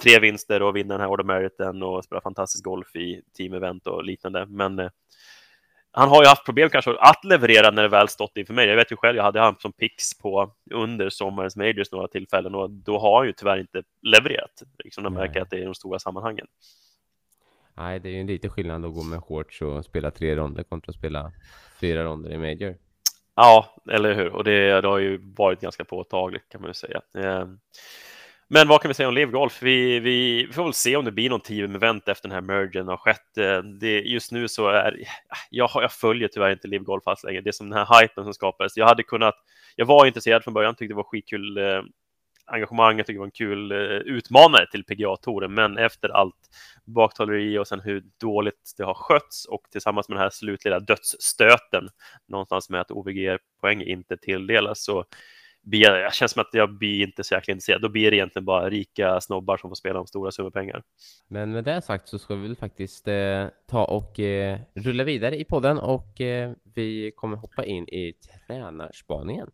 tre 0.00 0.18
vinster 0.18 0.62
och 0.62 0.76
vinna 0.76 0.94
den 0.94 1.00
här 1.00 1.10
Order 1.10 1.24
Meriten 1.24 1.82
och 1.82 2.04
spela 2.04 2.20
fantastisk 2.20 2.64
golf 2.64 2.96
i 2.96 3.22
team-event 3.38 3.86
och 3.86 4.04
liknande. 4.04 4.46
Men 4.46 4.78
eh, 4.78 4.90
han 5.92 6.08
har 6.08 6.22
ju 6.22 6.28
haft 6.28 6.44
problem 6.44 6.70
kanske 6.70 6.96
att 6.98 7.24
leverera 7.24 7.70
när 7.70 7.82
det 7.82 7.88
väl 7.88 8.08
stått 8.08 8.36
inför 8.36 8.54
mig. 8.54 8.68
Jag 8.68 8.76
vet 8.76 8.92
ju 8.92 8.96
själv, 8.96 9.16
jag 9.16 9.24
hade 9.24 9.40
han 9.40 9.56
som 9.58 9.72
pix 9.72 10.18
på 10.18 10.52
under 10.70 11.10
sommarens 11.10 11.56
majors 11.56 11.92
några 11.92 12.08
tillfällen 12.08 12.54
och 12.54 12.70
då 12.70 12.98
har 12.98 13.18
han 13.18 13.26
ju 13.26 13.32
tyvärr 13.32 13.58
inte 13.58 13.82
levererat. 14.02 14.62
Liksom 14.84 15.04
de 15.04 15.14
märker 15.14 15.40
att 15.40 15.50
det 15.50 15.56
är 15.56 15.64
de 15.64 15.74
stora 15.74 15.98
sammanhangen. 15.98 16.46
Nej, 17.74 18.00
det 18.00 18.08
är 18.08 18.12
ju 18.12 18.26
lite 18.26 18.48
skillnad 18.48 18.84
att 18.84 18.94
gå 18.94 19.02
med 19.02 19.24
shorts 19.24 19.62
och 19.62 19.84
spela 19.84 20.10
tre 20.10 20.36
ronder 20.36 20.62
kontra 20.62 20.90
att 20.90 20.96
spela 20.96 21.32
fyra 21.80 22.04
ronder 22.04 22.30
i 22.30 22.38
major. 22.38 22.76
Ja, 23.34 23.74
eller 23.90 24.14
hur? 24.14 24.28
Och 24.28 24.44
det, 24.44 24.80
det 24.80 24.88
har 24.88 24.98
ju 24.98 25.18
varit 25.36 25.60
ganska 25.60 25.84
påtagligt 25.84 26.48
kan 26.48 26.60
man 26.60 26.70
ju 26.70 26.74
säga. 26.74 27.00
Eh, 27.14 27.46
men 28.48 28.68
vad 28.68 28.82
kan 28.82 28.88
vi 28.88 28.94
säga 28.94 29.08
om 29.08 29.14
Live 29.14 29.32
Golf? 29.32 29.62
Vi, 29.62 30.00
vi, 30.00 30.46
vi, 30.46 30.52
får 30.52 30.64
väl 30.64 30.74
se 30.74 30.96
om 30.96 31.04
det 31.04 31.12
blir 31.12 31.30
någon 31.30 31.40
team-event 31.40 32.08
efter 32.08 32.28
den 32.28 32.34
här 32.34 32.40
mergen 32.40 32.88
har 32.88 32.96
skett. 32.96 33.34
Det, 33.80 34.00
just 34.00 34.32
nu 34.32 34.48
så 34.48 34.68
är 34.68 34.96
jag, 35.50 35.70
jag 35.74 35.92
följer 35.92 36.28
tyvärr 36.28 36.50
inte 36.50 36.68
Live 36.68 36.84
Golf 36.84 37.06
alls 37.06 37.24
längre. 37.24 37.40
Det 37.40 37.50
är 37.50 37.52
som 37.52 37.70
den 37.70 37.78
här 37.78 38.00
hypen 38.02 38.24
som 38.24 38.34
skapades. 38.34 38.76
Jag 38.76 38.86
hade 38.86 39.02
kunnat. 39.02 39.34
Jag 39.76 39.86
var 39.86 40.06
intresserad 40.06 40.44
från 40.44 40.54
början, 40.54 40.74
tyckte 40.74 40.92
det 40.92 40.96
var 40.96 41.02
skitkul 41.02 41.58
eh, 41.58 41.82
engagemang. 42.46 42.96
Jag 42.96 43.06
tyckte 43.06 43.16
det 43.16 43.18
var 43.18 43.26
en 43.26 43.30
kul 43.30 43.72
eh, 43.72 43.78
utmanare 43.88 44.66
till 44.70 44.84
PGA-touren, 44.84 45.54
men 45.54 45.78
efter 45.78 46.08
allt 46.08 46.50
baktaleri 46.84 47.58
och 47.58 47.68
sen 47.68 47.80
hur 47.80 48.02
dåligt 48.20 48.74
det 48.76 48.84
har 48.84 48.94
skötts 48.94 49.44
och 49.44 49.62
tillsammans 49.72 50.08
med 50.08 50.16
den 50.16 50.22
här 50.22 50.30
slutliga 50.30 50.80
dödsstöten 50.80 51.88
någonstans 52.28 52.70
med 52.70 52.80
att 52.80 52.90
OVG-poäng 52.90 53.82
inte 53.82 54.16
tilldelas 54.16 54.84
så 54.84 55.04
blir, 55.68 55.96
jag 55.96 56.14
känns 56.14 56.32
som 56.32 56.40
att 56.40 56.48
jag 56.52 56.78
blir 56.78 57.06
inte 57.06 57.24
så 57.24 57.34
jäkla 57.34 57.52
intresserad. 57.52 57.82
Då 57.82 57.88
blir 57.88 58.10
det 58.10 58.16
egentligen 58.16 58.44
bara 58.44 58.70
rika 58.70 59.20
snobbar 59.20 59.56
som 59.56 59.70
får 59.70 59.74
spela 59.74 60.00
om 60.00 60.06
stora 60.06 60.30
summor 60.30 60.50
pengar. 60.50 60.82
Men 61.28 61.52
med 61.52 61.64
det 61.64 61.82
sagt 61.82 62.08
så 62.08 62.18
ska 62.18 62.34
vi 62.34 62.42
väl 62.42 62.56
faktiskt 62.56 63.08
eh, 63.08 63.46
ta 63.66 63.84
och 63.84 64.20
eh, 64.20 64.58
rulla 64.74 65.04
vidare 65.04 65.40
i 65.40 65.44
podden 65.44 65.78
och 65.78 66.20
eh, 66.20 66.52
vi 66.74 67.12
kommer 67.16 67.36
hoppa 67.36 67.64
in 67.64 67.88
i 67.88 68.14
tränarspaningen. 68.46 69.50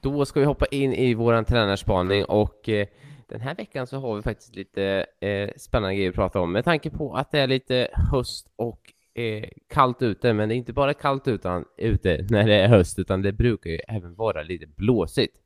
Då 0.00 0.24
ska 0.24 0.40
vi 0.40 0.46
hoppa 0.46 0.66
in 0.66 0.92
i 0.92 1.14
våran 1.14 1.44
tränarspaning 1.44 2.24
och 2.24 2.68
eh, 2.68 2.86
den 3.28 3.40
här 3.40 3.54
veckan 3.54 3.86
så 3.86 3.98
har 3.98 4.16
vi 4.16 4.22
faktiskt 4.22 4.56
lite 4.56 5.06
eh, 5.20 5.50
spännande 5.56 5.94
grejer 5.94 6.10
att 6.10 6.16
prata 6.16 6.40
om 6.40 6.52
med 6.52 6.64
tanke 6.64 6.90
på 6.90 7.14
att 7.14 7.30
det 7.30 7.38
är 7.38 7.46
lite 7.46 7.88
höst 8.12 8.46
och 8.56 8.93
är 9.14 9.50
kallt 9.68 10.02
ute, 10.02 10.32
men 10.32 10.48
det 10.48 10.54
är 10.54 10.56
inte 10.56 10.72
bara 10.72 10.94
kallt 10.94 11.28
utan, 11.28 11.64
ute 11.76 12.26
när 12.30 12.46
det 12.46 12.54
är 12.54 12.68
höst, 12.68 12.98
utan 12.98 13.22
det 13.22 13.32
brukar 13.32 13.70
ju 13.70 13.78
även 13.88 14.14
vara 14.14 14.42
lite 14.42 14.66
blåsigt. 14.66 15.36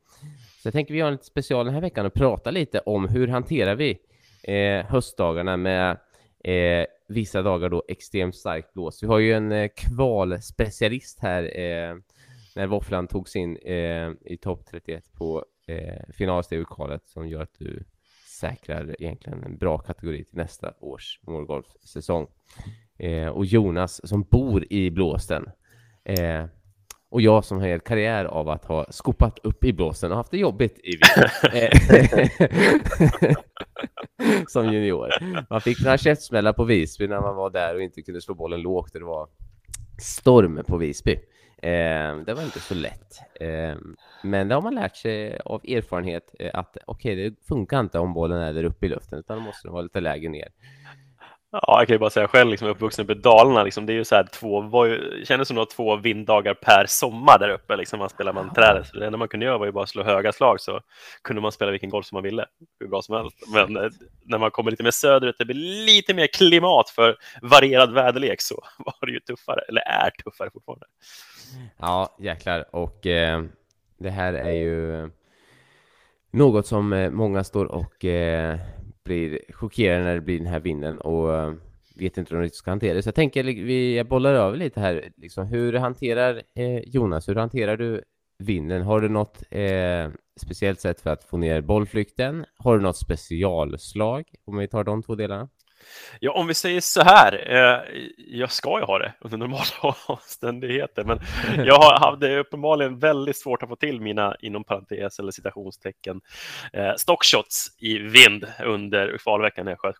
Så 0.62 0.66
jag 0.66 0.72
tänker 0.72 0.94
vi 0.94 1.00
har 1.00 1.09
en 1.09 1.14
lite 1.14 1.24
special 1.24 1.64
den 1.64 1.74
här 1.74 1.81
veckan 1.81 2.07
och 2.07 2.14
prata 2.14 2.50
lite 2.50 2.78
om 2.78 3.09
hur 3.09 3.28
hanterar 3.28 3.74
vi 3.74 3.98
eh, 4.42 4.87
höstdagarna 4.87 5.57
med 5.57 5.98
eh, 6.44 6.87
vissa 7.09 7.42
dagar 7.42 7.68
då 7.68 7.85
extremt 7.88 8.37
starkt 8.37 8.74
blås. 8.74 9.02
Vi 9.02 9.07
har 9.07 9.18
ju 9.18 9.33
en 9.33 9.52
eh, 9.52 9.68
kvalspecialist 9.76 11.20
här 11.20 11.42
eh, 11.61 11.96
när 12.57 12.66
våfflan 12.66 13.07
togs 13.07 13.37
in 13.37 13.57
eh, 13.57 14.11
i 14.24 14.38
topp 14.42 14.66
31 14.70 15.04
på 15.12 15.44
eh, 15.66 16.12
finalsteget 16.12 16.68
som 17.04 17.28
gör 17.28 17.42
att 17.42 17.59
du 17.59 17.85
säkrar 18.40 19.02
egentligen 19.02 19.44
en 19.44 19.59
bra 19.59 19.78
kategori 19.78 20.24
till 20.24 20.37
nästa 20.37 20.74
års 20.81 21.20
målgolfsäsong 21.22 22.26
eh, 22.98 23.28
och 23.28 23.44
Jonas 23.44 24.08
som 24.08 24.22
bor 24.22 24.72
i 24.72 24.90
blåsten. 24.90 25.50
Eh, 26.04 26.44
och 27.11 27.20
jag 27.20 27.44
som 27.44 27.61
har 27.61 27.68
en 27.68 27.80
karriär 27.80 28.24
av 28.24 28.48
att 28.48 28.64
ha 28.64 28.87
skopat 28.90 29.38
upp 29.42 29.64
i 29.64 29.72
blåsten 29.72 30.11
och 30.11 30.16
haft 30.16 30.30
det 30.30 30.38
jobbigt 30.38 30.78
i 30.78 30.92
som 34.48 34.72
junior. 34.72 35.08
Man 35.50 35.61
fick 35.61 35.82
några 35.84 35.98
käftsmällar 35.98 36.52
på 36.52 36.64
Visby 36.64 37.08
när 37.08 37.20
man 37.20 37.37
var 37.37 37.50
där 37.50 37.74
och 37.74 37.82
inte 37.82 38.02
kunde 38.02 38.20
slå 38.20 38.34
bollen 38.34 38.61
lågt 38.61 38.94
och 38.94 39.00
det 39.00 39.06
var 39.06 39.28
storm 39.98 40.64
på 40.66 40.76
Visby. 40.76 41.12
Eh, 41.62 42.16
det 42.26 42.34
var 42.34 42.42
inte 42.42 42.61
så 42.61 42.74
lätt. 42.74 43.20
Eh, 43.40 43.76
men 44.22 44.48
det 44.48 44.54
har 44.54 44.62
man 44.62 44.74
lärt 44.74 44.96
sig 44.96 45.40
av 45.44 45.61
erfarenhet 45.64 46.34
eh, 46.38 46.50
att 46.54 46.76
okej, 46.87 47.12
okay, 47.12 47.30
det 47.30 47.46
funkar 47.48 47.80
inte 47.80 47.98
om 47.98 48.14
bollen 48.14 48.40
är 48.40 48.52
där 48.52 48.64
uppe 48.64 48.87
i 48.87 48.88
luften 48.88 49.18
utan 49.18 49.38
då 49.38 49.44
måste 49.44 49.68
den 49.68 49.72
vara 49.72 49.82
lite 49.82 50.00
lägre 50.00 50.28
ner. 50.28 50.48
Ja, 51.50 51.78
jag 51.78 51.87
kan 51.87 51.94
ju 51.94 51.98
bara 51.98 52.11
säga 52.11 52.28
själv, 52.28 52.50
liksom, 52.50 52.68
uppvuxen 52.68 53.04
uppe 53.04 53.12
i 53.12 53.16
Dalarna, 53.16 53.62
liksom, 53.62 53.87
det 53.87 53.92
är 53.92 53.94
ju 53.94 54.04
så 54.04 54.14
här 54.14 54.24
två, 54.32 54.61
var 54.61 54.87
ju, 54.87 55.24
kändes 55.24 55.48
som 55.48 55.66
två 55.66 55.96
vinddagar 55.96 56.54
per 56.54 56.87
sommar 56.88 57.38
där 57.38 57.48
uppe, 57.48 57.76
liksom, 57.76 57.98
man 57.98 58.08
spelar 58.08 58.32
man 58.32 58.54
trädet. 58.54 58.87
Så 58.87 58.98
det 58.98 59.06
enda 59.06 59.18
man 59.18 59.28
kunde 59.28 59.46
göra 59.46 59.58
var 59.58 59.66
ju 59.66 59.72
bara 59.72 59.87
slå 59.87 60.02
höga 60.02 60.32
slag 60.32 60.61
så 60.61 60.80
kunde 61.22 61.42
man 61.42 61.52
spela 61.52 61.70
vilken 61.70 61.90
golf 61.90 62.06
som 62.06 62.16
man 62.16 62.22
ville, 62.22 62.46
hur 62.80 62.88
bra 62.88 63.02
som 63.02 63.16
helst. 63.16 63.37
Men 63.54 63.76
eh, 63.76 63.90
när 64.24 64.38
man 64.38 64.50
kommer 64.50 64.70
lite 64.70 64.82
mer 64.82 64.90
söderut, 64.90 65.37
det 65.38 65.44
blir 65.44 65.87
lite 65.87 66.14
mer 66.14 66.26
klimat 66.26 66.90
för 66.90 67.16
varierad 67.42 67.92
väderlek 67.92 68.40
så 68.40 68.54
var 68.78 69.06
det 69.06 69.12
ju 69.12 69.20
tuffare, 69.20 69.61
eller 69.68 69.80
är 69.80 70.11
tuffare 70.11 70.50
fortfarande. 70.50 70.87
Ja, 71.76 72.16
jäklar. 72.18 72.76
Och 72.76 73.06
eh, 73.06 73.42
det 73.98 74.11
här 74.11 74.32
är 74.32 74.52
ju 74.52 75.11
något 76.30 76.66
som 76.66 76.92
eh, 76.92 77.11
många 77.11 77.44
står 77.44 77.64
och 77.64 78.04
eh, 78.04 78.58
blir 79.09 79.40
chockerade 79.53 80.05
när 80.05 80.14
det 80.14 80.21
blir 80.21 80.38
den 80.38 80.47
här 80.47 80.61
vinden 80.61 80.99
och 80.99 81.35
eh, 81.35 81.53
vet 81.97 82.18
inte 82.18 82.35
hur 82.35 82.42
de 82.42 82.49
ska 82.49 82.71
hantera 82.71 82.94
det. 82.94 83.03
Så 83.03 83.09
jag 83.09 83.14
tänker 83.14 83.44
vi 83.44 84.05
bollar 84.05 84.35
över 84.35 84.57
lite 84.57 84.81
här. 84.81 85.12
Liksom, 85.16 85.47
hur 85.47 85.73
hanterar 85.73 86.42
eh, 86.55 86.79
Jonas, 86.79 87.29
hur 87.29 87.35
hanterar 87.35 87.77
du 87.77 88.03
vinden? 88.38 88.83
Har 88.83 89.01
du 89.01 89.09
något 89.09 89.42
eh, 89.51 90.09
speciellt 90.40 90.81
sätt 90.81 91.01
för 91.01 91.11
att 91.11 91.25
få 91.25 91.37
ner 91.37 91.61
bollflykten? 91.61 92.44
Har 92.57 92.77
du 92.77 92.83
något 92.83 92.97
specialslag? 92.97 94.25
Om 94.44 94.57
vi 94.57 94.68
tar 94.68 94.85
de 94.85 95.03
två 95.03 95.14
delarna. 95.14 95.49
Ja, 96.20 96.33
om 96.33 96.46
vi 96.46 96.55
säger 96.55 96.81
så 96.81 97.03
här, 97.03 97.55
eh, 97.55 98.01
jag 98.16 98.53
ska 98.53 98.79
ju 98.79 98.85
ha 98.85 98.98
det 98.98 99.12
under 99.20 99.37
normala 99.37 99.64
omständigheter, 100.07 101.05
men 101.05 101.20
jag 101.66 101.98
hade 102.01 102.38
uppenbarligen 102.38 102.98
väldigt 102.98 103.37
svårt 103.37 103.62
att 103.62 103.68
få 103.68 103.77
till 103.77 104.01
mina, 104.01 104.37
inom 104.40 104.64
parentes 104.64 105.18
eller 105.18 105.33
citationstecken, 105.33 106.20
eh, 106.72 106.94
stockshots 106.96 107.66
i 107.79 107.98
vind 107.98 108.46
under 108.64 109.18
kvalveckan 109.18 109.64
när 109.64 109.72
jag 109.72 109.79
sköt 109.79 109.96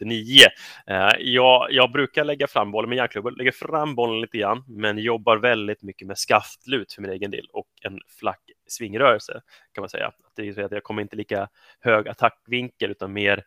77-79. 0.00 0.40
Eh, 0.86 1.08
jag, 1.18 1.66
jag 1.70 1.92
brukar 1.92 2.24
lägga 2.24 2.46
fram 2.46 2.70
bollen 2.70 2.88
med 2.88 2.96
järnklubbor, 2.96 3.30
lägger 3.30 3.52
fram 3.52 3.94
bollen 3.94 4.20
lite 4.20 4.38
grann, 4.38 4.64
men 4.68 4.98
jobbar 4.98 5.36
väldigt 5.36 5.82
mycket 5.82 6.08
med 6.08 6.18
skaftlut 6.18 6.92
för 6.92 7.02
min 7.02 7.10
egen 7.10 7.30
del 7.30 7.46
och 7.52 7.68
en 7.82 8.00
flack 8.20 8.40
svingrörelse 8.68 9.40
kan 9.74 9.82
man 9.82 9.88
säga. 9.88 10.12
Det 10.36 10.48
är 10.48 10.60
att 10.60 10.72
jag 10.72 10.82
kommer 10.82 11.02
inte 11.02 11.16
lika 11.16 11.48
hög 11.80 12.08
attackvinkel 12.08 12.90
utan 12.90 13.12
mer 13.12 13.44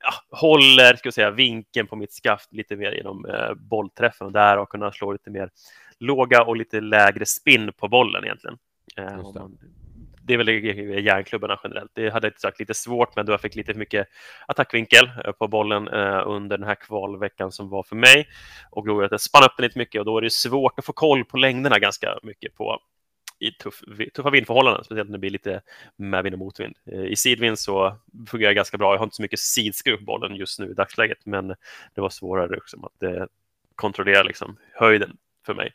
ja, 0.00 0.38
håller 0.38 0.96
ska 0.96 1.12
säga, 1.12 1.30
vinkeln 1.30 1.86
på 1.86 1.96
mitt 1.96 2.12
skaft 2.12 2.52
lite 2.52 2.76
mer 2.76 2.92
genom 2.92 3.24
eh, 3.24 3.54
bollträffen 3.54 4.26
och 4.26 4.32
där 4.32 4.58
och 4.58 4.68
kunna 4.68 4.92
slå 4.92 5.12
lite 5.12 5.30
mer 5.30 5.50
låga 5.98 6.42
och 6.42 6.56
lite 6.56 6.80
lägre 6.80 7.26
spinn 7.26 7.72
på 7.76 7.88
bollen 7.88 8.24
egentligen. 8.24 8.58
Eh, 8.96 9.32
det. 9.32 9.48
det. 10.22 10.34
är 10.34 10.38
väl 10.38 11.04
järnklubbarna 11.04 11.60
generellt. 11.62 11.90
Det 11.94 12.10
hade 12.10 12.26
jag 12.26 12.40
sagt 12.40 12.60
lite 12.60 12.74
svårt, 12.74 13.16
men 13.16 13.26
då 13.26 13.32
jag 13.32 13.40
fick 13.40 13.54
lite 13.54 13.72
för 13.72 13.78
mycket 13.78 14.08
attackvinkel 14.46 15.10
eh, 15.24 15.32
på 15.32 15.48
bollen 15.48 15.88
eh, 15.88 16.22
under 16.26 16.58
den 16.58 16.68
här 16.68 16.74
kvalveckan 16.74 17.52
som 17.52 17.68
var 17.68 17.82
för 17.82 17.96
mig 17.96 18.28
och 18.70 18.86
då 18.86 19.02
att 19.02 19.10
jag 19.10 19.20
spann 19.20 19.44
upp 19.44 19.56
den 19.56 19.64
lite 19.64 19.78
mycket 19.78 19.98
och 19.98 20.04
då 20.04 20.18
är 20.18 20.22
det 20.22 20.32
svårt 20.32 20.78
att 20.78 20.84
få 20.84 20.92
koll 20.92 21.24
på 21.24 21.36
längderna 21.36 21.78
ganska 21.78 22.18
mycket 22.22 22.54
på 22.54 22.80
i 23.38 23.50
tuff, 23.52 23.82
tuffa 24.14 24.30
vindförhållanden, 24.30 24.84
speciellt 24.84 25.08
när 25.08 25.18
det 25.18 25.20
blir 25.20 25.30
lite 25.30 25.60
medvind 25.96 26.34
och 26.34 26.38
motvind. 26.38 26.74
Eh, 26.84 27.04
I 27.04 27.16
sidvind 27.16 27.58
så 27.58 27.96
fungerar 28.26 28.50
det 28.50 28.54
ganska 28.54 28.78
bra. 28.78 28.92
Jag 28.92 28.98
har 28.98 29.04
inte 29.06 29.16
så 29.16 29.22
mycket 29.22 29.40
sidskruv 29.40 29.96
på 29.96 30.04
bollen 30.04 30.36
just 30.36 30.58
nu 30.58 30.70
i 30.70 30.74
dagsläget, 30.74 31.26
men 31.26 31.48
det 31.94 32.00
var 32.00 32.10
svårare 32.10 32.54
liksom 32.54 32.84
att 32.84 33.02
eh, 33.02 33.24
kontrollera 33.74 34.22
liksom, 34.22 34.56
höjden 34.72 35.16
för 35.48 35.54
mig. 35.54 35.72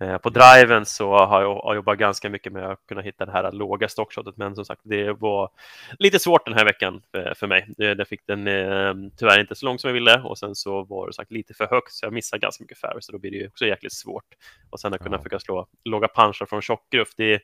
Eh, 0.00 0.18
på 0.18 0.30
driven 0.30 0.86
så 0.86 1.18
har 1.18 1.42
jag, 1.42 1.54
har 1.54 1.74
jobbat 1.74 1.98
ganska 1.98 2.30
mycket 2.30 2.52
med 2.52 2.70
att 2.70 2.86
kunna 2.88 3.00
hitta 3.00 3.26
det 3.26 3.32
här 3.32 3.52
låga 3.52 3.88
stockshotet, 3.88 4.36
men 4.36 4.54
som 4.54 4.64
sagt, 4.64 4.80
det 4.84 5.12
var 5.12 5.50
lite 5.98 6.18
svårt 6.18 6.44
den 6.44 6.54
här 6.54 6.64
veckan 6.64 7.02
för, 7.12 7.34
för 7.34 7.46
mig. 7.46 7.68
Det, 7.76 8.08
fick 8.08 8.26
den 8.26 8.48
eh, 8.48 8.94
tyvärr 9.16 9.40
inte 9.40 9.54
så 9.54 9.66
långt 9.66 9.80
som 9.80 9.88
jag 9.88 9.94
ville 9.94 10.20
och 10.20 10.38
sen 10.38 10.54
så 10.54 10.82
var 10.82 11.06
det 11.06 11.12
sagt 11.12 11.30
lite 11.30 11.54
för 11.54 11.66
högt, 11.66 11.92
så 11.92 12.06
jag 12.06 12.12
missade 12.12 12.40
ganska 12.40 12.62
mycket 12.62 12.78
fairway, 12.78 13.02
så 13.02 13.12
då 13.12 13.18
blir 13.18 13.30
det 13.30 13.36
ju 13.36 13.46
också 13.46 13.66
jäkligt 13.66 13.92
svårt. 13.92 14.34
Och 14.70 14.80
sen 14.80 14.94
att 14.94 15.02
kunna 15.02 15.16
ja. 15.16 15.22
försöka 15.22 15.38
slå 15.38 15.66
låga 15.84 16.08
punchar 16.08 16.46
från 16.46 16.62
tjockgruff, 16.62 17.08
det, 17.16 17.42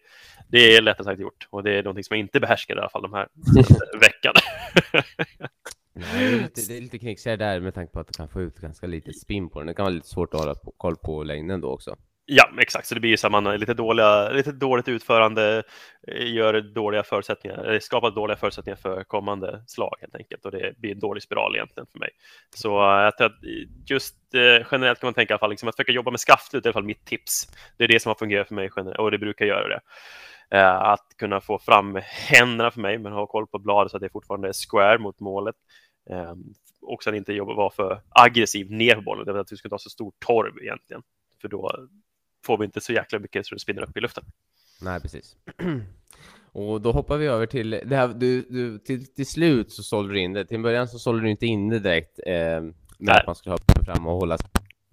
det 0.48 0.76
är 0.76 0.82
lättare 0.82 1.04
sagt 1.04 1.20
gjort 1.20 1.48
och 1.50 1.62
det 1.62 1.78
är 1.78 1.82
någonting 1.82 2.04
som 2.04 2.16
jag 2.16 2.20
inte 2.20 2.40
behärskar 2.40 2.76
i 2.76 2.78
alla 2.78 2.88
fall 2.90 3.02
de 3.02 3.12
här 3.12 3.28
veckan. 4.00 4.34
Nej, 5.92 6.30
det 6.30 6.36
är 6.36 6.42
lite, 6.42 6.60
det 6.68 6.76
är 6.76 6.80
lite 6.80 6.98
knixigare 6.98 7.36
där 7.36 7.60
med 7.60 7.74
tanke 7.74 7.92
på 7.92 8.00
att 8.00 8.06
du 8.06 8.12
kan 8.12 8.28
få 8.28 8.40
ut 8.42 8.58
ganska 8.58 8.86
lite 8.86 9.12
spin 9.12 9.50
på 9.50 9.58
den. 9.58 9.66
Det 9.66 9.74
kan 9.74 9.84
vara 9.84 9.94
lite 9.94 10.08
svårt 10.08 10.34
att 10.34 10.40
hålla 10.40 10.54
på, 10.54 10.74
koll 10.76 10.96
på 10.96 11.22
längden 11.22 11.60
då 11.60 11.68
också. 11.68 11.96
Ja, 12.26 12.50
exakt. 12.60 12.86
Så 12.86 12.94
det 12.94 13.00
blir 13.00 13.10
ju 13.10 13.16
så 13.16 13.26
att 13.26 13.32
man 13.32 13.46
har 13.46 13.58
lite, 13.58 13.74
dåliga, 13.74 14.28
lite 14.30 14.52
dåligt 14.52 14.88
utförande, 14.88 15.62
eh, 16.08 16.32
gör 16.32 16.60
dåliga 16.60 17.02
förutsättningar, 17.02 17.78
skapar 17.80 18.10
dåliga 18.10 18.36
förutsättningar 18.36 18.76
för 18.76 19.04
kommande 19.04 19.62
slag 19.66 19.96
helt 20.00 20.16
enkelt. 20.16 20.44
Och 20.44 20.50
det 20.50 20.78
blir 20.78 20.92
en 20.92 20.98
dålig 20.98 21.22
spiral 21.22 21.56
egentligen 21.56 21.86
för 21.92 21.98
mig. 21.98 22.10
Så 22.54 22.68
eh, 22.68 23.04
jag 23.04 23.16
tror 23.16 23.26
att 23.26 23.44
eh, 23.44 23.50
just 23.86 24.14
eh, 24.34 24.66
generellt 24.70 25.00
kan 25.00 25.06
man 25.06 25.14
tänka 25.14 25.32
i 25.32 25.34
alla 25.34 25.38
fall 25.38 25.50
liksom 25.50 25.68
att 25.68 25.76
försöka 25.76 25.92
jobba 25.92 26.10
med 26.10 26.20
skaftlut, 26.20 26.64
i 26.64 26.68
alla 26.68 26.72
fall 26.72 26.84
mitt 26.84 27.04
tips. 27.04 27.48
Det 27.76 27.84
är 27.84 27.88
det 27.88 28.00
som 28.00 28.10
har 28.10 28.14
fungerat 28.14 28.48
för 28.48 28.54
mig 28.54 28.70
generellt, 28.76 28.98
och 28.98 29.10
det 29.10 29.18
brukar 29.18 29.46
göra 29.46 29.68
det. 29.68 29.80
Att 30.60 31.06
kunna 31.18 31.40
få 31.40 31.58
fram 31.58 31.98
händerna 32.02 32.70
för 32.70 32.80
mig, 32.80 32.98
men 32.98 33.12
ha 33.12 33.26
koll 33.26 33.46
på 33.46 33.58
bladet 33.58 33.90
så 33.90 33.96
att 33.96 34.00
det 34.00 34.10
fortfarande 34.12 34.48
är 34.48 34.52
square 34.52 34.98
mot 34.98 35.20
målet. 35.20 35.54
Och 36.82 37.02
sen 37.02 37.14
inte 37.14 37.32
jobba, 37.32 37.54
vara 37.54 37.70
för 37.70 38.00
aggressiv 38.08 38.70
ner 38.70 38.94
på 38.94 39.02
bollen, 39.02 39.26
det 39.26 39.40
att 39.40 39.46
du 39.46 39.56
ska 39.56 39.68
inte 39.68 39.74
ha 39.74 39.78
så 39.78 39.90
stor 39.90 40.12
torv 40.18 40.62
egentligen. 40.62 41.02
För 41.40 41.48
då 41.48 41.88
får 42.46 42.58
vi 42.58 42.64
inte 42.64 42.80
så 42.80 42.92
jäkla 42.92 43.18
mycket 43.18 43.46
så 43.46 43.54
det 43.54 43.60
spinner 43.60 43.82
upp 43.82 43.96
i 43.96 44.00
luften. 44.00 44.24
Nej, 44.80 45.00
precis. 45.00 45.36
Och 46.52 46.80
då 46.80 46.92
hoppar 46.92 47.16
vi 47.16 47.26
över 47.26 47.46
till 47.46 47.70
det 47.70 47.96
här, 47.96 48.08
du, 48.08 48.42
du, 48.42 48.78
till, 48.78 49.14
till 49.14 49.26
slut 49.26 49.72
så 49.72 49.82
sålde 49.82 50.14
du 50.14 50.20
in 50.20 50.32
det. 50.32 50.44
Till 50.44 50.54
en 50.54 50.62
början 50.62 50.88
så 50.88 50.98
sålde 50.98 51.22
du 51.22 51.30
inte 51.30 51.46
in 51.46 51.68
det 51.68 51.78
direkt 51.78 52.20
eh, 52.26 52.32
med 52.32 52.74
Nej. 52.98 53.16
att 53.16 53.26
man 53.26 53.34
skulle 53.34 53.52
hoppa 53.52 53.84
fram 53.84 54.06
och 54.06 54.14
hålla 54.14 54.38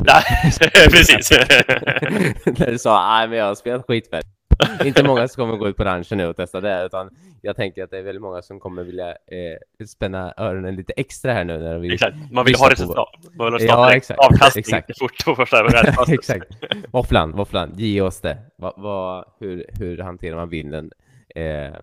Nej, 0.03 0.23
precis. 0.89 1.31
När 2.59 2.71
du 2.71 2.77
sa, 2.77 3.17
nej 3.17 3.27
men 3.27 3.37
jag 3.37 3.45
har 3.45 3.55
spelat 3.55 3.85
skitfett 3.87 4.25
inte 4.85 5.03
många 5.03 5.27
som 5.27 5.43
kommer 5.43 5.57
gå 5.57 5.67
ut 5.67 5.77
på 5.77 5.83
ranchen 5.83 6.17
nu 6.17 6.27
och 6.27 6.35
testa 6.35 6.61
det, 6.61 6.85
utan 6.85 7.09
jag 7.41 7.55
tänker 7.55 7.83
att 7.83 7.91
det 7.91 7.97
är 7.97 8.01
väldigt 8.01 8.21
många 8.21 8.41
som 8.41 8.59
kommer 8.59 8.83
vilja 8.83 9.09
eh, 9.09 9.85
spänna 9.87 10.33
öronen 10.37 10.75
lite 10.75 10.93
extra 10.93 11.33
här 11.33 11.43
nu 11.43 11.57
när 11.57 11.79
vill 11.79 11.93
Exakt, 11.93 12.17
man 12.31 12.45
vill 12.45 12.55
ha 12.55 12.71
resultat. 12.71 13.09
Man 13.37 13.53
vill 13.53 13.69
ha 13.69 13.89
ja, 13.89 13.95
exakt, 13.95 14.19
avkastning 14.19 14.61
exakt. 14.61 14.99
fort 14.99 15.25
på 15.25 15.35
första 15.35 15.67
Exakt. 16.13 16.47
Våfflan, 16.91 17.31
våfflan, 17.31 17.73
ge 17.75 18.01
oss 18.01 18.21
det. 18.21 18.37
Va, 18.57 18.73
va, 18.77 19.25
hur, 19.39 19.65
hur 19.79 19.97
hanterar 19.97 20.35
man 20.35 20.49
vinden? 20.49 20.91
Eh, 21.35 21.73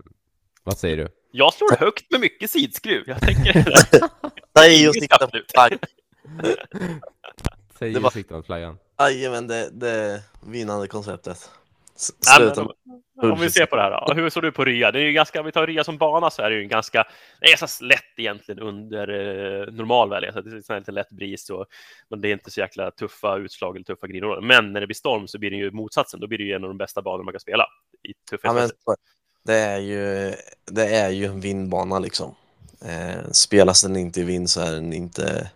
vad 0.64 0.78
säger 0.78 0.96
du? 0.96 1.08
Jag 1.30 1.54
slår 1.54 1.76
högt 1.76 2.10
med 2.10 2.20
mycket 2.20 2.50
sidskruv. 2.50 3.04
Jag 3.06 3.20
tänker... 3.20 3.64
Nej, 4.54 4.88
och 4.88 4.94
sikta 4.94 5.26
på 5.26 5.38
flagg. 5.52 5.78
Säg 7.78 7.96
och 7.96 8.12
sikta 8.12 8.36
på 8.36 8.42
flaggan. 8.42 8.78
Jajamän, 9.00 9.46
det, 9.46 9.70
det 9.72 10.22
vinnande 10.46 10.86
konceptet. 10.86 11.50
Sluta. 11.96 12.68
Om 13.22 13.40
vi 13.40 13.50
ser 13.50 13.66
på 13.66 13.76
det 13.76 13.82
här 13.82 14.06
då. 14.06 14.14
Hur 14.14 14.30
såg 14.30 14.42
du 14.42 14.52
på 14.52 14.64
Rya? 14.64 14.92
Det 14.92 14.98
är 14.98 15.02
ju 15.02 15.12
ganska, 15.12 15.40
om 15.40 15.46
vi 15.46 15.52
tar 15.52 15.66
Rya 15.66 15.84
som 15.84 15.98
bana 15.98 16.30
så 16.30 16.42
är 16.42 16.50
det 16.50 16.56
ju 16.56 16.62
en 16.62 16.68
ganska, 16.68 17.04
det 17.40 17.52
är 17.52 17.66
så 17.66 17.84
lätt 17.84 18.00
egentligen 18.16 18.60
under 18.60 19.08
eh, 19.08 19.72
normal 19.72 20.10
väderlek. 20.10 20.34
Det 20.44 20.74
är 20.74 20.78
lite 20.78 20.92
lätt 20.92 21.10
bris 21.10 21.50
och 21.50 21.66
men 22.08 22.20
det 22.20 22.28
är 22.28 22.32
inte 22.32 22.50
så 22.50 22.60
jäkla 22.60 22.90
tuffa 22.90 23.36
utslag 23.36 23.76
eller 23.76 23.84
tuffa 23.84 24.06
griner. 24.06 24.40
Men 24.40 24.72
när 24.72 24.80
det 24.80 24.86
blir 24.86 24.94
storm 24.94 25.28
så 25.28 25.38
blir 25.38 25.50
det 25.50 25.56
ju 25.56 25.70
motsatsen. 25.70 26.20
Då 26.20 26.26
blir 26.26 26.38
det 26.38 26.44
ju 26.44 26.52
en 26.52 26.64
av 26.64 26.68
de 26.70 26.78
bästa 26.78 27.02
banorna 27.02 27.24
man 27.24 27.32
kan 27.32 27.40
spela. 27.40 27.66
I 28.08 28.12
ja, 28.42 28.52
men, 28.52 28.70
det 29.44 29.54
är 29.54 29.78
ju, 29.78 30.34
det 30.64 30.96
är 30.96 31.10
ju 31.10 31.24
en 31.24 31.40
vindbana 31.40 31.98
liksom. 31.98 32.34
Eh, 32.84 33.30
spelas 33.30 33.82
den 33.82 33.96
inte 33.96 34.20
i 34.20 34.24
vind 34.24 34.50
så 34.50 34.60
är 34.60 34.72
den 34.72 34.92
inte 34.92 35.50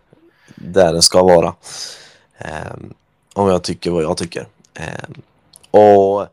där 0.55 0.93
den 0.93 1.01
ska 1.01 1.23
vara. 1.23 1.55
Eh, 2.37 2.75
om 3.33 3.47
jag 3.49 3.63
tycker 3.63 3.91
vad 3.91 4.03
jag 4.03 4.17
tycker. 4.17 4.45
Eh, 4.73 5.09
och 5.71 6.27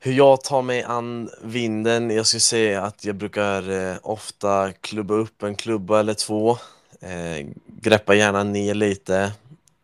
hur 0.00 0.12
jag 0.12 0.44
tar 0.44 0.62
mig 0.62 0.82
an 0.82 1.30
vinden, 1.42 2.10
jag 2.10 2.26
skulle 2.26 2.40
säga 2.40 2.82
att 2.82 3.04
jag 3.04 3.16
brukar 3.16 3.70
eh, 3.70 3.96
ofta 4.02 4.72
klubba 4.72 5.14
upp 5.14 5.42
en 5.42 5.54
klubba 5.54 6.00
eller 6.00 6.14
två. 6.14 6.58
Eh, 7.00 7.46
greppa 7.66 8.14
gärna 8.14 8.42
ner 8.42 8.74
lite. 8.74 9.32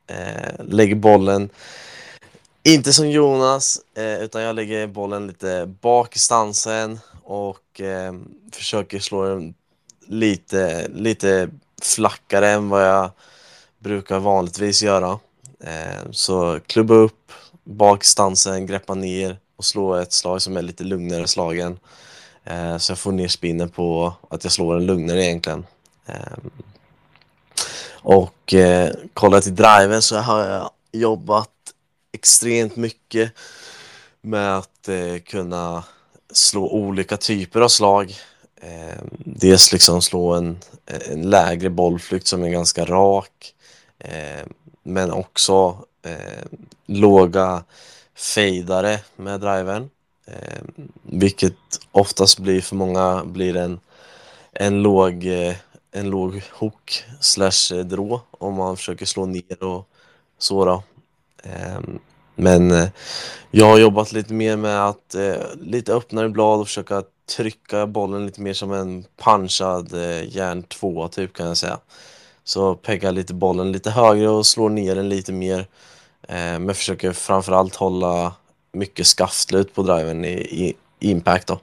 Eh, 0.07 0.65
lägger 0.65 0.95
bollen, 0.95 1.51
inte 2.63 2.93
som 2.93 3.11
Jonas, 3.11 3.81
eh, 3.95 4.23
utan 4.23 4.43
jag 4.43 4.57
lägger 4.57 4.87
bollen 4.87 5.27
lite 5.27 5.67
bak 5.81 6.17
i 6.17 6.19
stansen 6.19 7.01
och 7.25 7.81
eh, 7.81 8.13
försöker 8.53 8.99
slå 8.99 9.25
den 9.25 9.55
lite, 10.07 10.89
lite 10.89 11.49
flackare 11.83 12.51
än 12.51 12.69
vad 12.69 12.87
jag 12.87 13.11
brukar 13.79 14.19
vanligtvis 14.19 14.83
göra. 14.83 15.19
Eh, 15.61 16.11
så 16.11 16.61
klubba 16.67 16.95
upp, 16.95 17.33
bakstansen, 17.69 18.67
greppa 18.67 18.95
ner 18.95 19.39
och 19.57 19.65
slå 19.65 19.95
ett 19.95 20.13
slag 20.13 20.43
som 20.43 20.57
är 20.57 20.63
lite 20.63 20.85
lugnare 20.85 21.29
slagen. 21.29 21.79
Eh, 22.45 22.79
så 22.79 22.91
jag 22.91 22.99
får 22.99 23.13
ner 23.13 23.29
spinnen 23.29 23.69
på 23.69 24.13
att 24.31 24.45
jag 24.45 24.53
slår 24.53 24.75
den 24.75 24.87
lugnare 24.87 25.25
egentligen. 25.25 25.67
Eh, 26.07 26.39
och 27.91 28.55
eh, 28.55 28.91
kollar 29.15 29.41
till 29.41 29.55
driven 29.55 30.03
så 30.03 30.17
har 30.17 30.45
jag 30.49 30.71
jobbat 30.93 31.51
extremt 32.13 32.77
mycket 32.77 33.33
med 34.21 34.59
att 34.59 34.89
eh, 34.89 35.19
kunna 35.25 35.85
slå 36.33 36.69
olika 36.69 37.17
typer 37.17 37.61
av 37.61 37.69
slag. 37.69 38.15
Eh, 38.61 39.03
dels 39.19 39.73
liksom 39.73 40.03
slå 40.03 40.35
en, 40.35 40.59
en 40.87 41.31
lägre 41.31 41.71
bollflykt 41.71 42.27
som 42.27 42.45
är 42.45 42.49
ganska 42.49 42.85
rak. 42.85 43.55
Eh, 43.99 44.47
men 44.83 45.11
också 45.11 45.85
eh, 46.09 46.59
låga 46.87 47.65
fejdare 48.17 49.01
med 49.17 49.41
drivern. 49.41 49.91
Eh, 50.27 50.63
vilket 51.03 51.57
oftast 51.93 52.39
blir 52.39 52.61
för 52.61 52.77
många 52.77 53.25
blir 53.25 53.57
en, 53.57 53.81
en 54.53 54.83
låg 54.83 55.27
eh, 55.27 55.57
en 55.93 56.11
låg 56.11 56.43
hook 56.53 57.05
slash 57.21 57.75
eh, 57.75 57.85
drå 57.85 58.21
om 58.31 58.55
man 58.55 58.77
försöker 58.77 59.07
slå 59.07 59.27
ner 59.27 59.63
och 59.63 59.89
så 60.39 60.65
då. 60.65 60.83
Eh, 61.43 61.81
men 62.35 62.71
eh, 62.71 62.89
jag 63.51 63.67
har 63.67 63.79
jobbat 63.79 64.13
lite 64.13 64.33
mer 64.33 64.57
med 64.57 64.87
att 64.87 65.15
eh, 65.15 65.37
lite 65.61 65.95
öppnare 65.95 66.29
blad 66.29 66.61
och 66.61 66.67
försöka 66.67 67.03
trycka 67.37 67.87
bollen 67.87 68.27
lite 68.27 68.41
mer 68.41 68.53
som 68.53 68.73
en 68.73 69.05
punchad 69.25 69.95
eh, 69.95 70.37
järn 70.37 70.63
2 70.63 71.09
typ 71.09 71.33
kan 71.33 71.47
jag 71.47 71.57
säga. 71.57 71.79
Så 72.45 72.75
peggar 72.75 73.13
lite 73.13 73.35
bollen 73.35 73.73
lite 73.73 73.91
högre 73.91 74.29
och 74.29 74.47
slår 74.47 74.69
ner 74.69 74.95
den 74.95 75.09
lite 75.09 75.33
mer. 75.33 75.67
Eh, 76.29 76.59
men 76.59 76.75
försöker 76.75 77.13
framförallt 77.13 77.77
hålla 77.77 78.35
mycket 78.73 79.07
skaftslut 79.07 79.75
på 79.75 79.83
driven 79.83 80.25
i, 80.25 80.31
i, 80.31 80.75
impact 81.01 81.49
då. 81.49 81.61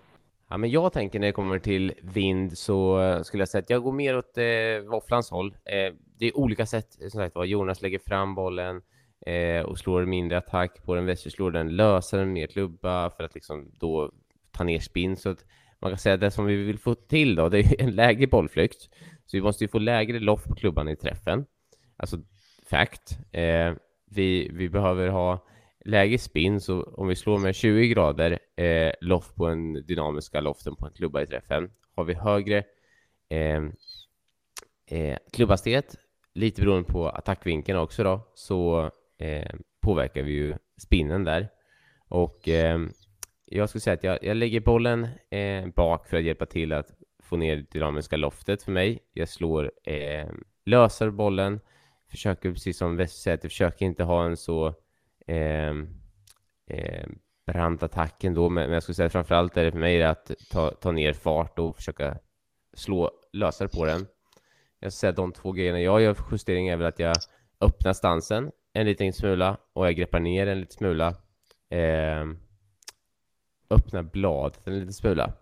Ja, 0.49 0.57
men 0.57 0.69
jag 0.69 0.93
tänker 0.93 1.19
när 1.19 1.27
det 1.27 1.33
kommer 1.33 1.59
till 1.59 1.93
vind 2.01 2.57
så 2.57 2.99
skulle 3.23 3.41
jag 3.41 3.49
säga 3.49 3.61
att 3.61 3.69
jag 3.69 3.83
går 3.83 3.91
mer 3.91 4.17
åt 4.17 4.37
eh, 4.37 4.89
våfflans 4.91 5.29
håll. 5.29 5.57
Eh, 5.65 5.93
det 6.19 6.25
är 6.25 6.37
olika 6.37 6.65
sätt, 6.65 6.87
som 6.99 7.09
sagt 7.09 7.35
var. 7.35 7.45
Jonas 7.45 7.81
lägger 7.81 7.99
fram 7.99 8.35
bollen 8.35 8.81
eh, 9.25 9.65
och 9.65 9.77
slår 9.77 10.05
mindre 10.05 10.37
attack 10.37 10.83
på 10.83 10.95
den. 10.95 11.05
Wester 11.05 11.29
slår 11.29 11.51
den 11.51 11.75
lösare 11.75 12.25
med 12.25 12.51
klubba 12.51 13.09
för 13.09 13.23
att 13.23 13.35
liksom 13.35 13.71
då 13.79 14.11
ta 14.51 14.63
ner 14.63 14.79
spinn. 14.79 15.17
Så 15.17 15.29
att 15.29 15.45
man 15.79 15.91
kan 15.91 15.97
säga 15.97 16.15
att 16.15 16.21
det 16.21 16.31
som 16.31 16.45
vi 16.45 16.55
vill 16.55 16.79
få 16.79 16.95
till 16.95 17.35
då, 17.35 17.49
det 17.49 17.59
är 17.59 17.81
en 17.81 17.91
lägre 17.91 18.27
bollflykt. 18.27 18.89
Så 19.25 19.37
vi 19.37 19.41
måste 19.41 19.63
ju 19.63 19.67
få 19.67 19.79
lägre 19.79 20.19
loft 20.19 20.47
på 20.47 20.55
klubban 20.55 20.89
i 20.89 20.95
träffen. 20.95 21.45
Alltså 21.97 22.17
fact. 22.69 23.19
Eh, 23.31 23.73
vi, 24.15 24.49
vi 24.53 24.69
behöver 24.69 25.07
ha 25.07 25.45
lägre 25.85 26.17
spin, 26.17 26.61
så 26.61 26.83
om 26.83 27.07
vi 27.07 27.15
slår 27.15 27.37
med 27.37 27.55
20 27.55 27.87
grader 27.87 28.39
eh, 28.55 28.91
loft 29.01 29.35
på 29.35 29.47
den 29.47 29.73
dynamiska 29.73 30.41
loften 30.41 30.75
på 30.75 30.85
en 30.85 30.91
klubba 30.91 31.21
i 31.21 31.25
träffen, 31.25 31.71
har 31.95 32.03
vi 32.03 32.13
högre 32.13 32.63
eh, 33.29 33.63
eh, 34.87 35.17
klubbhastighet, 35.33 35.95
lite 36.33 36.61
beroende 36.61 36.91
på 36.91 37.09
attackvinkeln 37.09 37.79
också 37.79 38.03
då, 38.03 38.31
så 38.33 38.91
eh, 39.17 39.55
påverkar 39.81 40.23
vi 40.23 40.31
ju 40.31 40.55
spinnen 40.77 41.23
där. 41.23 41.49
Och 42.07 42.47
eh, 42.49 42.79
jag 43.45 43.69
skulle 43.69 43.81
säga 43.81 43.93
att 43.93 44.03
jag, 44.03 44.23
jag 44.23 44.37
lägger 44.37 44.59
bollen 44.59 45.07
eh, 45.29 45.67
bak 45.75 46.07
för 46.07 46.17
att 46.17 46.23
hjälpa 46.23 46.45
till 46.45 46.73
att 46.73 46.87
få 47.23 47.37
ner 47.37 47.55
det 47.55 47.71
dynamiska 47.71 48.17
loftet 48.17 48.63
för 48.63 48.71
mig. 48.71 48.99
Jag 49.13 49.29
slår 49.29 49.71
eh, 49.83 51.11
bollen, 51.11 51.59
försöker 52.15 52.51
precis 52.51 52.77
som 52.77 52.97
Wester 52.97 53.19
säger, 53.19 53.37
att 53.37 53.43
jag 53.43 53.51
försöker 53.51 53.85
inte 53.85 54.03
ha 54.03 54.25
en 54.25 54.37
så 54.37 54.67
eh, 55.27 55.69
eh, 56.67 57.07
brant 57.47 57.83
attack 57.83 58.23
ändå, 58.23 58.49
men, 58.49 58.63
men 58.63 58.73
jag 58.73 58.83
skulle 58.83 58.95
säga 58.95 59.09
framförallt 59.09 59.57
är 59.57 59.65
det 59.65 59.71
för 59.71 59.79
mig 59.79 60.03
att 60.03 60.31
ta, 60.51 60.71
ta 60.71 60.91
ner 60.91 61.13
fart 61.13 61.59
och 61.59 61.75
försöka 61.75 62.17
slå 62.73 63.11
lösare 63.33 63.67
på 63.67 63.85
den. 63.85 64.07
Jag 64.79 64.91
skulle 64.91 64.99
säga 64.99 65.09
att 65.09 65.15
de 65.15 65.31
två 65.31 65.51
grejerna 65.51 65.81
jag 65.81 66.01
gör 66.01 66.13
för 66.13 66.23
justering 66.31 66.67
är 66.67 66.77
väl 66.77 66.87
att 66.87 66.99
jag 66.99 67.15
öppnar 67.61 67.93
stansen 67.93 68.51
en 68.73 68.85
liten 68.85 69.13
smula 69.13 69.57
och 69.73 69.87
jag 69.87 69.95
greppar 69.95 70.19
ner 70.19 70.47
en 70.47 70.59
liten 70.59 70.73
smula. 70.73 71.07
Eh, 71.69 72.25
öppnar 73.69 74.03
bladet 74.03 74.67
en 74.67 74.79
liten 74.79 74.93
smula. 74.93 75.33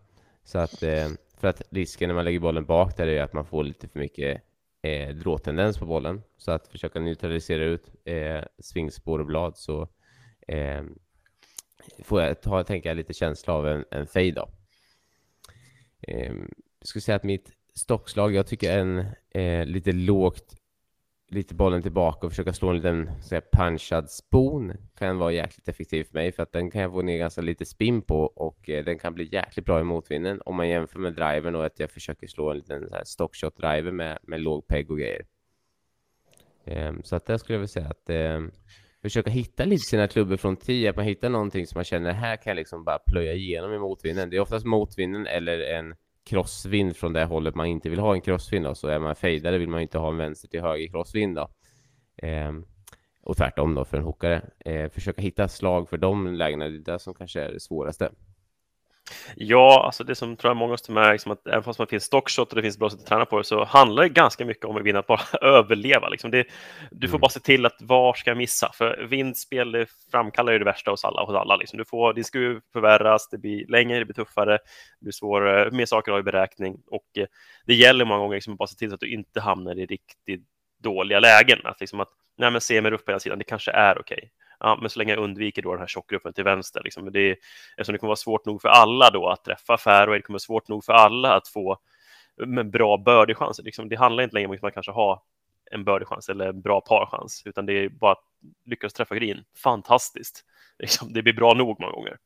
Så 0.44 0.60
att, 0.60 0.84
eh, 0.84 1.08
för 1.38 1.48
att 1.48 1.62
risken 1.70 2.08
när 2.08 2.16
man 2.16 2.26
lägger 2.26 2.40
bollen 2.40 2.66
bak 2.66 2.98
där 2.98 3.08
är 3.08 3.24
att 3.24 3.34
man 3.34 3.46
får 3.46 3.64
lite 3.64 3.88
för 3.88 4.00
mycket 4.00 4.42
eh, 4.84 5.16
dråtendens 5.16 5.78
på 5.78 5.86
bollen. 5.86 6.22
Så 6.38 6.52
att 6.52 6.68
försöka 6.68 7.00
neutralisera 7.00 7.64
ut 7.64 7.92
eh, 8.06 8.44
svingspår 8.60 9.20
och 9.20 9.26
blad 9.26 9.58
så 9.58 9.88
eh, 10.48 10.84
får 12.04 12.22
jag 12.22 12.42
ta, 12.42 12.64
tänka 12.64 12.94
lite 12.94 13.14
känsla 13.14 13.54
av 13.54 13.68
en, 13.68 13.86
en 13.92 14.08
fade 14.08 14.32
då. 14.32 14.50
Eh, 16.02 16.34
jag 16.80 16.88
skulle 16.88 17.02
säga 17.02 17.16
att 17.16 17.24
mitt 17.24 17.52
stockslag, 17.74 18.34
jag 18.34 18.48
tycker 18.48 18.80
en 18.80 19.06
eh, 19.30 19.66
lite 19.66 19.92
lågt 19.92 20.56
lite 21.34 21.56
bollen 21.56 21.82
tillbaka 21.82 22.28
och 22.28 22.32
försöka 22.32 22.54
slå 22.54 22.70
en 22.70 22.76
liten 22.76 23.10
så 23.22 23.36
här, 23.36 23.44
punchad 23.54 24.10
spon 24.10 24.74
kan 24.98 25.18
vara 25.18 25.32
jäkligt 25.32 25.68
effektiv 25.68 26.04
för 26.04 26.14
mig 26.14 26.32
för 26.32 26.44
att 26.44 26.52
den 26.52 26.72
kan 26.72 26.82
jag 26.82 26.92
få 26.92 27.02
ner 27.02 27.18
ganska 27.18 27.42
lite 27.42 27.66
spin 27.66 28.02
på 28.02 28.20
och 28.24 28.70
eh, 28.70 28.86
den 28.86 29.00
kan 29.00 29.14
bli 29.14 29.30
jäkligt 29.32 29.66
bra 29.66 29.80
i 29.80 29.84
motvinden 29.84 30.42
om 30.46 30.56
man 30.56 30.70
jämför 30.70 31.00
med 31.00 31.14
drivern 31.14 31.56
och 31.56 31.66
att 31.66 31.80
jag 31.80 31.92
försöker 31.92 32.28
slå 32.28 32.52
en 32.52 32.58
liten 32.58 32.90
så 32.90 32.96
här, 32.96 33.04
stockshot 33.04 33.58
driver 33.58 33.92
med, 33.92 34.20
med 34.24 34.42
låg 34.42 34.68
peg 34.68 34.92
och 34.92 34.98
grejer. 34.98 35.26
Eh, 36.66 36.94
så 37.04 37.16
att 37.16 37.26
där 37.26 37.38
skulle 37.38 37.56
jag 37.56 37.60
vilja 37.60 37.68
säga 37.68 37.88
att 37.88 38.10
eh, 38.10 38.42
försöka 39.02 39.30
hitta 39.30 39.66
lite 39.66 39.84
sina 39.84 40.08
klubbor 40.08 40.38
från 40.38 40.58
10, 40.58 40.90
att 40.90 40.96
man 40.96 41.06
hittar 41.06 41.30
någonting 41.30 41.68
som 41.68 41.78
man 41.78 41.84
känner 41.84 42.14
här 42.14 42.36
kan 42.36 42.52
jag 42.52 42.56
liksom 42.56 42.84
bara 42.84 43.00
plöja 43.00 43.34
igenom 43.34 43.74
i 43.74 43.80
motvinden. 43.80 44.30
Det 44.30 44.36
är 44.36 44.42
oftast 44.42 44.66
motvinden 44.66 45.28
eller 45.28 45.60
en 45.60 45.96
crossvind 46.26 46.96
från 46.96 47.14
det 47.14 47.26
hållet 47.26 47.56
man 47.56 47.66
inte 47.66 47.90
vill 47.90 48.00
ha 48.00 48.14
en 48.14 48.22
crossvind 48.22 48.66
då, 48.66 48.76
så 48.76 48.88
är 48.88 49.00
man 49.00 49.16
fejdare 49.16 49.58
vill 49.58 49.70
man 49.70 49.82
inte 49.82 49.98
ha 49.98 50.10
en 50.10 50.18
vänster 50.18 50.48
till 50.48 50.62
höger 50.62 50.88
crossvind 50.88 51.36
då. 51.36 51.50
Eh, 52.28 52.52
och 53.22 53.38
tvärtom 53.38 53.76
då 53.76 53.86
för 53.86 53.98
en 53.98 54.04
hookare. 54.04 54.42
Eh, 54.60 54.90
försöka 54.90 55.22
hitta 55.22 55.48
slag 55.48 55.90
för 55.90 55.98
de 55.98 56.34
lägena, 56.34 56.68
det 56.68 56.76
är 56.76 56.94
det 56.94 57.00
som 57.00 57.14
kanske 57.14 57.42
är 57.42 57.52
det 57.52 57.60
svåraste. 57.60 58.12
Ja, 59.36 59.84
alltså 59.86 60.04
det 60.04 60.16
som 60.16 60.38
tror 60.38 60.50
jag 60.50 60.58
många 60.58 60.72
måste 60.72 60.92
märka, 60.92 61.32
att 61.32 61.48
även 61.48 61.64
fast 61.64 61.80
man 61.80 61.88
finns 61.88 62.04
stockshot 62.04 62.50
och 62.50 62.56
det 62.56 62.62
finns 62.62 62.78
bra 62.78 62.90
sätt 62.90 63.00
att 63.00 63.06
träna 63.06 63.26
på 63.26 63.38
det, 63.38 63.44
så 63.44 63.64
handlar 63.64 64.04
det 64.04 64.10
ganska 64.10 64.46
mycket 64.46 64.66
om 64.66 64.78
att 64.78 64.84
vinna, 64.84 65.00
att 65.00 65.08
bara 65.08 65.22
överleva. 65.42 66.10
Liksom 66.10 66.32
det, 66.32 66.48
du 66.92 67.08
får 67.08 67.16
mm. 67.16 67.22
bara 67.22 67.30
se 67.30 67.40
till 67.40 67.66
att 67.66 67.82
var 67.82 68.14
ska 68.14 68.30
jag 68.30 68.38
missa? 68.38 68.72
För 68.74 69.08
vindspel 69.10 69.86
framkallar 70.12 70.54
ju 70.54 70.60
det 70.60 70.66
värsta 70.66 70.92
hos 70.92 71.06
alla. 71.06 71.26
Hos 71.26 71.36
alla 71.36 71.56
liksom. 71.56 71.78
du 71.78 71.86
får, 71.86 72.14
din 72.14 72.24
skruv 72.24 72.62
förvärras, 72.74 73.30
det 73.30 73.38
blir 73.38 73.68
längre, 73.68 74.00
det 74.00 74.06
blir 74.06 74.16
tuffare, 74.16 74.52
det 75.00 75.04
blir 75.04 75.12
svårare, 75.12 75.72
mer 75.72 75.86
saker 75.86 76.12
har 76.12 76.20
i 76.20 76.24
beräkning. 76.24 76.78
Och 76.88 77.18
eh, 77.18 77.26
det 77.66 77.74
gäller 77.74 78.06
många 78.06 78.20
gånger 78.20 78.36
liksom 78.36 78.54
att 78.54 78.60
bara 78.60 78.68
se 78.68 78.78
till 78.78 78.94
att 78.94 79.00
du 79.00 79.14
inte 79.14 79.42
hamnar 79.42 79.80
i 79.80 79.86
riktigt 79.86 80.44
dåliga 80.84 81.20
lägen. 81.20 81.60
Att, 81.64 81.80
liksom 81.80 82.00
att 82.00 82.10
nej, 82.38 82.52
men 82.52 82.62
se 82.62 82.82
mig 82.82 82.92
upp 82.92 83.06
på 83.06 83.12
ena 83.12 83.20
sidan, 83.20 83.38
det 83.38 83.44
kanske 83.44 83.72
är 83.72 84.00
okej. 84.00 84.18
Okay 84.18 84.30
ja, 84.64 84.78
men 84.82 84.90
så 84.90 85.00
länge 85.00 85.14
jag 85.14 85.24
undviker 85.24 85.62
då 85.62 85.72
den 85.72 85.80
här 85.80 85.88
tjockgruppen 85.88 86.34
till 86.34 86.44
vänster. 86.44 86.82
Liksom. 86.84 87.12
Det, 87.12 87.32
eftersom 87.78 87.94
det 87.94 88.00
kommer 88.00 88.10
vara 88.10 88.16
svårt 88.16 88.46
nog 88.46 88.62
för 88.62 88.70
alla 88.70 89.10
då 89.10 89.30
att 89.30 89.44
träffa 89.44 89.78
fairway, 89.78 90.18
det 90.18 90.22
kommer 90.22 90.36
vara 90.36 90.40
svårt 90.40 90.68
nog 90.68 90.86
för 90.86 90.94
alla 90.94 91.34
att 91.34 91.48
få 91.48 91.72
eh, 92.42 92.48
men 92.48 92.72
bra 92.72 92.98
birdiechanser. 92.98 93.64
Liksom, 93.64 93.90
det 93.90 93.96
handlar 93.96 94.24
inte 94.24 94.34
längre 94.34 94.48
om 94.48 94.56
att 94.56 94.62
man 94.62 94.72
kanske 94.72 94.92
har 94.92 95.22
en 95.72 95.84
birdiechans 95.84 96.30
eller 96.30 96.48
en 96.48 96.62
bra 96.62 96.82
parchans, 96.82 97.44
utan 97.46 97.66
det 97.66 97.74
är 97.74 97.90
bara 97.90 98.12
att 98.12 98.24
lyckas 98.66 98.94
träffa 98.94 99.16
green. 99.16 99.44
Fantastiskt. 99.64 100.46
Liksom, 100.80 101.14
det 101.14 101.24
blir 101.24 101.34
bra 101.34 101.54
nog 101.54 101.80
många 101.80 101.92
gånger. 101.92 102.18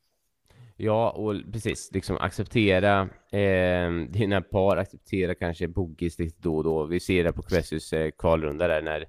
Ja, 0.75 1.09
och 1.09 1.35
precis, 1.53 1.89
liksom 1.93 2.17
acceptera 2.17 3.01
eh, 3.31 3.91
dina 4.09 4.41
par, 4.41 4.77
acceptera 4.77 5.35
kanske 5.35 5.67
boogies 5.67 6.19
lite 6.19 6.41
då 6.41 6.57
och 6.57 6.63
då. 6.63 6.85
Vi 6.85 6.99
ser 6.99 7.23
det 7.23 7.33
på 7.33 7.41
Kvessus 7.41 7.93
eh, 7.93 8.11
kvalrunda 8.17 8.67
där 8.67 8.81
när 8.81 9.05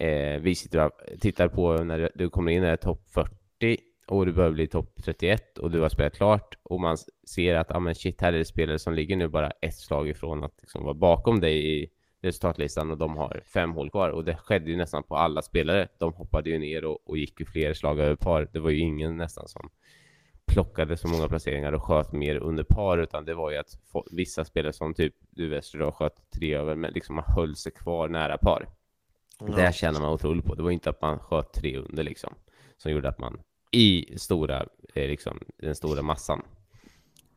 Eh, 0.00 0.40
vi 0.40 0.54
sitter 0.54 0.86
och 0.86 0.92
tittar 1.20 1.48
på 1.48 1.84
när 1.84 2.10
du 2.14 2.30
kommer 2.30 2.52
in 2.52 2.64
i 2.64 2.76
topp 2.76 3.08
40 3.08 3.78
och 4.06 4.26
du 4.26 4.32
börjar 4.32 4.50
bli 4.50 4.66
topp 4.66 4.94
31 5.04 5.58
och 5.58 5.70
du 5.70 5.80
har 5.80 5.88
spelat 5.88 6.14
klart 6.14 6.58
och 6.62 6.80
man 6.80 6.96
ser 7.28 7.54
att 7.54 7.70
ah, 7.70 7.80
men 7.80 7.94
shit, 7.94 8.20
här 8.20 8.32
är 8.32 8.38
det 8.38 8.44
spelare 8.44 8.78
som 8.78 8.94
ligger 8.94 9.16
nu 9.16 9.28
bara 9.28 9.50
ett 9.50 9.74
slag 9.74 10.08
ifrån 10.08 10.44
att 10.44 10.54
liksom 10.60 10.84
vara 10.84 10.94
bakom 10.94 11.40
dig 11.40 11.82
i 11.82 11.90
resultatlistan 12.22 12.90
och 12.90 12.98
de 12.98 13.16
har 13.16 13.42
fem 13.54 13.72
hål 13.72 13.90
kvar 13.90 14.10
och 14.10 14.24
det 14.24 14.36
skedde 14.36 14.70
ju 14.70 14.76
nästan 14.76 15.02
på 15.02 15.16
alla 15.16 15.42
spelare. 15.42 15.88
De 15.98 16.12
hoppade 16.12 16.50
ju 16.50 16.58
ner 16.58 16.84
och, 16.84 17.08
och 17.08 17.18
gick 17.18 17.40
ju 17.40 17.46
fler 17.46 17.74
slag 17.74 18.00
över 18.00 18.16
par. 18.16 18.48
Det 18.52 18.58
var 18.58 18.70
ju 18.70 18.78
ingen 18.78 19.16
nästan 19.16 19.48
som 19.48 19.70
plockade 20.46 20.96
så 20.96 21.08
många 21.08 21.28
placeringar 21.28 21.72
och 21.72 21.82
sköt 21.82 22.12
mer 22.12 22.36
under 22.36 22.64
par 22.64 22.98
utan 22.98 23.24
det 23.24 23.34
var 23.34 23.50
ju 23.50 23.56
att 23.56 23.78
vissa 24.10 24.44
spelare 24.44 24.72
som 24.72 24.94
typ 24.94 25.14
du 25.30 25.48
Wester 25.48 25.90
sköt 25.90 26.30
tre 26.30 26.54
över 26.54 26.74
men 26.74 26.92
liksom 26.92 27.14
man 27.16 27.24
höll 27.36 27.56
sig 27.56 27.72
kvar 27.72 28.08
nära 28.08 28.38
par. 28.38 28.79
Ja. 29.40 29.46
Det 29.56 29.74
tjänar 29.74 30.00
man 30.00 30.12
otroligt 30.12 30.44
på. 30.44 30.54
Det 30.54 30.62
var 30.62 30.70
inte 30.70 30.90
att 30.90 31.02
man 31.02 31.18
sköt 31.18 31.52
tre 31.52 31.76
under 31.76 32.02
liksom, 32.02 32.34
som 32.76 32.92
gjorde 32.92 33.08
att 33.08 33.18
man 33.18 33.40
i 33.70 34.18
stora, 34.18 34.66
eh, 34.94 35.08
liksom, 35.08 35.40
den 35.58 35.74
stora 35.74 36.02
massan 36.02 36.42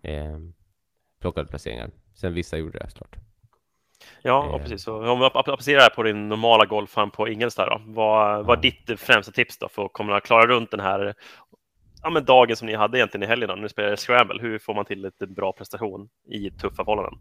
eh, 0.02 0.38
plockade 1.22 1.48
placeringar. 1.48 1.92
Sen 2.16 2.34
vissa 2.34 2.58
gjorde 2.58 2.80
det 2.80 2.90
såklart. 2.90 3.16
Ja, 4.22 4.56
eh. 4.56 4.62
precis. 4.62 4.84
Så 4.84 5.12
om 5.12 5.20
vi 5.20 5.26
applicerar 5.26 5.78
det 5.78 5.84
här 5.84 5.90
på 5.90 6.04
din 6.04 6.30
normala 6.30 6.66
golfhand 6.66 7.14
på 7.14 7.30
Ingelstad 7.30 7.66
då, 7.66 7.82
vad, 7.86 8.46
vad 8.46 8.58
är 8.58 8.62
ditt 8.62 9.00
främsta 9.00 9.32
tips 9.32 9.58
då 9.58 9.70
för 9.70 9.86
att 9.86 9.94
komma 9.94 10.20
klara 10.20 10.48
runt 10.48 10.72
den 10.72 10.80
här 10.80 11.14
ja, 12.04 12.10
men 12.10 12.26
dagen 12.26 12.56
som 12.56 12.66
ni 12.66 12.76
hade 12.76 12.98
egentligen 12.98 13.24
i 13.24 13.28
helgen 13.28 13.50
då, 13.50 13.56
när 13.56 13.62
ni 13.62 13.70
spelade 13.70 13.98
Scramble? 13.98 14.42
Hur 14.42 14.60
får 14.60 14.74
man 14.74 14.86
till 14.86 15.06
ett 15.06 15.30
bra 15.30 15.54
prestation 15.54 16.10
i 16.28 16.52
tuffa 16.52 16.76
förhållanden? 16.76 17.20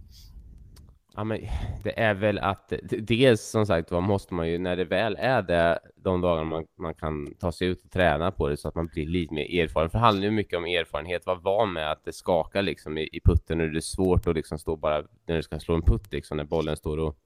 Ja, 1.17 1.25
men 1.25 1.41
det 1.83 2.01
är 2.01 2.15
väl 2.15 2.39
att 2.39 2.73
dels 2.83 3.51
som 3.51 3.67
sagt 3.67 3.91
vad 3.91 4.03
måste 4.03 4.35
man 4.35 4.49
ju 4.49 4.59
när 4.59 4.77
det 4.77 4.85
väl 4.85 5.17
är 5.19 5.43
det 5.43 5.79
de 5.97 6.21
dagarna 6.21 6.45
man, 6.45 6.67
man 6.79 6.95
kan 6.95 7.35
ta 7.35 7.53
sig 7.53 7.69
ut 7.69 7.85
och 7.85 7.91
träna 7.91 8.31
på 8.31 8.49
det 8.49 8.57
så 8.57 8.69
att 8.69 8.75
man 8.75 8.87
blir 8.87 9.07
lite 9.07 9.35
mer 9.35 9.63
erfaren. 9.63 9.91
För 9.91 9.99
det 9.99 10.05
handlar 10.05 10.25
ju 10.25 10.31
mycket 10.31 10.59
om 10.59 10.65
erfarenhet, 10.65 11.27
vara 11.27 11.39
van 11.39 11.73
med 11.73 11.93
att 11.93 12.05
det 12.05 12.13
skakar 12.13 12.63
liksom 12.63 12.99
i, 12.99 13.09
i 13.13 13.21
putten 13.25 13.61
och 13.61 13.71
det 13.71 13.79
är 13.79 13.81
svårt 13.81 14.27
att 14.27 14.35
liksom 14.35 14.59
stå 14.59 14.77
bara 14.77 15.03
när 15.27 15.37
du 15.37 15.43
ska 15.43 15.59
slå 15.59 15.75
en 15.75 15.83
putt 15.83 16.13
liksom 16.13 16.37
när 16.37 16.45
bollen 16.45 16.77
står 16.77 16.99
och 16.99 17.17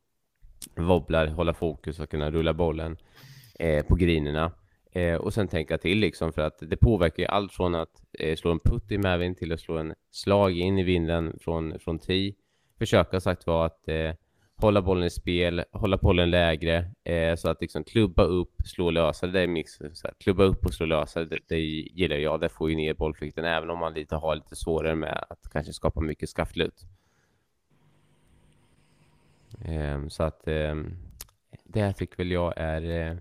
wobblar, 0.77 1.27
hålla 1.27 1.55
fokus 1.55 2.01
och 2.01 2.11
kunna 2.11 2.31
rulla 2.31 2.55
bollen 2.55 2.97
eh, 3.59 3.87
på 3.87 3.95
grinerna. 3.95 4.53
Eh, 4.93 5.15
och 5.15 5.35
sen 5.35 5.49
tänka 5.49 5.79
till 5.79 5.99
liksom 5.99 6.33
för 6.33 6.43
att 6.43 6.59
det 6.61 6.77
påverkar 6.77 7.23
ju 7.23 7.27
allt 7.29 7.53
från 7.53 7.75
att 7.75 8.03
eh, 8.19 8.37
slå 8.37 8.51
en 8.51 8.61
putt 8.61 8.91
i 8.91 8.99
medvind 8.99 9.39
till 9.39 9.53
att 9.53 9.61
slå 9.61 9.79
en 9.79 9.95
slag 10.11 10.59
in 10.59 10.79
i 10.79 10.83
vinden 10.83 11.39
från, 11.41 11.79
från 11.79 11.99
tee 11.99 12.35
försöka 12.79 13.21
sagt 13.21 13.47
var 13.47 13.67
att 13.67 13.89
eh, 13.89 14.15
hålla 14.57 14.83
bollen 14.83 15.05
i 15.05 15.11
spel, 15.11 15.65
hålla 15.73 15.97
bollen 15.97 16.31
lägre, 16.31 16.91
eh, 17.05 17.35
så 17.35 17.51
att 17.51 17.61
liksom 17.61 17.85
klubba 17.85 18.23
upp, 18.23 18.53
slå 18.65 18.91
lösa, 18.91 19.27
det 19.27 19.41
är 19.41 19.47
mix, 19.47 19.73
så 19.73 20.07
här, 20.07 20.15
klubba 20.19 20.45
upp 20.45 20.67
och 20.67 20.75
slå 20.75 20.87
lösa, 20.87 21.25
det, 21.25 21.39
det 21.49 21.59
gillar 21.59 22.17
jag, 22.17 22.41
det 22.41 22.49
får 22.49 22.71
ju 22.71 22.77
ner 22.77 22.95
bollflykten, 22.95 23.45
även 23.45 23.71
om 23.71 23.79
man 23.79 23.95
lite 23.95 24.17
har 24.17 24.35
lite 24.37 24.57
svårare 24.57 24.95
med 24.95 25.27
att 25.29 25.49
kanske 25.53 25.73
skapa 25.73 26.01
mycket 26.01 26.29
skaftlut. 26.29 26.85
Eh, 29.65 30.09
så 30.09 30.23
att 30.23 30.49
eh, 30.49 30.75
det 31.65 31.99
fick 31.99 32.19
väl 32.19 32.31
jag 32.31 32.55
är 32.57 32.83
eh, 32.83 33.17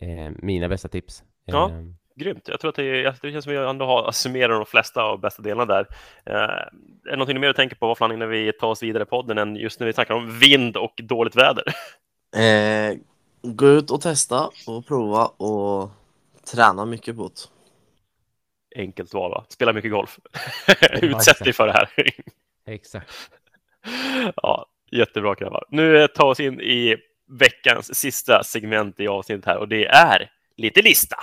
eh, 0.00 0.32
mina 0.42 0.68
bästa 0.68 0.88
tips. 0.88 1.24
Ja. 1.44 1.70
Grymt. 2.16 2.48
Jag 2.48 2.60
tror 2.60 2.68
att 2.68 2.74
det, 2.74 3.02
det 3.02 3.32
känns 3.32 3.44
som 3.44 3.52
att 3.52 3.58
vi 3.58 3.68
ändå 3.68 3.86
har 3.86 4.12
summerat 4.12 4.60
de 4.60 4.66
flesta 4.66 5.02
av 5.02 5.20
bästa 5.20 5.42
delarna 5.42 5.74
där. 5.74 5.86
Eh, 6.26 6.34
är 6.34 6.70
det 7.04 7.16
någonting 7.16 7.40
mer 7.40 7.50
att 7.50 7.56
tänka 7.56 7.74
på 7.74 7.86
vad 7.86 7.98
fan, 7.98 8.12
innan 8.12 8.28
vi 8.28 8.52
tar 8.52 8.68
oss 8.68 8.82
vidare 8.82 9.02
i 9.02 9.06
podden 9.06 9.38
än 9.38 9.56
just 9.56 9.80
när 9.80 9.86
vi 9.86 9.92
snackar 9.92 10.14
om 10.14 10.38
vind 10.38 10.76
och 10.76 10.94
dåligt 11.02 11.36
väder? 11.36 11.64
Eh, 12.36 12.96
gå 13.42 13.68
ut 13.68 13.90
och 13.90 14.00
testa 14.00 14.50
och 14.66 14.86
prova 14.86 15.26
och 15.26 15.90
träna 16.52 16.84
mycket 16.84 17.16
på 17.16 17.22
det. 17.22 18.80
Enkelt 18.80 19.14
val, 19.14 19.30
va? 19.30 19.44
Spela 19.48 19.72
mycket 19.72 19.90
golf. 19.90 20.18
Utsätt 21.02 21.38
dig 21.38 21.52
för 21.52 21.66
det 21.66 21.72
här. 21.72 21.88
exakt. 22.66 23.30
Ja, 24.36 24.66
jättebra 24.90 25.34
grabbar. 25.34 25.64
Nu 25.68 26.08
tar 26.08 26.26
vi 26.26 26.32
oss 26.32 26.40
in 26.40 26.60
i 26.60 26.96
veckans 27.28 27.94
sista 27.94 28.42
segment 28.42 29.00
i 29.00 29.08
avsnittet 29.08 29.46
här 29.46 29.58
och 29.58 29.68
det 29.68 29.86
är 29.86 30.30
lite 30.56 30.82
lista. 30.82 31.16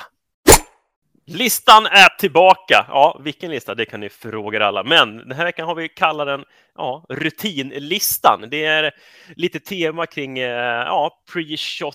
Listan 1.30 1.86
är 1.86 2.17
tillbaka. 2.17 2.86
Ja, 2.89 3.21
vilken 3.23 3.51
lista? 3.51 3.75
Det 3.75 3.86
kan 3.86 3.99
ni 3.99 4.09
fråga 4.09 4.65
alla. 4.65 4.84
Men 4.84 5.17
den 5.17 5.32
här 5.32 5.45
veckan 5.45 5.67
har 5.67 5.75
vi 5.75 5.89
kallat 5.89 6.28
den 6.28 6.45
ja, 6.75 7.05
rutinlistan. 7.09 8.47
Det 8.49 8.65
är 8.65 8.91
lite 9.36 9.59
tema 9.59 10.05
kring 10.05 10.39
eh, 10.39 10.86
ja, 10.86 11.23
pre-shot 11.34 11.93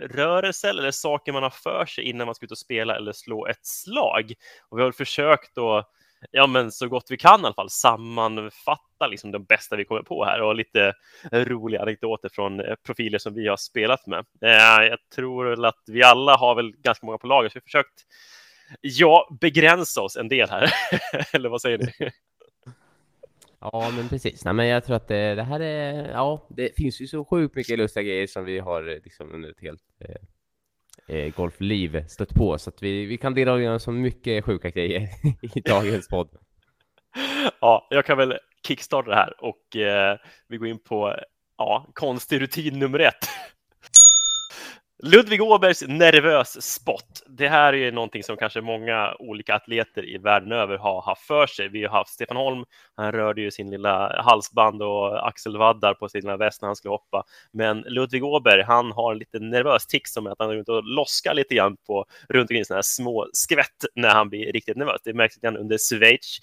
rörelse 0.00 0.68
eller 0.68 0.90
saker 0.90 1.32
man 1.32 1.42
har 1.42 1.50
för 1.50 1.86
sig 1.86 2.04
innan 2.04 2.26
man 2.26 2.34
ska 2.34 2.44
ut 2.44 2.50
och 2.50 2.58
spela 2.58 2.96
eller 2.96 3.12
slå 3.12 3.46
ett 3.46 3.66
slag. 3.66 4.32
Och 4.68 4.78
vi 4.78 4.82
har 4.82 4.92
försökt 4.92 5.58
att 5.58 5.88
ja, 6.30 6.46
men 6.46 6.72
så 6.72 6.88
gott 6.88 7.06
vi 7.10 7.16
kan 7.16 7.40
i 7.40 7.44
alla 7.44 7.54
fall 7.54 7.70
sammanfatta 7.70 9.06
liksom 9.06 9.30
de 9.30 9.44
bästa 9.44 9.76
vi 9.76 9.84
kommer 9.84 10.02
på 10.02 10.24
här 10.24 10.42
och 10.42 10.54
lite 10.54 10.92
roliga 11.32 11.82
anekdoter 11.82 12.28
från 12.32 12.60
eh, 12.60 12.74
profiler 12.86 13.18
som 13.18 13.34
vi 13.34 13.48
har 13.48 13.56
spelat 13.56 14.06
med. 14.06 14.24
Eh, 14.40 14.86
jag 14.86 14.98
tror 15.14 15.66
att 15.66 15.82
vi 15.86 16.02
alla 16.02 16.36
har 16.36 16.54
väl 16.54 16.72
ganska 16.76 17.06
många 17.06 17.18
på 17.18 17.26
lager, 17.26 17.48
så 17.48 17.52
vi 17.54 17.58
har 17.58 17.62
försökt 17.62 18.06
ja, 18.80 19.36
begränsa 19.40 20.00
oss 20.00 20.16
en 20.16 20.28
del 20.28 20.50
här. 20.50 20.72
Eller 21.32 21.48
vad 21.48 21.60
säger 21.60 21.78
ni? 21.78 22.10
Ja, 23.60 23.92
men 23.96 24.08
precis. 24.08 24.44
Nej, 24.44 24.54
men 24.54 24.66
jag 24.66 24.84
tror 24.84 24.96
att 24.96 25.08
det, 25.08 25.34
det, 25.34 25.42
här 25.42 25.60
är, 25.60 26.10
ja, 26.10 26.46
det 26.50 26.76
finns 26.76 27.00
ju 27.00 27.06
så 27.06 27.24
sjukt 27.24 27.56
mycket 27.56 27.78
lustiga 27.78 28.02
grejer 28.02 28.26
som 28.26 28.44
vi 28.44 28.58
har 28.58 28.88
eh, 28.88 28.98
liksom 29.04 29.34
under 29.34 29.50
ett 29.50 29.60
helt, 29.60 29.82
eh, 30.00 30.22
eh, 31.08 31.34
golfliv 31.34 32.04
stött 32.08 32.34
på. 32.34 32.58
Så 32.58 32.70
att 32.70 32.82
vi, 32.82 33.06
vi 33.06 33.18
kan 33.18 33.34
dela 33.34 33.74
av 33.74 33.78
så 33.78 33.92
mycket 33.92 34.44
sjuka 34.44 34.70
grejer 34.70 35.08
i 35.56 35.60
dagens 35.60 36.08
podd. 36.08 36.28
Ja, 37.60 37.86
jag 37.90 38.06
kan 38.06 38.18
väl 38.18 38.38
kickstarta 38.66 39.10
det 39.10 39.16
här 39.16 39.44
och 39.44 39.76
eh, 39.76 40.18
vi 40.48 40.56
går 40.56 40.68
in 40.68 40.78
på 40.78 41.16
ja, 41.58 41.90
konstig 41.94 42.40
rutin 42.40 42.78
nummer 42.78 42.98
ett. 42.98 43.28
Ludvig 45.04 45.42
Åbergs 45.42 45.82
nervös 45.88 46.72
spot. 46.72 47.22
Det 47.26 47.48
här 47.48 47.74
är 47.74 47.92
någonting 47.92 48.22
som 48.22 48.36
kanske 48.36 48.60
många 48.60 49.14
olika 49.18 49.54
atleter 49.54 50.08
i 50.08 50.18
världen 50.18 50.52
över 50.52 50.78
har 50.78 51.02
haft 51.02 51.22
för 51.22 51.46
sig. 51.46 51.68
Vi 51.68 51.84
har 51.84 51.98
haft 51.98 52.10
Stefan 52.10 52.36
Holm, 52.36 52.64
han 52.96 53.12
rörde 53.12 53.40
ju 53.40 53.50
sin 53.50 53.70
lilla 53.70 54.22
halsband 54.22 54.82
och 54.82 55.28
axelvaddar 55.28 55.94
på 55.94 56.08
sin 56.08 56.20
lilla 56.20 56.36
väst 56.36 56.62
när 56.62 56.66
han 56.66 56.76
skulle 56.76 56.92
hoppa. 56.92 57.24
Men 57.52 57.80
Ludvig 57.80 58.24
Åberg, 58.24 58.62
han 58.62 58.92
har 58.92 59.12
en 59.12 59.18
lite 59.18 59.38
nervös 59.38 59.86
tick 59.86 60.08
som 60.08 60.26
att 60.26 60.38
han 60.38 60.50
är 60.50 60.54
ute 60.54 60.72
och 60.72 60.84
loskar 60.84 61.34
lite 61.34 61.54
grann 61.54 61.76
på 61.86 62.06
runt 62.28 62.50
omkring 62.50 62.64
sådana 62.64 62.76
här 62.76 62.82
små 62.82 63.28
skvätt 63.32 63.84
när 63.94 64.10
han 64.10 64.28
blir 64.28 64.52
riktigt 64.52 64.76
nervös. 64.76 65.00
Det 65.04 65.14
märks 65.14 65.36
lite 65.36 65.46
grann 65.46 65.56
under 65.56 65.78
Schweiz 65.78 66.38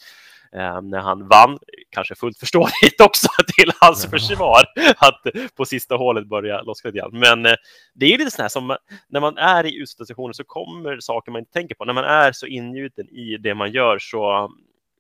när 0.51 0.99
han 0.99 1.27
vann. 1.27 1.59
Kanske 1.89 2.15
fullt 2.15 2.37
förståeligt 2.37 3.01
också 3.03 3.27
till 3.55 3.71
hans 3.79 4.05
försvar 4.05 4.63
att 4.97 5.21
på 5.55 5.65
sista 5.65 5.95
hålet 5.95 6.27
börja 6.27 6.61
loska 6.61 6.87
lite 6.87 6.97
grann. 6.97 7.19
Men 7.19 7.45
eh, 7.45 7.55
det 7.93 8.05
är 8.05 8.09
ju 8.09 8.17
lite 8.17 8.31
sådär 8.31 8.49
som 8.49 8.77
när 9.07 9.19
man 9.19 9.37
är 9.37 9.65
i 9.65 9.87
situationer 9.87 10.33
så 10.33 10.43
kommer 10.43 10.99
saker 10.99 11.31
man 11.31 11.39
inte 11.39 11.51
tänker 11.51 11.75
på. 11.75 11.85
När 11.85 11.93
man 11.93 12.03
är 12.03 12.31
så 12.31 12.45
ingjuten 12.45 13.09
i 13.09 13.37
det 13.37 13.55
man 13.55 13.71
gör 13.71 13.99
så 13.99 14.51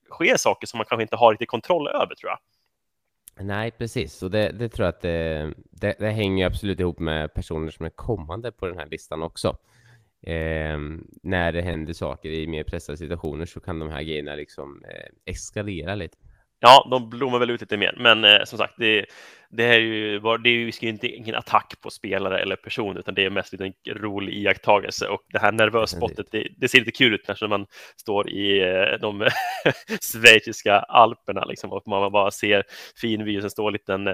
sker 0.09 0.37
saker 0.37 0.67
som 0.67 0.77
man 0.77 0.85
kanske 0.85 1.01
inte 1.01 1.15
har 1.15 1.31
riktigt 1.31 1.49
kontroll 1.49 1.87
över 1.87 2.15
tror 2.15 2.29
jag. 2.29 2.39
Nej, 3.41 3.71
precis. 3.71 4.23
Och 4.23 4.31
det, 4.31 4.51
det 4.51 4.69
tror 4.69 4.85
jag 4.85 4.95
att 4.95 5.01
det, 5.01 5.53
det, 5.71 5.95
det 5.99 6.11
hänger 6.11 6.45
absolut 6.45 6.79
ihop 6.79 6.99
med 6.99 7.33
personer 7.33 7.71
som 7.71 7.85
är 7.85 7.89
kommande 7.89 8.51
på 8.51 8.65
den 8.65 8.77
här 8.77 8.85
listan 8.85 9.23
också. 9.23 9.57
Eh, 10.21 10.79
när 11.23 11.51
det 11.51 11.61
händer 11.61 11.93
saker 11.93 12.29
i 12.29 12.47
mer 12.47 12.63
pressade 12.63 12.97
situationer 12.97 13.45
så 13.45 13.59
kan 13.59 13.79
de 13.79 13.89
här 13.89 14.03
grejerna 14.03 14.35
liksom 14.35 14.83
eh, 14.83 15.31
eskalera 15.33 15.95
lite. 15.95 16.17
Ja, 16.59 16.87
de 16.91 17.09
blommar 17.09 17.39
väl 17.39 17.49
ut 17.49 17.61
lite 17.61 17.77
mer, 17.77 17.95
men 17.97 18.23
eh, 18.23 18.43
som 18.43 18.57
sagt, 18.57 18.73
det, 18.77 19.05
det 19.49 19.63
är 19.63 19.79
ju 19.79 20.19
det 20.19 20.49
är 20.49 20.83
ju 20.83 20.89
inte 20.89 21.07
ingen 21.07 21.35
attack 21.35 21.73
på 21.81 21.89
spelare 21.89 22.39
eller 22.39 22.55
person, 22.55 22.97
utan 22.97 23.13
det 23.13 23.25
är 23.25 23.29
mest 23.29 23.53
en 23.53 23.73
rolig 23.87 24.33
iakttagelse 24.33 25.07
och 25.07 25.21
det 25.33 25.39
här 25.39 25.51
nervös 25.51 25.89
spottet, 25.89 26.27
det, 26.31 26.47
det, 26.57 26.67
ser 26.67 26.79
lite 26.79 26.91
kul 26.91 27.13
ut 27.13 27.27
när 27.27 27.47
man 27.47 27.65
står 27.97 28.29
i 28.29 28.61
eh, 28.61 28.99
de 29.01 29.29
schweiziska 30.01 30.79
alperna 30.79 31.45
liksom 31.45 31.71
och 31.71 31.87
man 31.87 32.11
bara 32.11 32.31
ser 32.31 32.63
fin 33.01 33.25
vy 33.25 33.37
och 33.37 33.41
sen 33.41 33.49
står 33.49 33.67
en 33.67 33.73
liten 33.73 34.07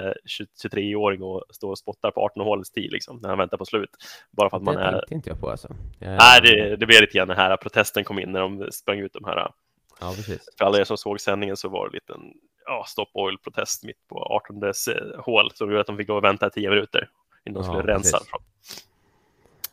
23-åring 0.63 1.23
och 1.23 1.43
står 1.49 1.71
och 1.71 1.77
spottar 1.77 2.11
på 2.11 2.21
18 2.21 2.43
hålets 2.43 2.71
tid 2.71 2.91
liksom 2.91 3.19
när 3.21 3.29
han 3.29 3.37
väntar 3.37 3.57
på 3.57 3.65
slut. 3.65 3.89
Bara 4.31 4.49
för 4.49 4.57
att 4.57 4.63
man 4.63 4.75
det 4.75 4.81
är. 4.81 4.91
tänkte 4.91 5.13
inte 5.13 5.29
jag 5.29 5.39
på 5.39 5.49
alltså. 5.49 5.67
Jag... 5.99 6.17
Nej, 6.17 6.41
det, 6.41 6.75
det 6.75 6.85
blev 6.85 7.01
lite 7.01 7.17
grann 7.17 7.27
den 7.27 7.37
här 7.37 7.57
protesten 7.57 8.03
kom 8.03 8.19
in 8.19 8.31
när 8.31 8.39
de 8.39 8.67
sprang 8.71 8.99
ut 8.99 9.13
de 9.13 9.25
här 9.25 9.51
Ja, 9.99 10.13
precis. 10.15 10.49
För 10.57 10.65
alla 10.65 10.79
er 10.79 10.83
som 10.83 10.97
såg 10.97 11.21
sändningen 11.21 11.57
så 11.57 11.69
var 11.69 11.89
det 11.89 11.89
en 11.89 11.93
liten 11.93 12.33
ja, 12.65 12.85
stop 12.87 13.09
oil-protest 13.13 13.83
mitt 13.83 14.07
på 14.07 14.41
18 14.49 14.73
hål 15.17 15.51
som 15.53 15.69
gjorde 15.69 15.81
att 15.81 15.87
de 15.87 15.97
fick 15.97 16.07
gå 16.07 16.15
och 16.15 16.23
vänta 16.23 16.49
10 16.49 16.69
minuter 16.69 17.09
innan 17.45 17.61
de 17.61 17.63
skulle 17.63 17.91
ja, 17.91 17.95
rensa. 17.95 18.19
Från. 18.29 18.41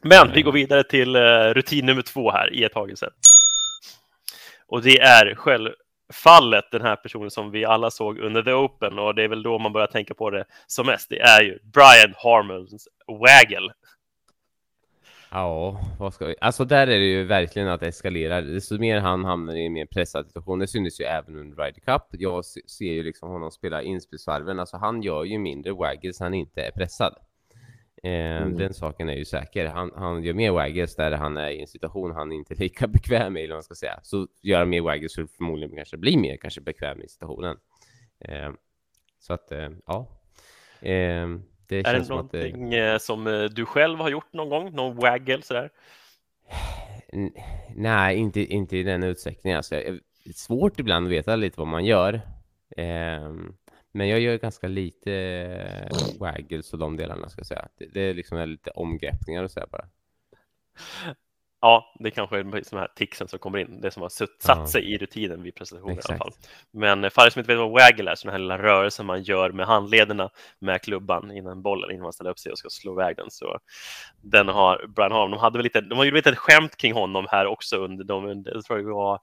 Men 0.01 0.33
vi 0.33 0.43
går 0.43 0.53
vidare 0.53 0.85
till 0.85 1.17
rutin 1.55 1.87
nummer 1.87 2.03
två 2.03 2.31
här, 2.31 2.55
iakttagelse. 2.55 3.11
Och 4.67 4.83
det 4.83 5.01
är 5.01 5.35
självfallet 5.35 6.65
den 6.71 6.83
här 6.83 6.97
personen 6.97 7.31
som 7.31 7.51
vi 7.51 7.65
alla 7.65 7.91
såg 7.91 8.19
under 8.19 8.43
The 8.43 8.53
Open 8.53 8.99
och 8.99 9.15
det 9.15 9.23
är 9.23 9.29
väl 9.29 9.43
då 9.43 9.59
man 9.59 9.73
börjar 9.73 9.87
tänka 9.87 10.15
på 10.15 10.31
det 10.31 10.45
som 10.67 10.87
mest. 10.87 11.09
Det 11.11 11.21
är 11.21 11.43
ju 11.43 11.59
Brian 11.63 12.15
Harmons 12.17 12.89
Waggle. 13.07 13.73
Ja, 15.35 15.81
vad 15.99 16.15
ska 16.15 16.27
vi? 16.27 16.35
Alltså 16.41 16.65
där 16.65 16.87
är 16.87 16.99
det 16.99 17.07
ju 17.07 17.25
verkligen 17.25 17.69
att 17.69 17.83
eskalera. 17.83 18.41
Desto 18.41 18.79
mer 18.79 19.01
han 19.01 19.25
hamnar 19.25 19.55
i 19.55 19.67
en 19.67 19.73
mer 19.73 19.87
pressad 19.87 20.27
situation. 20.27 20.59
Det 20.59 20.67
syns 20.67 21.01
ju 21.01 21.05
även 21.05 21.37
under 21.37 21.57
Ryder 21.57 21.81
Cup. 21.81 22.03
Jag 22.11 22.45
ser 22.45 22.93
ju 22.93 23.03
liksom 23.03 23.31
honom 23.31 23.51
spela 23.51 23.83
inspelsvarven. 23.83 24.61
Alltså 24.61 24.77
han 24.77 25.03
gör 25.03 25.25
ju 25.25 25.39
mindre 25.39 25.73
waggles 25.73 26.21
han 26.21 26.35
inte 26.35 26.63
är 26.63 26.71
pressad. 26.71 27.15
Eh, 28.03 28.43
mm. 28.43 28.57
Den 28.57 28.75
saken 28.75 29.09
är 29.09 29.15
ju 29.15 29.25
säker. 29.25 29.67
Han, 29.67 29.91
han 29.97 30.23
gör 30.23 30.35
mer 30.35 30.51
waggles 30.51 30.97
där 30.97 31.13
han 31.13 31.37
är 31.37 31.51
i 31.51 31.61
en 31.61 31.69
situation 31.69 32.11
han 32.11 32.33
inte 32.33 32.55
är 32.55 32.59
lika 32.59 32.87
bekväm 32.89 33.37
i, 33.37 33.45
eller 33.45 33.55
man 33.55 33.63
ska 33.63 33.75
säga. 33.75 34.01
Så 34.03 34.27
gör 34.43 34.59
han 34.59 34.69
mer 34.69 34.81
waggles 34.81 35.15
så 35.15 35.27
förmodligen 35.27 35.77
kanske 35.77 35.97
blir 35.97 36.19
mer 36.19 36.37
kanske 36.37 36.61
bekväm 36.61 37.03
i 37.03 37.09
situationen. 37.09 37.57
Eh, 38.21 38.53
så 39.21 39.33
att, 39.33 39.53
eh, 39.53 39.71
ja. 39.87 40.09
Det 41.73 41.89
är 41.89 41.95
det 41.95 42.09
någonting 42.09 42.71
det... 42.71 42.93
Eh, 42.93 42.99
som 42.99 43.27
eh, 43.27 43.45
du 43.45 43.67
själv 43.67 43.99
har 43.99 44.11
gjort 44.11 44.33
någon 44.33 44.49
gång? 44.49 44.73
Någon 44.73 44.97
waggle 44.97 45.43
sådär? 45.43 45.71
Nej, 47.75 48.17
inte, 48.17 48.41
inte 48.41 48.77
i 48.77 48.83
den 48.83 49.03
utsträckningen. 49.03 49.57
Alltså, 49.57 49.75
det 49.75 49.89
är 49.89 50.01
svårt 50.35 50.81
ibland 50.81 51.07
att 51.07 51.13
veta 51.13 51.37
lite 51.37 51.61
vad 51.61 51.69
man 51.69 51.85
gör. 51.85 52.15
Eh, 52.77 53.33
men 53.93 54.09
jag 54.09 54.21
gör 54.21 54.39
ganska 54.39 54.69
lite 54.69 55.13
eh, 55.13 56.19
waggles 56.21 56.73
och 56.73 56.79
de 56.79 56.97
delarna 56.97 57.29
ska 57.29 57.41
jag 57.41 57.47
säga. 57.47 57.69
Det, 57.93 58.01
är 58.01 58.15
liksom 58.15 58.49
lite 58.49 58.71
omgreppningar 58.71 59.45
och 59.45 59.51
så 59.51 59.61
bara. 59.71 59.87
Ja, 61.65 61.95
det 61.99 62.11
kanske 62.11 62.39
är 62.39 62.45
de 62.71 62.77
här 62.77 62.89
ticsen 62.95 63.29
som 63.29 63.39
kommer 63.39 63.59
in, 63.59 63.81
det 63.81 63.91
som 63.91 64.03
har 64.03 64.13
satt 64.41 64.71
sig 64.71 64.95
i 64.95 64.99
rutinen 64.99 65.43
vid 65.43 65.55
presentationen 65.55 65.97
i 65.97 66.01
alla 66.09 66.19
fall. 66.19 66.33
Men 66.71 67.11
för 67.11 67.27
er 67.27 67.31
som 67.31 67.39
inte 67.41 67.53
vet 67.53 67.59
vad 67.59 67.71
waggle 67.71 68.11
är, 68.11 68.15
sådana 68.15 68.33
här 68.33 68.39
lilla 68.39 68.59
rörelser 68.59 69.05
man 69.05 69.23
gör 69.23 69.51
med 69.51 69.67
handlederna 69.67 70.31
med 70.59 70.83
klubban 70.83 71.31
innan 71.31 71.63
bollen, 71.63 71.91
innan 71.91 72.03
man 72.03 72.13
ställer 72.13 72.31
upp 72.31 72.39
sig 72.39 72.53
och 72.53 72.59
ska 72.59 72.69
slå 72.71 72.93
iväg 72.93 73.17
den. 73.17 73.31
Så 73.31 73.59
den 74.21 74.49
har 74.49 74.87
Brian 74.89 75.13
Harm, 75.13 75.31
de 75.31 75.41
hade 75.41 75.59
väl 75.59 75.65
lite, 75.65 75.81
de 75.81 75.99
har 75.99 76.05
ju 76.05 76.11
lite 76.11 76.31
ett 76.31 76.39
skämt 76.39 76.77
kring 76.77 76.93
honom 76.93 77.27
här 77.31 77.47
också 77.47 77.77
under 77.77 78.05
de, 78.05 78.45
jag 78.47 78.65
tror 78.65 78.79
det 78.79 78.85
var 78.85 79.21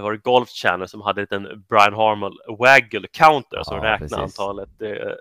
var 0.00 0.12
det 0.12 0.18
Golf 0.18 0.48
Channel 0.48 0.88
som 0.88 1.00
hade 1.00 1.26
en 1.30 1.64
Brian 1.68 1.94
Harmel 1.94 2.32
waggle 2.58 3.08
counter, 3.08 3.56
ja, 3.56 3.64
så 3.64 3.74
räknade 3.74 3.98
precis. 3.98 4.18
antalet 4.18 4.82
eh, 4.82 5.12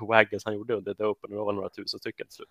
waggles 0.08 0.44
han 0.44 0.54
gjorde 0.54 0.74
under 0.74 0.94
The 0.94 1.04
Open, 1.04 1.30
det 1.30 1.36
var 1.36 1.52
några 1.52 1.68
tusen 1.68 2.00
stycken 2.00 2.26
till 2.26 2.34
slut. 2.34 2.48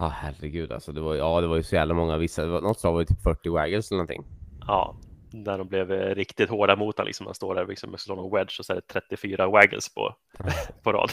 Ja, 0.00 0.06
oh, 0.06 0.10
herregud 0.10 0.72
alltså. 0.72 0.92
Det 0.92 1.00
var, 1.00 1.14
ja, 1.14 1.40
det 1.40 1.46
var 1.46 1.56
ju 1.56 1.62
så 1.62 1.74
jävla 1.74 1.94
många. 1.94 2.16
Vissa, 2.16 2.42
det 2.42 2.48
var, 2.48 2.60
något 2.60 2.80
slag 2.80 2.92
var 2.92 3.00
det 3.00 3.06
typ 3.06 3.22
40 3.22 3.48
waggles 3.48 3.90
eller 3.90 3.96
någonting. 3.96 4.24
Ja, 4.66 4.96
där 5.30 5.58
de 5.58 5.68
blev 5.68 5.92
eh, 5.92 6.14
riktigt 6.14 6.50
hårda 6.50 6.76
mot 6.76 6.98
honom. 6.98 7.06
Liksom. 7.06 7.24
Man 7.24 7.34
står 7.34 7.54
där 7.54 7.66
liksom, 7.66 7.90
med 7.90 8.00
slår 8.00 8.36
wedge 8.36 8.56
och 8.58 8.66
så 8.66 8.72
är 8.72 8.76
det 8.76 8.86
34 8.86 9.48
waggles 9.48 9.94
på, 9.94 10.14
på 10.82 10.92
rad. 10.92 11.10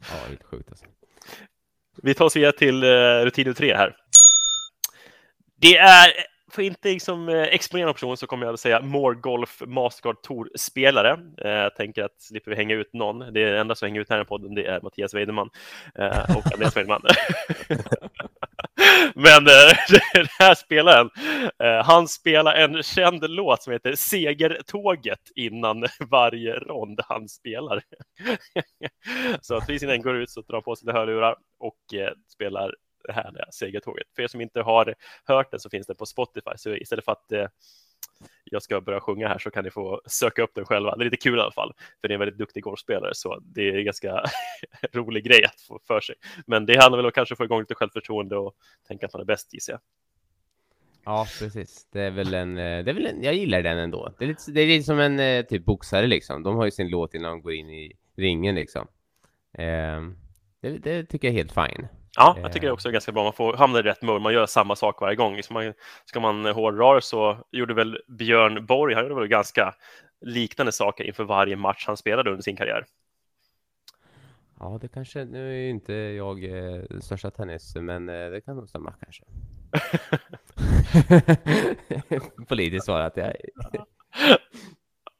ja, 0.00 0.28
helt 0.28 0.42
sjukt 0.42 0.68
alltså. 0.68 0.86
Vi 2.02 2.14
tar 2.14 2.24
oss 2.24 2.36
vidare 2.36 2.52
till 2.52 2.84
uh, 2.84 3.24
rutin 3.24 3.54
tre 3.54 3.74
här. 3.74 3.96
Det 5.60 5.76
är 5.76 6.08
för 6.52 6.62
inte 6.62 6.88
liksom 6.88 7.28
eh, 7.28 7.42
exponera 7.42 7.92
person 7.92 8.16
så 8.16 8.26
kommer 8.26 8.46
jag 8.46 8.52
att 8.52 8.60
säga 8.60 8.80
More 8.80 9.14
Golf 9.14 9.62
Mastercard 9.66 10.22
Tour-spelare. 10.22 11.18
Eh, 11.44 11.50
jag 11.50 11.76
tänker 11.76 12.04
att 12.04 12.22
slipper 12.22 12.50
vi 12.50 12.56
hänga 12.56 12.74
ut 12.74 12.92
någon. 12.92 13.32
Det 13.32 13.42
är 13.42 13.54
enda 13.54 13.74
som 13.74 13.86
hänger 13.86 14.00
ut 14.00 14.10
här 14.10 14.22
i 14.22 14.24
podden, 14.24 14.54
det 14.54 14.66
är 14.66 14.80
Mattias 14.80 15.14
Weideman 15.14 15.50
eh, 15.94 16.36
och 16.36 16.52
Andreas 16.52 16.76
Weideman. 16.76 17.02
Men 19.14 19.44
den 19.44 20.26
här 20.38 20.54
spelaren, 20.54 21.10
han 21.84 22.08
spelar 22.08 22.54
en 22.54 22.82
känd 22.82 23.30
låt 23.30 23.62
som 23.62 23.72
heter 23.72 23.94
Segertåget 23.94 25.20
innan 25.34 25.86
varje 26.10 26.54
rond 26.54 27.00
han 27.08 27.28
spelar. 27.28 27.82
så 29.40 29.56
att 29.56 29.66
precis 29.66 29.82
innan 29.82 30.02
går 30.02 30.16
ut 30.16 30.30
så 30.30 30.40
drar 30.40 30.54
han 30.54 30.62
på 30.62 30.76
sig 30.76 30.92
hörlurar 30.92 31.36
och 31.58 31.78
spelar 32.32 32.74
det 33.06 33.12
härliga 33.12 33.46
segertåget. 33.52 34.06
För 34.16 34.22
er 34.22 34.26
som 34.26 34.40
inte 34.40 34.62
har 34.62 34.94
hört 35.24 35.50
det 35.50 35.60
så 35.60 35.70
finns 35.70 35.86
det 35.86 35.94
på 35.94 36.06
Spotify, 36.06 36.50
så 36.56 36.74
istället 36.74 37.04
för 37.04 37.12
att 37.12 37.32
eh, 37.32 37.46
jag 38.44 38.62
ska 38.62 38.80
börja 38.80 39.00
sjunga 39.00 39.28
här 39.28 39.38
så 39.38 39.50
kan 39.50 39.64
ni 39.64 39.70
få 39.70 40.02
söka 40.06 40.42
upp 40.42 40.54
den 40.54 40.64
själva. 40.64 40.96
Det 40.96 41.02
är 41.02 41.04
lite 41.04 41.16
kul 41.16 41.38
i 41.38 41.40
alla 41.40 41.52
fall, 41.52 41.72
för 42.00 42.08
det 42.08 42.12
är 42.12 42.14
en 42.14 42.20
väldigt 42.20 42.38
duktig 42.38 42.62
golfspelare, 42.62 43.14
så 43.14 43.38
det 43.42 43.68
är 43.68 43.78
en 43.78 43.84
ganska 43.84 44.24
rolig 44.92 45.24
grej 45.24 45.44
att 45.44 45.60
få 45.60 45.80
för 45.86 46.00
sig. 46.00 46.14
Men 46.46 46.66
det 46.66 46.80
handlar 46.80 46.96
väl 46.98 47.06
om 47.06 47.08
att 47.08 47.14
kanske 47.14 47.36
få 47.36 47.44
igång 47.44 47.60
lite 47.60 47.74
självförtroende 47.74 48.36
och 48.36 48.54
tänka 48.88 49.06
att 49.06 49.12
man 49.12 49.22
är 49.22 49.26
bäst, 49.26 49.54
gissar 49.54 49.72
jag. 49.72 49.80
Ja, 51.04 51.26
precis. 51.38 51.86
Det 51.92 52.00
är 52.00 52.10
väl 52.10 52.34
en, 52.34 52.58
eh, 52.58 52.84
det 52.84 52.90
är 52.90 52.94
väl 52.94 53.06
en, 53.06 53.22
jag 53.22 53.34
gillar 53.34 53.62
den 53.62 53.78
ändå. 53.78 54.14
Det 54.18 54.24
är 54.24 54.28
lite, 54.28 54.50
det 54.50 54.60
är 54.60 54.66
lite 54.66 54.84
som 54.84 55.00
en 55.00 55.20
eh, 55.20 55.44
typ 55.44 55.64
boxare 55.64 56.06
liksom. 56.06 56.42
De 56.42 56.56
har 56.56 56.64
ju 56.64 56.70
sin 56.70 56.88
låt 56.88 57.14
innan 57.14 57.30
de 57.30 57.42
går 57.42 57.52
in 57.52 57.70
i 57.70 57.92
ringen 58.16 58.54
liksom. 58.54 58.86
Eh, 59.58 60.02
det, 60.60 60.78
det 60.78 61.04
tycker 61.04 61.28
jag 61.28 61.34
är 61.34 61.38
helt 61.38 61.52
fine. 61.52 61.88
Ja, 62.16 62.36
jag 62.42 62.52
tycker 62.52 62.66
det 62.66 62.72
också 62.72 62.88
är 62.88 62.92
ganska 62.92 63.12
bra. 63.12 63.24
Man 63.24 63.32
får 63.32 63.56
hamna 63.56 63.78
i 63.78 63.82
rätt 63.82 64.02
mode. 64.02 64.20
Man 64.20 64.32
gör 64.32 64.46
samma 64.46 64.76
sak 64.76 65.00
varje 65.00 65.16
gång. 65.16 65.40
ska 66.04 66.20
man 66.20 66.46
hårdra 66.46 67.00
så 67.00 67.38
gjorde 67.52 67.74
väl 67.74 67.98
Björn 68.08 68.66
Borg, 68.66 68.94
han 68.94 69.04
gjorde 69.04 69.14
väl 69.14 69.28
ganska 69.28 69.74
liknande 70.20 70.72
saker 70.72 71.04
inför 71.04 71.24
varje 71.24 71.56
match 71.56 71.84
han 71.86 71.96
spelade 71.96 72.30
under 72.30 72.42
sin 72.42 72.56
karriär. 72.56 72.84
Ja, 74.60 74.78
det 74.80 74.88
kanske, 74.88 75.24
nu 75.24 75.66
är 75.66 75.70
inte 75.70 75.92
jag 75.92 76.44
eh, 76.44 76.82
största 77.00 77.30
tennis, 77.30 77.76
men 77.76 78.08
eh, 78.08 78.30
det 78.30 78.40
kan 78.40 78.56
nog 78.56 78.68
stämma 78.68 78.94
kanske. 79.00 79.24
Politiskt 82.48 82.86
svarat, 82.86 83.16
jag... 83.16 83.32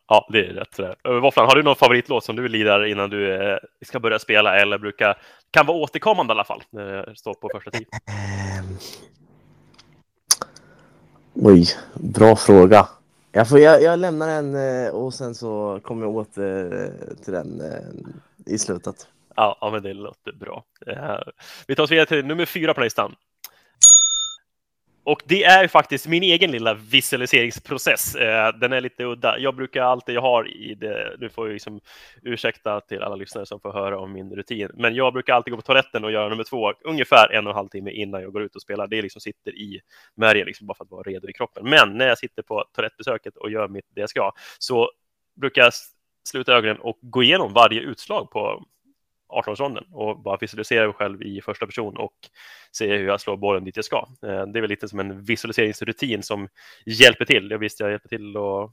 Ja, 0.09 0.29
det 0.33 0.47
är 0.47 0.53
rätt. 0.53 0.99
Våfflan, 1.23 1.47
har 1.47 1.57
du 1.57 1.63
någon 1.63 1.77
favoritlåt 1.77 2.25
som 2.25 2.37
du 2.37 2.49
lirar 2.49 2.85
innan 2.85 3.11
du 3.11 3.33
uh, 3.33 3.59
ska 3.85 4.01
börja 4.01 4.19
spela 4.19 4.57
eller 4.57 4.79
brukar, 4.79 5.19
kan 5.57 5.67
vara 5.67 5.77
återkommande 5.77 6.31
i 6.31 6.35
alla 6.35 6.45
fall, 6.45 6.63
uh, 6.79 7.15
stå 7.15 7.35
på 7.35 7.51
första 7.53 7.71
tid? 7.71 7.87
Ehm. 8.07 8.77
Oj, 11.35 11.67
bra 11.95 12.37
fråga. 12.37 12.89
Jag, 13.33 13.49
får, 13.49 13.59
jag, 13.59 13.83
jag 13.83 13.99
lämnar 13.99 14.29
den 14.29 14.55
eh, 14.55 14.91
och 14.91 15.15
sen 15.15 15.35
så 15.35 15.81
kommer 15.83 16.07
jag 16.07 16.17
åter 16.17 16.93
till 17.25 17.33
den 17.33 17.63
i 18.47 18.59
slutet. 18.59 19.09
Ja 19.37 19.71
men 19.73 19.83
det 19.83 19.95
låter 19.95 20.33
bra. 20.33 20.65
Vi 21.67 21.75
tar 21.75 21.83
oss 21.83 21.91
vidare 21.91 22.07
till 22.07 22.27
nummer 22.27 22.47
fyra 22.47 22.75
på 22.75 22.81
listan. 22.81 23.15
Och 25.07 25.23
det 25.25 25.45
är 25.45 25.69
faktiskt 25.69 26.07
min 26.07 26.23
egen 26.23 26.51
lilla 26.51 26.75
visualiseringsprocess. 26.75 28.15
Eh, 28.15 28.59
den 28.59 28.73
är 28.73 28.81
lite 28.81 29.05
udda. 29.05 29.39
Jag 29.39 29.57
brukar 29.57 29.83
alltid, 29.83 30.15
jag 30.15 30.23
har 30.23 30.49
i 30.49 30.75
det, 30.75 31.17
nu 31.19 31.29
får 31.29 31.47
jag 31.47 31.53
liksom 31.53 31.81
ursäkta 32.23 32.81
till 32.81 33.03
alla 33.03 33.17
lyssnare 33.17 33.47
som 33.47 33.61
får 33.61 33.73
höra 33.73 33.99
om 33.99 34.13
min 34.13 34.31
rutin, 34.31 34.71
men 34.75 34.95
jag 34.95 35.13
brukar 35.13 35.35
alltid 35.35 35.51
gå 35.51 35.57
på 35.57 35.63
toaletten 35.63 36.05
och 36.05 36.13
göra 36.13 36.29
nummer 36.29 36.45
två 36.45 36.73
ungefär 36.85 37.33
en 37.33 37.47
och 37.47 37.51
en 37.51 37.57
halv 37.57 37.69
timme 37.69 37.91
innan 37.91 38.23
jag 38.23 38.33
går 38.33 38.43
ut 38.43 38.57
och 38.57 38.63
spelar. 38.63 38.87
Det 38.87 39.03
liksom 39.03 39.21
sitter 39.21 39.53
i 39.53 39.81
märgen, 40.15 40.47
liksom 40.47 40.67
bara 40.67 40.75
för 40.75 40.85
att 40.85 40.91
vara 40.91 41.03
redo 41.03 41.29
i 41.29 41.33
kroppen. 41.33 41.71
Men 41.71 41.99
när 41.99 42.09
jag 42.09 42.19
sitter 42.19 42.43
på 42.43 42.65
toalettbesöket 42.75 43.37
och 43.37 43.51
gör 43.51 43.69
mitt, 43.69 43.85
det 43.95 44.01
jag 44.01 44.11
ska, 44.11 44.33
så 44.59 44.91
brukar 45.41 45.63
jag 45.63 45.73
sluta 46.29 46.53
ögonen 46.53 46.79
och 46.79 46.99
gå 47.01 47.23
igenom 47.23 47.53
varje 47.53 47.81
utslag 47.81 48.31
på 48.31 48.65
18-årsronden 49.29 49.85
och 49.93 50.23
bara 50.23 50.37
visualisera 50.37 50.87
mig 50.87 50.95
själv 50.95 51.23
i 51.23 51.41
första 51.41 51.67
person 51.67 51.97
och 51.97 52.15
se 52.73 52.97
hur 52.97 53.07
jag 53.07 53.21
slår 53.21 53.37
bollen 53.37 53.65
dit 53.65 53.77
jag 53.77 53.85
ska. 53.85 54.09
Eh, 54.23 54.47
det 54.47 54.59
är 54.59 54.61
väl 54.61 54.71
lite 54.71 54.89
som 54.89 55.01
en 55.01 55.23
visualiseringsrutin 55.23 56.23
som 56.23 56.49
hjälper 56.87 57.25
till. 57.25 57.51
Jag 57.51 57.59
visste 57.59 57.83
jag 57.83 57.91
hjälper 57.91 58.09
till 58.09 58.37
att 58.37 58.73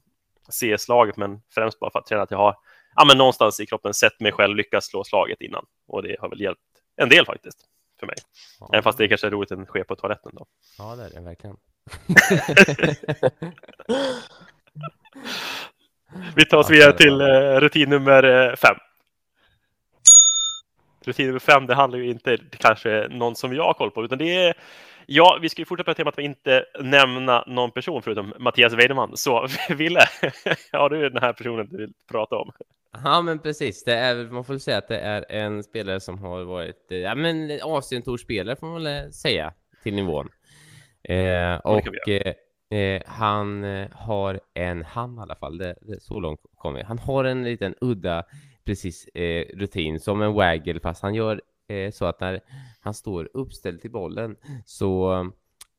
se 0.54 0.78
slaget, 0.78 1.16
men 1.16 1.42
främst 1.54 1.80
bara 1.80 1.90
för 1.90 1.98
att 1.98 2.06
träna 2.06 2.22
att 2.22 2.30
jag 2.30 2.38
har 2.38 2.56
ja, 2.96 3.04
men 3.04 3.18
någonstans 3.18 3.60
i 3.60 3.66
kroppen 3.66 3.94
sett 3.94 4.20
mig 4.20 4.32
själv 4.32 4.56
lyckas 4.56 4.86
slå 4.86 5.04
slaget 5.04 5.40
innan. 5.40 5.66
Och 5.88 6.02
det 6.02 6.16
har 6.20 6.28
väl 6.28 6.40
hjälpt 6.40 6.60
en 6.96 7.08
del 7.08 7.26
faktiskt 7.26 7.58
för 8.00 8.06
mig. 8.06 8.16
Ja. 8.60 8.70
Även 8.72 8.82
fast 8.82 8.98
det 8.98 9.08
kanske 9.08 9.26
är 9.26 9.30
roligt 9.30 9.52
att 9.52 9.68
ske 9.68 9.84
på 9.84 9.96
toaletten 9.96 10.32
då. 10.34 10.46
Ja, 10.78 10.96
det 10.96 11.04
är 11.04 11.10
det 11.10 11.20
verkligen. 11.20 11.56
Vi 16.36 16.46
tar 16.46 16.58
oss 16.58 16.70
vidare 16.70 16.96
till 16.96 17.20
eh, 17.20 17.60
rutin 17.60 17.90
nummer 17.90 18.22
eh, 18.22 18.56
fem 18.56 18.76
rutin 21.08 21.26
nummer 21.26 21.40
fem, 21.40 21.66
det 21.66 21.74
handlar 21.74 21.98
ju 21.98 22.10
inte 22.10 22.38
kanske 22.58 23.08
någon 23.10 23.36
som 23.36 23.54
jag 23.54 23.64
har 23.64 23.74
koll 23.74 23.90
på, 23.90 24.04
utan 24.04 24.18
det 24.18 24.36
är 24.36 24.54
Ja, 25.06 25.38
vi 25.42 25.48
ska 25.48 25.62
ju 25.62 25.66
fortsätta 25.66 25.90
på 25.90 25.94
temat 25.94 26.14
att 26.14 26.24
inte 26.24 26.64
nämna 26.80 27.44
någon 27.46 27.70
person 27.70 28.02
förutom 28.02 28.34
Mattias 28.38 28.72
Weideman. 28.72 29.16
Så 29.16 29.46
Ville, 29.68 30.00
har 30.72 30.90
du 30.90 31.08
den 31.08 31.22
här 31.22 31.32
personen 31.32 31.68
du 31.70 31.76
vill 31.76 31.92
prata 32.10 32.36
om? 32.36 32.52
Ja, 33.04 33.22
men 33.22 33.38
precis. 33.38 33.84
Det 33.84 33.94
är, 33.94 34.30
man 34.30 34.44
får 34.44 34.58
säga 34.58 34.78
att 34.78 34.88
det 34.88 34.98
är 34.98 35.24
en 35.28 35.62
spelare 35.62 36.00
som 36.00 36.18
har 36.18 36.44
varit 36.44 36.86
ja, 36.88 37.14
men 37.14 37.60
Asientour-spelare 37.62 38.56
får 38.56 38.66
man 38.66 38.82
väl 38.82 39.12
säga 39.12 39.52
till 39.82 39.94
nivån. 39.94 40.28
Eh, 41.02 41.56
och 41.56 42.08
eh, 42.08 42.34
eh, 42.78 43.02
han 43.06 43.64
eh, 43.64 43.88
har 43.92 44.40
en, 44.54 44.84
han 44.84 45.18
i 45.18 45.20
alla 45.20 45.34
fall, 45.34 45.58
det, 45.58 45.74
det, 45.82 46.02
så 46.02 46.20
långt 46.20 46.40
kommer. 46.56 46.84
Han 46.84 46.98
har 46.98 47.24
en 47.24 47.44
liten 47.44 47.74
udda 47.80 48.24
precis 48.64 49.08
eh, 49.08 49.46
rutin 49.56 50.00
som 50.00 50.22
en 50.22 50.32
waggle 50.32 50.80
fast 50.80 51.02
han 51.02 51.14
gör 51.14 51.42
eh, 51.68 51.90
så 51.90 52.04
att 52.04 52.20
när 52.20 52.40
han 52.80 52.94
står 52.94 53.30
uppställd 53.34 53.80
till 53.80 53.90
bollen 53.90 54.36
så 54.66 55.20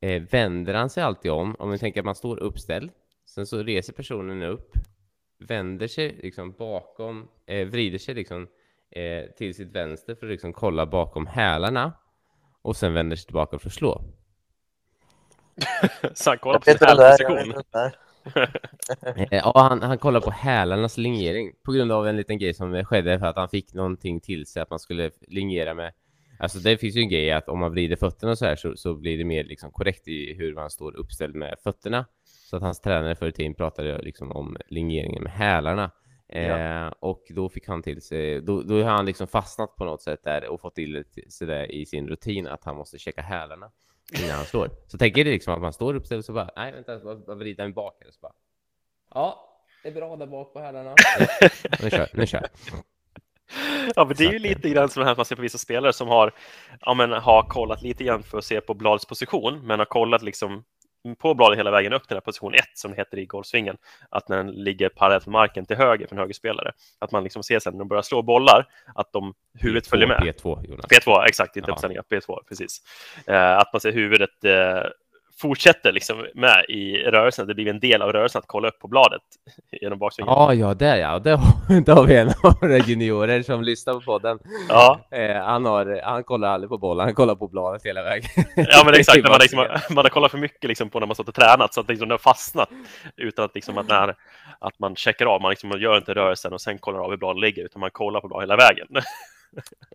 eh, 0.02 0.22
vänder 0.22 0.74
han 0.74 0.90
sig 0.90 1.04
alltid 1.04 1.32
om. 1.32 1.56
Om 1.60 1.72
vi 1.72 1.78
tänker 1.78 2.02
att 2.02 2.06
man 2.06 2.16
står 2.16 2.40
uppställd. 2.40 2.92
Sen 3.26 3.46
så 3.46 3.64
reser 3.64 3.94
personen 3.94 4.44
upp, 4.44 4.74
vänder 5.40 5.88
sig 5.88 6.20
liksom 6.24 6.52
bakom, 6.52 7.28
eh, 7.46 7.68
vrider 7.68 7.98
sig 7.98 8.16
liksom 8.16 8.48
eh, 8.92 9.26
till 9.38 9.56
sitt 9.56 9.72
vänster 9.72 10.16
för 10.16 10.26
att 10.26 10.32
liksom 10.32 10.54
kolla 10.54 10.86
bakom 10.86 11.28
hälarna 11.28 11.94
och 12.62 12.76
sen 12.76 12.94
vänder 12.94 13.16
sig 13.16 13.26
tillbaka 13.26 13.60
för 13.60 13.70
att 13.70 13.74
slå. 13.74 14.02
så 16.14 16.30
han 16.30 16.38
kollar 16.38 16.60
på 16.60 16.66
sin 16.66 16.78
hälposition. 16.82 17.64
Ja, 19.32 19.52
han, 19.56 19.82
han 19.82 19.98
kollar 19.98 20.22
på 20.22 20.32
hälarnas 20.32 20.98
lingering 20.98 21.52
på 21.64 21.72
grund 21.72 21.92
av 21.92 22.08
en 22.08 22.18
liten 22.18 22.38
grej 22.38 22.54
som 22.54 22.86
skedde 22.86 23.20
för 23.20 23.26
att 23.26 23.36
han 23.36 23.50
fick 23.50 23.74
någonting 23.74 24.20
till 24.20 24.46
sig 24.46 24.62
att 24.62 24.70
man 24.70 24.80
skulle 24.80 25.12
lingera 25.28 25.74
med. 25.74 25.94
Alltså 26.40 26.60
det 26.60 26.78
finns 26.78 26.96
ju 26.96 27.02
en 27.02 27.10
grej 27.10 27.32
att 27.32 27.50
om 27.50 27.60
man 27.60 27.72
vrider 27.72 27.96
fötterna 27.96 28.36
så 28.36 28.46
här 28.46 28.56
så, 28.56 28.76
så 28.76 28.96
blir 28.96 29.18
det 29.18 29.26
mer 29.26 29.44
liksom 29.44 29.72
korrekt 29.72 30.08
i 30.08 30.34
hur 30.34 30.56
man 30.56 30.70
står 30.70 30.96
uppställd 30.96 31.36
med 31.36 31.56
fötterna. 31.64 32.06
Så 32.24 32.56
att 32.56 32.62
hans 32.62 32.82
tränare 32.82 33.16
förr 33.16 33.28
i 33.28 33.32
tiden 33.32 33.54
pratade 33.54 34.02
liksom 34.02 34.32
om 34.32 34.58
lingeringen 34.68 35.24
med 35.24 35.32
hälarna. 35.32 35.92
Ja. 36.28 36.38
Eh, 36.38 36.94
och 37.00 37.24
då 37.30 37.50
fick 37.50 37.68
han 37.68 37.84
till 37.84 38.02
sig, 38.02 38.42
då, 38.42 38.62
då 38.62 38.84
har 38.84 38.92
han 38.92 39.06
liksom 39.06 39.28
fastnat 39.28 39.76
på 39.76 39.86
något 39.86 40.02
sätt 40.02 40.24
där 40.24 40.48
och 40.48 40.62
fått 40.62 40.76
till 40.76 41.04
sig 41.30 41.48
det 41.48 41.66
i 41.66 41.86
sin 41.86 42.08
rutin 42.08 42.48
att 42.48 42.64
han 42.64 42.76
måste 42.76 42.98
checka 42.98 43.22
hälarna 43.22 43.72
innan 44.14 44.36
han 44.36 44.46
slår. 44.46 44.70
Så 44.88 44.98
tänker 44.98 45.24
det 45.24 45.32
liksom 45.32 45.54
att 45.54 45.62
man 45.62 45.74
står 45.74 45.94
uppställd 45.94 46.20
och 46.20 46.26
så 46.26 46.34
bara, 46.34 46.50
nej 46.56 46.72
vänta, 46.72 47.00
vad 47.00 47.38
vrider 47.38 47.64
han 47.64 47.74
bak? 47.74 48.04
så 48.10 48.20
bara, 48.22 48.34
ja, 49.14 49.50
det 49.84 49.90
är 49.90 49.94
bra 49.94 50.16
där 50.16 50.28
bak 50.28 50.54
på 50.54 50.60
hälarna. 50.60 50.96
nu 51.82 51.90
kör, 51.90 52.10
nu 52.14 52.28
kör. 52.28 52.48
Ja, 53.96 54.06
men 54.06 54.16
det 54.18 54.26
är 54.26 54.32
ju 54.32 54.40
lite 54.40 54.70
grann 54.70 54.90
som 54.90 55.00
det 55.02 55.10
här 55.10 55.16
man 55.16 55.26
ser 55.26 55.36
på 55.36 55.42
vissa 55.42 55.58
spelare 55.58 55.94
som 55.94 56.08
har, 56.08 56.34
ja, 56.82 56.94
men, 56.94 57.12
har 57.12 57.44
kollat 57.44 57.82
lite 57.82 58.04
grann 58.04 58.24
för 58.24 58.38
att 58.38 58.46
se 58.46 58.62
på 58.62 58.74
bladets 58.74 59.06
position, 59.06 59.68
men 59.68 59.80
har 59.80 59.86
kollat 59.86 60.22
liksom 60.22 60.64
på 61.20 61.34
bladet 61.34 61.60
hela 61.60 61.72
vägen 61.72 61.94
upp 61.94 62.02
till 62.02 62.10
den 62.10 62.16
här 62.16 62.22
position 62.22 62.54
1 62.54 62.64
som 62.74 62.92
det 62.92 62.98
heter 62.98 63.18
i 63.18 63.26
golfsvingen, 63.26 63.78
att 64.10 64.30
när 64.30 64.38
den 64.38 64.52
ligger 64.52 64.90
parallellt 64.90 65.26
med 65.26 65.32
marken 65.32 65.66
till 65.66 65.78
höger 65.78 66.08
för 66.08 66.16
en 66.16 66.20
högerspelare, 66.20 66.72
att 67.00 67.12
man 67.12 67.24
liksom 67.24 67.44
ser 67.44 67.60
sen 67.60 67.74
när 67.74 67.80
de 67.80 67.88
börjar 67.88 68.02
slå 68.02 68.22
bollar, 68.22 68.66
att 68.96 69.14
de, 69.14 69.34
huvudet 69.60 69.88
P2, 69.88 69.90
följer 69.90 70.08
med. 70.08 70.20
P2, 70.20 70.68
Jonas. 70.70 70.86
P2, 70.86 71.26
exakt, 71.26 71.56
inte 71.56 71.70
ja. 71.70 71.74
uppställningar, 71.74 72.04
P2, 72.10 72.44
precis. 72.48 72.82
Eh, 73.28 73.58
att 73.58 73.74
man 73.74 73.80
ser 73.80 73.92
huvudet 73.92 74.44
eh, 74.44 74.84
fortsätter 75.38 75.92
liksom 75.92 76.28
med 76.34 76.66
i 76.70 76.98
rörelsen. 76.98 77.48
Det 77.48 77.54
blir 77.54 77.68
en 77.68 77.80
del 77.80 78.02
av 78.02 78.14
rörelsen 78.14 78.40
att 78.40 78.48
kolla 78.48 78.68
upp 78.68 78.80
på 78.80 78.88
bladet 78.88 79.22
genom 79.82 80.00
baksvingen. 80.00 80.34
Ja, 80.34 80.54
ja, 80.54 80.74
det 80.74 80.98
ja. 80.98 81.20
Det 81.20 81.32
har, 81.32 81.82
det 81.82 81.92
har 81.92 82.06
vi 82.06 82.16
en 82.16 82.28
av 82.28 82.54
våra 82.62 82.78
juniorer 82.78 83.42
som 83.42 83.64
lyssnar 83.64 83.94
på 83.94 84.02
podden. 84.02 84.40
Ja. 84.70 85.00
Eh, 85.12 85.44
han, 85.44 85.66
har, 85.66 86.02
han 86.04 86.24
kollar 86.24 86.48
aldrig 86.48 86.70
på 86.70 86.78
bollen, 86.78 87.06
han 87.06 87.16
kollar 87.16 87.36
på 87.36 87.48
bladet 87.48 87.86
hela 87.86 88.04
vägen. 88.04 88.30
Ja, 88.56 88.82
men 88.86 88.94
exakt. 88.94 89.24
man, 89.30 89.40
liksom, 89.42 89.68
man 89.90 90.06
har 90.06 90.10
kollat 90.10 90.32
för 90.32 90.38
mycket 90.38 90.68
liksom, 90.68 90.90
på 90.90 91.00
när 91.00 91.08
man 91.08 91.16
stått 91.16 91.28
och 91.28 91.36
tränat 91.36 91.74
så 91.74 91.82
att 91.82 91.90
liksom, 91.90 92.08
det 92.08 92.14
har 92.14 92.20
fastnat 92.20 92.70
utan 93.18 93.46
att, 93.46 93.56
liksom, 93.56 93.78
att, 93.78 93.88
när, 93.88 94.16
att 94.60 94.80
man 94.80 94.96
checkar 94.96 95.26
av. 95.26 95.42
Man, 95.42 95.50
liksom, 95.50 95.70
man 95.70 95.80
gör 95.80 95.98
inte 95.98 96.14
rörelsen 96.14 96.54
och 96.54 96.62
sen 96.62 96.78
kollar 96.78 97.00
av 97.00 97.10
hur 97.10 97.18
bladet 97.18 97.42
ligger 97.42 97.66
utan 97.66 97.80
man 97.80 97.92
kollar 97.92 98.22
på 98.22 98.28
bladet 98.28 98.44
hela 98.44 98.56
vägen. 98.56 98.88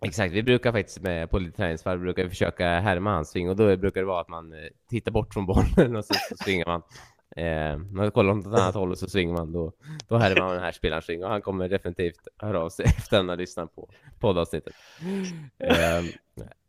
Exakt, 0.05 0.33
vi 0.33 0.43
brukar 0.43 0.71
faktiskt 0.71 1.01
med 1.01 1.29
på 1.29 1.39
lite 1.39 1.57
träningsvarv 1.57 1.99
brukar 1.99 2.23
vi 2.23 2.29
försöka 2.29 2.79
härma 2.79 3.13
hans 3.13 3.29
sving 3.29 3.49
och 3.49 3.55
då 3.55 3.77
brukar 3.77 4.01
det 4.01 4.07
vara 4.07 4.21
att 4.21 4.29
man 4.29 4.53
eh, 4.53 4.59
tittar 4.89 5.11
bort 5.11 5.33
från 5.33 5.45
bollen 5.45 5.95
och 5.97 6.05
så, 6.05 6.13
så 6.13 6.35
svingar 6.43 6.65
man. 6.65 6.81
Eh, 7.35 7.77
man 7.77 8.11
kollar 8.11 8.33
åt 8.33 8.47
ett 8.47 8.53
annat 8.53 8.75
håll 8.75 8.91
och 8.91 8.97
så 8.97 9.09
svingar 9.09 9.33
man 9.33 9.51
då, 9.51 9.73
då 10.07 10.17
härmar 10.17 10.41
man 10.41 10.53
den 10.53 10.63
här 10.63 10.71
spelaren 10.71 11.01
sving 11.01 11.23
och 11.23 11.29
han 11.29 11.41
kommer 11.41 11.69
definitivt 11.69 12.27
höra 12.37 12.59
av 12.59 12.69
sig 12.69 12.85
efter 12.97 13.17
att 13.17 13.19
han 13.19 13.29
har 13.29 13.37
lyssnat 13.37 13.75
på 13.75 13.89
poddavsnittet. 14.19 14.73
Eh, 15.59 16.05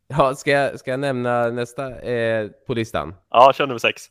ja, 0.08 0.34
ska 0.34 0.50
jag, 0.50 0.78
ska 0.78 0.90
jag 0.90 1.00
nämna 1.00 1.48
nästa 1.48 2.00
eh, 2.00 2.48
på 2.66 2.74
listan? 2.74 3.14
Ja, 3.30 3.52
kör 3.54 3.66
nummer 3.66 3.78
sex. 3.78 4.02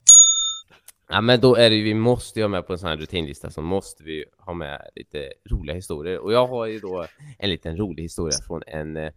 Ja, 1.13 1.21
men 1.21 1.39
då 1.39 1.55
är 1.55 1.69
det 1.69 1.75
ju, 1.75 1.83
vi 1.83 1.93
måste 1.93 2.39
ju 2.39 2.43
ha 2.43 2.49
med 2.49 2.67
på 2.67 2.73
en 2.73 2.79
sån 2.79 2.89
här 2.89 2.97
rutinlista 2.97 3.49
så 3.49 3.61
måste 3.61 4.03
vi 4.03 4.25
ha 4.37 4.53
med 4.53 4.81
lite 4.95 5.33
roliga 5.49 5.75
historier. 5.75 6.19
Och 6.19 6.33
jag 6.33 6.47
har 6.47 6.65
ju 6.65 6.79
då 6.79 7.05
en 7.39 7.49
liten 7.49 7.77
rolig 7.77 8.03
historia 8.03 8.37
från 8.47 8.61
en 8.67 8.97
eh, 8.97 9.11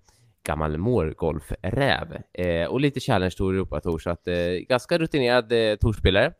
gammal 0.46 0.78
mårgolfräv 0.78 2.18
eh, 2.32 2.66
och 2.66 2.80
lite 2.80 3.00
Challenge 3.00 3.34
Tour 3.36 3.54
Europa 3.54 3.80
Tour 3.80 3.98
så 3.98 4.10
att 4.10 4.28
eh, 4.28 4.34
ganska 4.68 4.98
rutinerad 4.98 5.52
eh, 5.52 5.76
tourspelare 5.76 6.32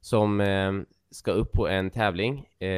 som 0.00 0.40
eh, 0.40 0.72
ska 1.10 1.32
upp 1.32 1.52
på 1.52 1.68
en 1.68 1.90
tävling. 1.90 2.46
Eh, 2.58 2.68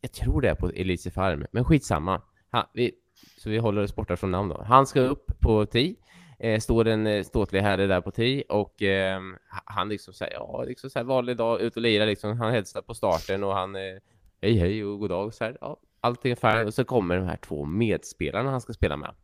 jag 0.00 0.12
tror 0.12 0.40
det 0.40 0.48
är 0.48 0.54
på 0.54 0.70
Elise 0.70 1.10
Farm, 1.10 1.46
men 1.52 1.64
skitsamma. 1.64 2.22
Ha, 2.52 2.70
vi, 2.74 2.92
så 3.38 3.50
vi 3.50 3.58
håller 3.58 3.82
oss 3.82 3.94
borta 3.94 4.16
från 4.16 4.30
namn 4.30 4.48
då. 4.48 4.62
Han 4.66 4.86
ska 4.86 5.00
upp 5.00 5.40
på 5.40 5.66
TI 5.66 5.96
eh, 6.40 6.60
står 6.60 6.88
en 6.88 7.06
eh, 7.06 7.22
ståtlig 7.22 7.60
herre 7.60 7.86
där 7.86 8.00
på 8.00 8.10
tee 8.10 8.42
och 8.48 8.82
eh, 8.82 9.20
han 9.64 9.88
liksom 9.88 10.14
säger 10.14 10.34
ja, 10.34 10.64
liksom 10.66 10.90
så 10.90 10.98
här 10.98 11.06
vanlig 11.06 11.36
dag 11.36 11.60
ut 11.60 11.76
och 11.76 11.82
lira 11.82 12.04
liksom. 12.04 12.38
Han 12.38 12.52
hälsar 12.52 12.82
på 12.82 12.94
starten 12.94 13.44
och 13.44 13.54
han 13.54 13.76
eh, 13.76 13.98
hej 14.42 14.56
hej 14.56 14.84
och 14.84 14.98
god 14.98 15.10
dag 15.10 15.34
så 15.34 15.44
här. 15.44 15.58
Ja, 15.60 15.76
allting 16.00 16.32
är 16.32 16.36
färdigt 16.36 16.66
och 16.66 16.74
så 16.74 16.84
kommer 16.84 17.16
de 17.16 17.26
här 17.26 17.36
två 17.36 17.64
medspelarna 17.64 18.50
han 18.50 18.60
ska 18.60 18.72
spela 18.72 18.96
med. 18.96 19.14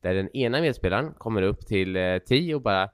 Där 0.00 0.14
den 0.14 0.36
ena 0.36 0.60
medspelaren 0.60 1.14
kommer 1.18 1.42
upp 1.42 1.66
till 1.66 1.96
eh, 1.96 2.18
tee 2.18 2.54
och 2.54 2.62
bara 2.62 2.90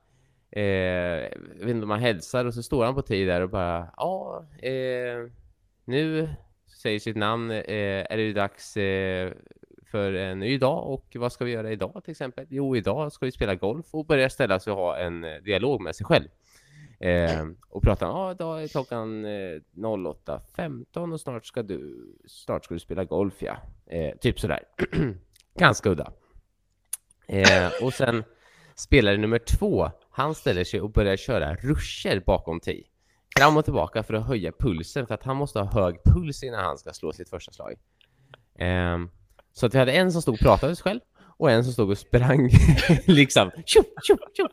eh, 0.50 0.62
jag 0.62 1.60
vet 1.60 1.68
inte 1.68 1.84
om 1.84 1.90
han 1.90 2.00
hälsar 2.00 2.44
och 2.44 2.54
så 2.54 2.62
står 2.62 2.84
han 2.84 2.94
på 2.94 3.02
tee 3.02 3.26
där 3.26 3.40
och 3.40 3.50
bara 3.50 3.88
ja, 3.96 4.44
eh, 4.62 5.30
nu 5.84 6.28
säger 6.82 6.98
sitt 6.98 7.16
namn, 7.16 7.50
eh, 7.50 8.06
är 8.10 8.16
det 8.16 8.32
dags 8.32 8.76
eh, 8.76 9.32
för 9.90 10.12
en 10.12 10.38
ny 10.38 10.58
dag 10.58 10.86
och 10.86 11.16
vad 11.18 11.32
ska 11.32 11.44
vi 11.44 11.50
göra 11.50 11.72
idag 11.72 12.00
till 12.04 12.10
exempel? 12.10 12.46
Jo, 12.48 12.76
idag 12.76 13.12
ska 13.12 13.26
vi 13.26 13.32
spela 13.32 13.54
golf 13.54 13.86
och 13.90 14.06
börja 14.06 14.30
ställa 14.30 14.60
sig 14.60 14.72
och 14.72 14.78
ha 14.78 14.96
en 14.96 15.24
eh, 15.24 15.36
dialog 15.36 15.80
med 15.80 15.96
sig 15.96 16.06
själv. 16.06 16.28
Eh, 17.00 17.46
och 17.68 17.82
prata, 17.82 18.06
ja, 18.06 18.26
ja, 18.26 18.32
idag 18.32 18.62
är 18.62 18.68
klockan 18.68 19.24
eh, 19.24 19.60
08.15 19.76 21.12
och 21.12 21.20
snart 21.20 21.46
ska 21.46 21.62
du, 21.62 22.06
snart 22.26 22.64
ska 22.64 22.74
du 22.74 22.80
spela 22.80 23.04
golf, 23.04 23.34
ja. 23.38 23.56
Eh, 23.86 24.16
typ 24.16 24.40
sådär. 24.40 24.60
Ganska 25.58 25.90
udda. 25.90 26.12
Eh, 27.26 27.70
och 27.82 27.94
sen 27.94 28.24
spelare 28.74 29.16
nummer 29.16 29.38
två, 29.38 29.90
han 30.10 30.34
ställer 30.34 30.64
sig 30.64 30.80
och 30.80 30.90
börjar 30.90 31.16
köra 31.16 31.54
ruscher 31.54 32.22
bakom 32.26 32.60
tee. 32.60 32.84
Fram 33.38 33.56
och 33.56 33.64
tillbaka 33.64 34.02
för 34.02 34.14
att 34.14 34.26
höja 34.26 34.52
pulsen, 34.58 35.06
för 35.06 35.14
att 35.14 35.22
han 35.22 35.36
måste 35.36 35.60
ha 35.60 35.66
hög 35.82 35.96
puls 36.04 36.42
innan 36.42 36.64
han 36.64 36.78
ska 36.78 36.92
slå 36.92 37.12
sitt 37.12 37.30
första 37.30 37.52
slag. 37.52 37.74
Eh, 38.58 38.98
så 39.52 39.66
att 39.66 39.74
vi 39.74 39.78
hade 39.78 39.92
en 39.92 40.12
som 40.12 40.22
stod 40.22 40.34
och 40.34 40.40
pratade 40.40 40.76
själv 40.76 41.00
och 41.38 41.50
en 41.50 41.64
som 41.64 41.72
stod 41.72 41.90
och 41.90 41.98
sprang 41.98 42.50
liksom 43.06 43.50
tjup, 43.66 43.86
tjup, 44.06 44.20
tjup. 44.36 44.52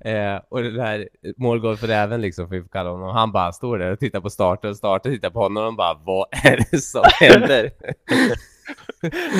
Eh, 0.00 0.36
och 0.48 0.62
det 0.62 0.70
där 0.70 1.08
målgolfräven 1.36 2.20
liksom, 2.20 2.48
får 2.48 2.54
vi 2.56 2.68
kalla 2.72 2.90
honom, 2.90 3.14
han 3.14 3.32
bara 3.32 3.52
står 3.52 3.78
där 3.78 3.92
och 3.92 3.98
tittar 3.98 4.20
på 4.20 4.30
starten 4.30 4.70
och 4.70 4.76
starten 4.76 5.12
tittar 5.12 5.30
på 5.30 5.38
honom 5.40 5.66
och 5.66 5.74
bara 5.74 5.94
vad 5.94 6.26
är 6.30 6.64
det 6.70 6.78
som 6.78 7.04
händer? 7.20 7.70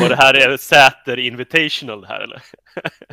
Och 0.03 0.09
det 0.09 0.17
här 0.17 0.35
är 0.35 0.57
Säter 0.57 1.19
Invitational 1.19 2.01
det 2.01 2.07
här 2.07 2.21
eller? 2.21 2.43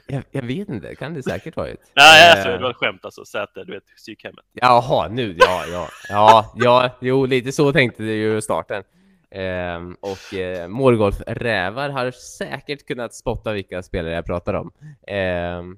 jag, 0.07 0.23
jag 0.31 0.41
vet 0.41 0.69
inte, 0.69 0.95
kan 0.95 1.13
det 1.13 1.23
säkert 1.23 1.55
varit. 1.55 1.91
Nej, 1.95 2.31
alltså, 2.31 2.49
Eh, 2.49 2.53
det 2.57 2.63
var 2.63 2.69
ett 2.69 2.75
skämt 2.75 3.05
alltså. 3.05 3.25
Säter, 3.25 3.65
du 3.65 3.73
vet, 3.73 3.95
psykhemmet. 3.97 4.45
Jaha, 4.53 5.07
nu, 5.07 5.35
ja, 5.39 5.63
ja, 5.71 5.87
ja, 6.09 6.53
ja, 6.55 6.89
jo, 7.01 7.25
lite 7.25 7.51
så 7.51 7.73
tänkte 7.73 8.03
det 8.03 8.13
ju 8.13 8.41
starten. 8.41 8.83
Ehm, 9.31 9.97
och 9.99 10.37
eh, 10.37 10.67
Målgolf-rävar 10.67 11.89
har 11.89 12.11
säkert 12.11 12.87
kunnat 12.87 13.13
spotta 13.13 13.53
vilka 13.53 13.83
spelare 13.83 14.13
jag 14.13 14.25
pratar 14.25 14.53
om. 14.53 14.71
Ehm, 15.07 15.77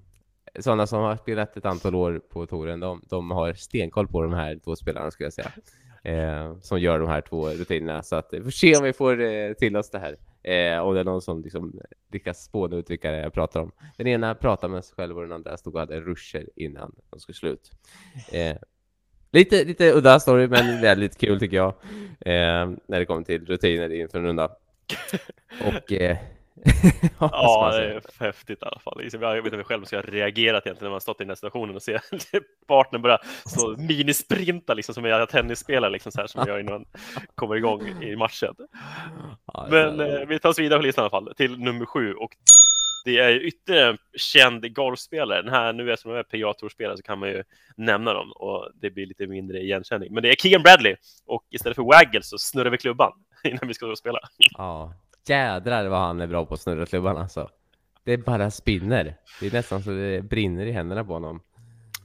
sådana 0.59 0.87
som 0.87 1.03
har 1.03 1.15
spelat 1.15 1.57
ett 1.57 1.65
antal 1.65 1.95
år 1.95 2.21
på 2.29 2.45
touren, 2.45 2.79
de, 2.79 3.01
de 3.09 3.31
har 3.31 3.53
stenkoll 3.53 4.07
på 4.07 4.21
de 4.21 4.33
här 4.33 4.59
två 4.63 4.75
spelarna 4.75 5.11
skulle 5.11 5.25
jag 5.25 5.33
säga. 5.33 5.51
Ehm, 6.03 6.61
som 6.61 6.79
gör 6.79 6.99
de 6.99 7.07
här 7.07 7.21
två 7.21 7.49
rutinerna. 7.49 8.03
Så 8.03 8.15
att 8.15 8.29
vi 8.31 8.41
får 8.43 8.51
se 8.51 8.77
om 8.77 8.83
vi 8.83 8.93
får 8.93 9.21
eh, 9.21 9.53
till 9.53 9.77
oss 9.77 9.89
det 9.89 9.99
här. 9.99 10.17
Eh, 10.43 10.79
om 10.79 10.93
det 10.93 10.99
är 10.99 11.03
någon 11.03 11.21
som 11.21 11.41
liksom 11.41 11.81
lyckas 12.11 12.43
spåna 12.43 12.75
ut 12.75 12.89
vilka 12.89 13.11
det 13.11 13.17
är 13.17 13.21
jag 13.23 13.33
pratar 13.33 13.59
om. 13.59 13.71
Den 13.97 14.07
ena 14.07 14.35
pratade 14.35 14.73
med 14.73 14.85
sig 14.85 14.95
själv 14.95 15.17
och 15.17 15.23
den 15.23 15.31
andra 15.31 15.57
stod 15.57 15.73
och 15.73 15.79
hade 15.79 15.99
ruscher 15.99 16.49
innan 16.55 16.95
de 17.09 17.19
skulle 17.19 17.35
slut. 17.35 17.71
Eh, 18.31 18.57
lite, 19.31 19.63
lite 19.63 19.91
udda 19.91 20.19
story, 20.19 20.47
men 20.47 20.81
väldigt 20.81 21.17
kul 21.17 21.39
tycker 21.39 21.57
jag. 21.57 21.73
Eh, 22.19 22.71
när 22.87 22.99
det 22.99 23.05
kommer 23.05 23.23
till 23.23 23.45
rutiner 23.45 23.93
inför 23.93 24.17
en 24.17 24.25
runda. 24.25 24.49
Och... 25.65 25.91
Eh, 25.91 26.17
Ja, 27.19 27.71
det 27.73 27.93
är 27.93 28.01
häftigt 28.19 28.61
i 28.61 28.65
alla 28.65 28.79
fall. 28.79 29.09
Jag 29.11 29.41
vet 29.43 29.53
inte 29.53 29.63
själv 29.63 29.85
hur 29.91 29.97
jag 29.97 30.13
reagerat 30.13 30.65
egentligen 30.65 30.89
när 30.89 30.91
man 30.91 31.01
stått 31.01 31.21
i 31.21 31.23
den 31.23 31.29
här 31.29 31.35
situationen 31.35 31.75
och 31.75 31.81
ser 31.81 32.01
partnern 32.67 33.01
börja 33.01 33.17
så 33.45 33.75
minisprinta 33.77 34.73
liksom 34.73 34.95
som 34.95 35.05
jag 35.05 35.29
tennisspelare 35.29 35.91
liksom 35.91 36.11
så 36.11 36.19
här 36.19 36.27
som 36.27 36.39
jag 36.39 36.47
gör 36.47 36.59
innan 36.59 36.73
man 36.73 36.85
kommer 37.35 37.55
igång 37.55 38.03
i 38.03 38.15
matchen. 38.15 38.55
Men 39.69 39.99
eh, 39.99 40.27
vi 40.27 40.39
tar 40.39 40.49
oss 40.49 40.59
vidare 40.59 40.79
på 40.79 40.85
listan 40.85 41.01
i 41.01 41.03
alla 41.03 41.09
fall 41.09 41.33
till 41.35 41.59
nummer 41.59 41.85
sju 41.85 42.13
och 42.13 42.31
det 43.05 43.17
är 43.17 43.29
ju 43.29 43.41
ytterligare 43.41 43.89
en 43.89 43.97
känd 44.17 44.75
golfspelare. 44.75 45.41
Den 45.41 45.53
här, 45.53 45.73
nu 45.73 45.93
eftersom 45.93 46.11
de 46.11 46.17
är 46.19 46.23
PGA-tourspelare 46.23 46.97
så 46.97 47.03
kan 47.03 47.19
man 47.19 47.29
ju 47.29 47.43
nämna 47.75 48.13
dem 48.13 48.31
och 48.31 48.71
det 48.81 48.89
blir 48.89 49.05
lite 49.05 49.27
mindre 49.27 49.59
igenkänning. 49.59 50.13
Men 50.13 50.23
det 50.23 50.29
är 50.29 50.35
Keegan 50.35 50.63
Bradley 50.63 50.95
och 51.25 51.43
istället 51.49 51.75
för 51.75 51.83
Waggle 51.83 52.23
så 52.23 52.37
snurrar 52.37 52.69
vi 52.69 52.77
klubban 52.77 53.11
innan 53.43 53.67
vi 53.67 53.73
ska 53.73 53.95
spela. 53.95 54.19
Ja, 54.57 54.93
jädrar 55.27 55.87
vad 55.87 55.99
han 55.99 56.21
är 56.21 56.27
bra 56.27 56.45
på 56.45 56.53
att 56.53 56.61
snurra 56.61 56.85
klubban 56.85 57.17
alltså. 57.17 57.49
Det 58.03 58.17
bara 58.17 58.51
spinner. 58.51 59.15
Det 59.39 59.47
är 59.47 59.51
nästan 59.51 59.83
så 59.83 59.89
det 59.89 60.21
brinner 60.21 60.65
i 60.65 60.71
händerna 60.71 61.03
på 61.03 61.13
honom. 61.13 61.41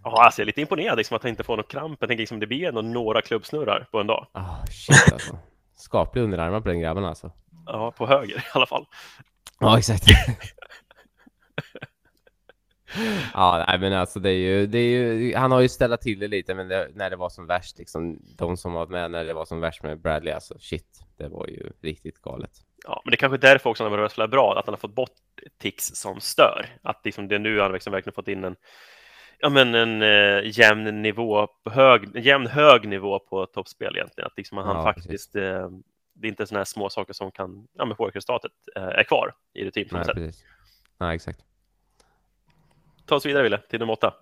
Ja, 0.04 0.24
alltså 0.24 0.40
jag 0.40 0.44
är 0.44 0.46
lite 0.46 0.60
imponerad 0.60 0.98
liksom, 0.98 1.16
att 1.16 1.22
han 1.22 1.30
inte 1.30 1.44
får 1.44 1.56
någon 1.56 1.64
kramp. 1.64 1.96
Jag 2.00 2.08
tänker 2.08 2.22
liksom, 2.22 2.40
det 2.40 2.46
blir 2.46 2.68
ändå 2.68 2.82
några 2.82 3.22
klubbsnurrar 3.22 3.86
på 3.90 4.00
en 4.00 4.06
dag. 4.06 4.26
Ah, 4.32 4.66
shit 4.66 5.12
alltså. 5.12 5.38
Skapliga 5.76 6.24
underarmar 6.24 6.60
på 6.60 6.68
den 6.68 6.80
grabben 6.80 7.04
alltså. 7.04 7.32
Ja, 7.66 7.90
på 7.90 8.06
höger 8.06 8.36
i 8.36 8.42
alla 8.52 8.66
fall. 8.66 8.86
Ja, 9.60 9.78
exakt. 9.78 10.04
ja, 13.34 13.64
nej, 13.68 13.78
men 13.78 13.92
alltså 13.92 14.20
det 14.20 14.30
är 14.30 14.38
ju, 14.38 14.66
det 14.66 14.78
är 14.78 15.12
ju, 15.14 15.34
han 15.34 15.52
har 15.52 15.60
ju 15.60 15.68
ställt 15.68 16.00
till 16.00 16.18
det 16.18 16.28
lite, 16.28 16.54
men 16.54 16.68
det, 16.68 16.88
när 16.94 17.10
det 17.10 17.16
var 17.16 17.28
som 17.28 17.46
värst, 17.46 17.78
liksom, 17.78 18.18
de 18.38 18.56
som 18.56 18.72
var 18.72 18.86
med 18.86 19.10
när 19.10 19.24
det 19.24 19.34
var 19.34 19.44
som 19.44 19.60
värst 19.60 19.82
med 19.82 20.00
Bradley, 20.00 20.34
alltså 20.34 20.58
shit, 20.58 21.00
det 21.16 21.28
var 21.28 21.46
ju 21.46 21.72
riktigt 21.80 22.22
galet. 22.22 22.50
Ja, 22.84 23.02
men 23.04 23.10
det 23.10 23.14
är 23.14 23.18
kanske 23.18 23.36
är 23.36 23.52
därför 23.52 23.70
också 23.70 23.84
han 23.84 23.92
har 23.92 23.98
börjat 23.98 24.12
spela 24.12 24.28
bra, 24.28 24.58
att 24.58 24.66
han 24.66 24.72
har 24.72 24.78
fått 24.78 24.94
bort 24.94 25.10
tics 25.58 25.86
som 25.86 26.20
stör. 26.20 26.66
Att 26.82 27.00
liksom 27.04 27.28
det 27.28 27.34
är 27.34 27.38
nu 27.38 27.60
han 27.60 27.72
liksom 27.72 27.92
verkligen 27.92 28.14
fått 28.14 28.28
in 28.28 28.44
en, 28.44 28.56
ja, 29.38 29.48
men 29.48 29.74
en 29.74 30.02
eh, 30.02 30.58
jämn 30.58 31.02
nivå, 31.02 31.46
på 31.64 31.70
hög, 31.70 32.16
jämn 32.16 32.46
hög 32.46 32.88
nivå 32.88 33.18
på 33.18 33.46
toppspel 33.46 33.96
egentligen. 33.96 34.26
Att 34.26 34.36
liksom 34.36 34.58
han 34.58 34.76
Ja, 34.76 34.82
faktiskt, 34.82 35.36
eh, 35.36 35.68
det 36.14 36.26
är 36.26 36.28
inte 36.28 36.46
sådana 36.46 36.60
här 36.60 36.64
små 36.64 36.90
saker 36.90 37.12
som 37.12 37.30
kan, 37.30 37.66
ja, 37.72 37.84
men 37.84 37.96
påverka 37.96 38.16
resultatet 38.16 38.52
eh, 38.76 38.82
är 38.82 39.04
kvar 39.04 39.34
i 39.54 39.64
rutin 39.64 39.88
på 39.88 39.96
något 39.96 40.06
sätt. 40.06 40.14
precis. 40.14 40.44
Nej, 40.98 41.14
exakt. 41.14 41.44
Ta 43.06 43.14
oss 43.14 43.26
vidare, 43.26 43.42
Wille, 43.42 43.58
till 43.58 43.78
nummer 43.78 43.92
åtta. 43.92 44.14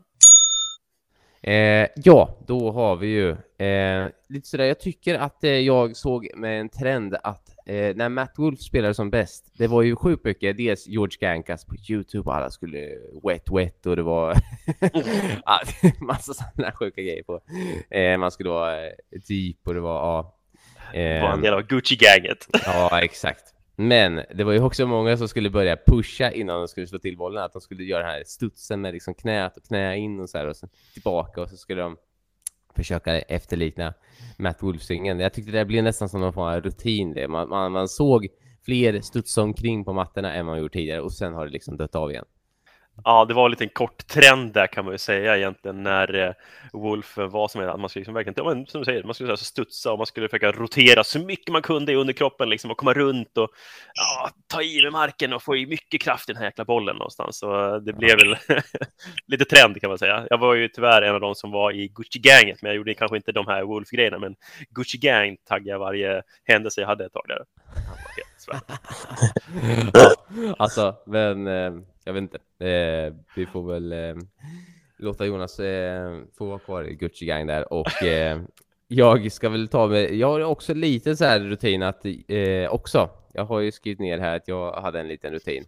Eh, 1.43 1.89
ja, 1.97 2.39
då 2.47 2.70
har 2.72 2.97
vi 2.97 3.07
ju 3.07 3.30
eh, 3.66 4.09
lite 4.28 4.49
sådär. 4.49 4.64
Jag 4.64 4.80
tycker 4.80 5.14
att 5.14 5.45
eh, 5.45 5.51
jag 5.51 5.97
såg 5.97 6.28
med 6.35 6.61
en 6.61 6.68
trend 6.68 7.14
att 7.22 7.49
eh, 7.66 7.97
när 7.97 8.09
Matt 8.09 8.35
Wolf 8.37 8.61
spelade 8.61 8.95
som 8.95 9.11
bäst, 9.11 9.53
det 9.59 9.66
var 9.66 9.83
ju 9.83 9.97
sjukt 9.97 10.24
mycket. 10.24 10.57
Dels 10.57 10.87
George 10.87 11.16
Gankas 11.20 11.64
på 11.64 11.74
Youtube 11.91 12.30
och 12.30 12.37
alla 12.37 12.51
skulle 12.51 12.89
wet 13.24 13.51
wet 13.51 13.87
och 13.87 13.97
det 13.97 14.03
var 14.03 14.37
massa 16.05 16.35
sådana 16.35 16.72
sjuka 16.72 17.03
grejer 17.03 17.22
på. 17.22 17.41
Eh, 17.91 18.18
man 18.18 18.30
skulle 18.30 18.51
vara 18.51 18.87
eh, 18.87 18.93
deep 19.28 19.57
och 19.64 19.74
det 19.74 19.80
var 19.80 19.95
ja. 19.95 20.39
Det 20.93 21.20
var 21.22 21.33
en 21.33 21.41
del 21.41 21.55
av 21.55 21.62
Gucci-gänget. 21.62 22.49
Ja, 22.66 23.01
exakt. 23.03 23.45
Men 23.89 24.20
det 24.35 24.45
var 24.45 24.53
ju 24.53 24.62
också 24.62 24.87
många 24.87 25.16
som 25.16 25.28
skulle 25.28 25.51
börja 25.51 25.76
pusha 25.87 26.30
innan 26.30 26.59
de 26.59 26.68
skulle 26.68 26.87
slå 26.87 26.99
till 26.99 27.16
bollen, 27.16 27.43
att 27.43 27.53
de 27.53 27.61
skulle 27.61 27.85
göra 27.85 28.03
den 28.03 28.11
här 28.11 28.22
studsen 28.26 28.80
med 28.80 28.95
liksom 28.95 29.14
knät 29.14 29.57
och 29.57 29.64
knä 29.64 29.97
in 29.97 30.20
och 30.20 30.30
så 30.30 30.39
här 30.39 30.47
och 30.47 30.57
sen 30.57 30.68
tillbaka 30.93 31.43
och 31.43 31.49
så 31.49 31.57
skulle 31.57 31.83
de 31.83 31.97
försöka 32.76 33.18
efterlikna 33.18 33.95
Matt 34.39 34.62
Wolfsingen. 34.62 35.20
Jag 35.20 35.33
tyckte 35.33 35.53
det 35.53 35.64
blev 35.64 35.85
nästan 35.85 36.09
som 36.09 36.20
någon 36.20 36.33
form 36.33 36.55
av 36.55 36.61
rutin 36.61 37.12
det. 37.14 37.28
Man, 37.28 37.49
man, 37.49 37.72
man 37.72 37.89
såg 37.89 38.28
fler 38.64 39.01
studsa 39.01 39.43
omkring 39.43 39.85
på 39.85 39.93
mattorna 39.93 40.35
än 40.35 40.47
man 40.47 40.59
gjort 40.59 40.72
tidigare 40.72 41.01
och 41.01 41.12
sen 41.12 41.35
har 41.35 41.47
det 41.47 41.53
liksom 41.53 41.76
dött 41.76 41.95
av 41.95 42.11
igen. 42.11 42.24
Ja, 43.05 43.24
det 43.24 43.34
var 43.34 43.45
en 43.45 43.51
liten 43.51 43.68
kort 43.68 44.07
trend 44.07 44.53
där 44.53 44.66
kan 44.66 44.84
man 44.84 44.95
ju 44.95 44.99
säga 44.99 45.36
egentligen 45.36 45.82
när 45.82 46.14
eh, 46.14 46.32
Wolfen 46.72 47.22
Wolf 47.22 47.32
var 47.32 47.49
som 47.49 47.68
att 47.68 47.80
man 47.80 47.88
skulle 47.88 48.01
liksom 48.01 48.14
verkligen, 48.14 48.34
ja, 48.36 48.55
men, 48.55 48.66
som 48.66 48.80
du 48.80 48.84
säger, 48.84 49.05
man 49.05 49.14
skulle 49.14 49.26
så 49.26 49.30
här 49.30 49.36
studsa 49.36 49.93
och 49.93 49.99
man 49.99 50.07
skulle 50.07 50.28
försöka 50.28 50.53
rotera 50.53 51.05
så 51.05 51.18
mycket 51.18 51.53
man 51.53 51.62
kunde 51.62 51.93
i 51.93 51.95
underkroppen 51.95 52.49
liksom 52.49 52.70
och 52.70 52.76
komma 52.76 52.93
runt 52.93 53.38
och 53.38 53.51
ja, 53.95 54.30
ta 54.47 54.62
i 54.62 54.82
med 54.82 54.93
marken 54.93 55.32
och 55.32 55.43
få 55.43 55.57
i 55.57 55.66
mycket 55.66 56.03
kraft 56.03 56.28
i 56.28 56.32
den 56.32 56.43
här 56.43 56.49
jäkla 56.49 56.64
bollen 56.64 56.97
någonstans. 56.97 57.38
Så 57.38 57.74
eh, 57.74 57.76
det 57.76 57.93
blev 57.93 58.18
väl 58.18 58.36
lite 59.26 59.45
trend 59.45 59.80
kan 59.80 59.90
man 59.90 59.99
säga. 59.99 60.26
Jag 60.30 60.38
var 60.38 60.55
ju 60.55 60.68
tyvärr 60.68 61.03
en 61.03 61.14
av 61.14 61.20
de 61.20 61.34
som 61.34 61.51
var 61.51 61.72
i 61.72 61.88
Gucci-gänget, 61.88 62.62
men 62.62 62.68
jag 62.68 62.76
gjorde 62.76 62.95
kanske 62.95 63.16
inte 63.16 63.32
de 63.32 63.47
här 63.47 63.62
Wolf-grejerna, 63.62 64.18
men 64.18 64.34
Gucci-gang 64.70 65.36
taggade 65.49 65.70
jag 65.70 65.78
varje 65.78 66.22
händelse 66.45 66.80
jag 66.80 66.88
hade 66.88 67.05
ett 67.05 67.12
tag 67.12 67.24
där. 67.28 67.45
Han 67.74 67.97
var 67.97 68.11
helt 68.16 68.32
alltså, 70.59 70.97
men 71.07 71.47
eh, 71.47 71.72
jag 72.05 72.13
vet 72.13 72.23
inte. 72.23 72.67
Eh, 72.67 73.15
vi 73.37 73.47
får 73.47 73.73
väl 73.73 73.93
eh, 73.93 74.15
låta 74.99 75.27
Jonas 75.27 75.61
eh, 75.61 76.21
få 76.39 76.47
vara 76.47 76.59
kvar 76.59 76.85
i 76.85 76.95
Gucci 76.95 77.27
Gang 77.27 77.47
där 77.47 77.73
och 77.73 78.03
eh, 78.03 78.43
jag 78.89 79.33
ska 79.33 79.49
väl 79.49 79.69
ta 79.69 79.87
med. 79.87 80.15
Jag 80.15 80.29
har 80.29 80.41
också 80.41 80.75
lite 80.75 81.17
så 81.17 81.25
här 81.25 81.41
rutin 81.41 81.83
att 81.83 82.05
eh, 82.29 82.69
också. 82.71 83.11
Jag 83.33 83.45
har 83.45 83.61
ju 83.61 83.73
skrivit 83.73 84.01
ner 84.01 84.19
här 84.19 84.37
att 84.37 84.49
jag 84.49 84.73
hade 84.73 85.01
en 85.01 85.09
liten 85.09 85.33
rutin. 85.33 85.65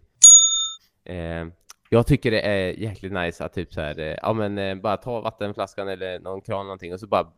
Eh, 1.05 1.45
jag 1.89 2.07
tycker 2.07 2.31
det 2.31 2.41
är 2.41 2.73
jäkligt 2.79 3.13
nice 3.13 3.45
att 3.45 3.53
typ 3.53 3.73
så 3.73 3.81
här, 3.81 4.19
ja 4.21 4.33
men 4.33 4.81
bara 4.81 4.97
ta 4.97 5.21
vattenflaskan 5.21 5.87
eller 5.87 6.19
någon 6.19 6.41
kran 6.41 6.65
någonting 6.65 6.93
och 6.93 6.99
så 6.99 7.07
bara 7.07 7.31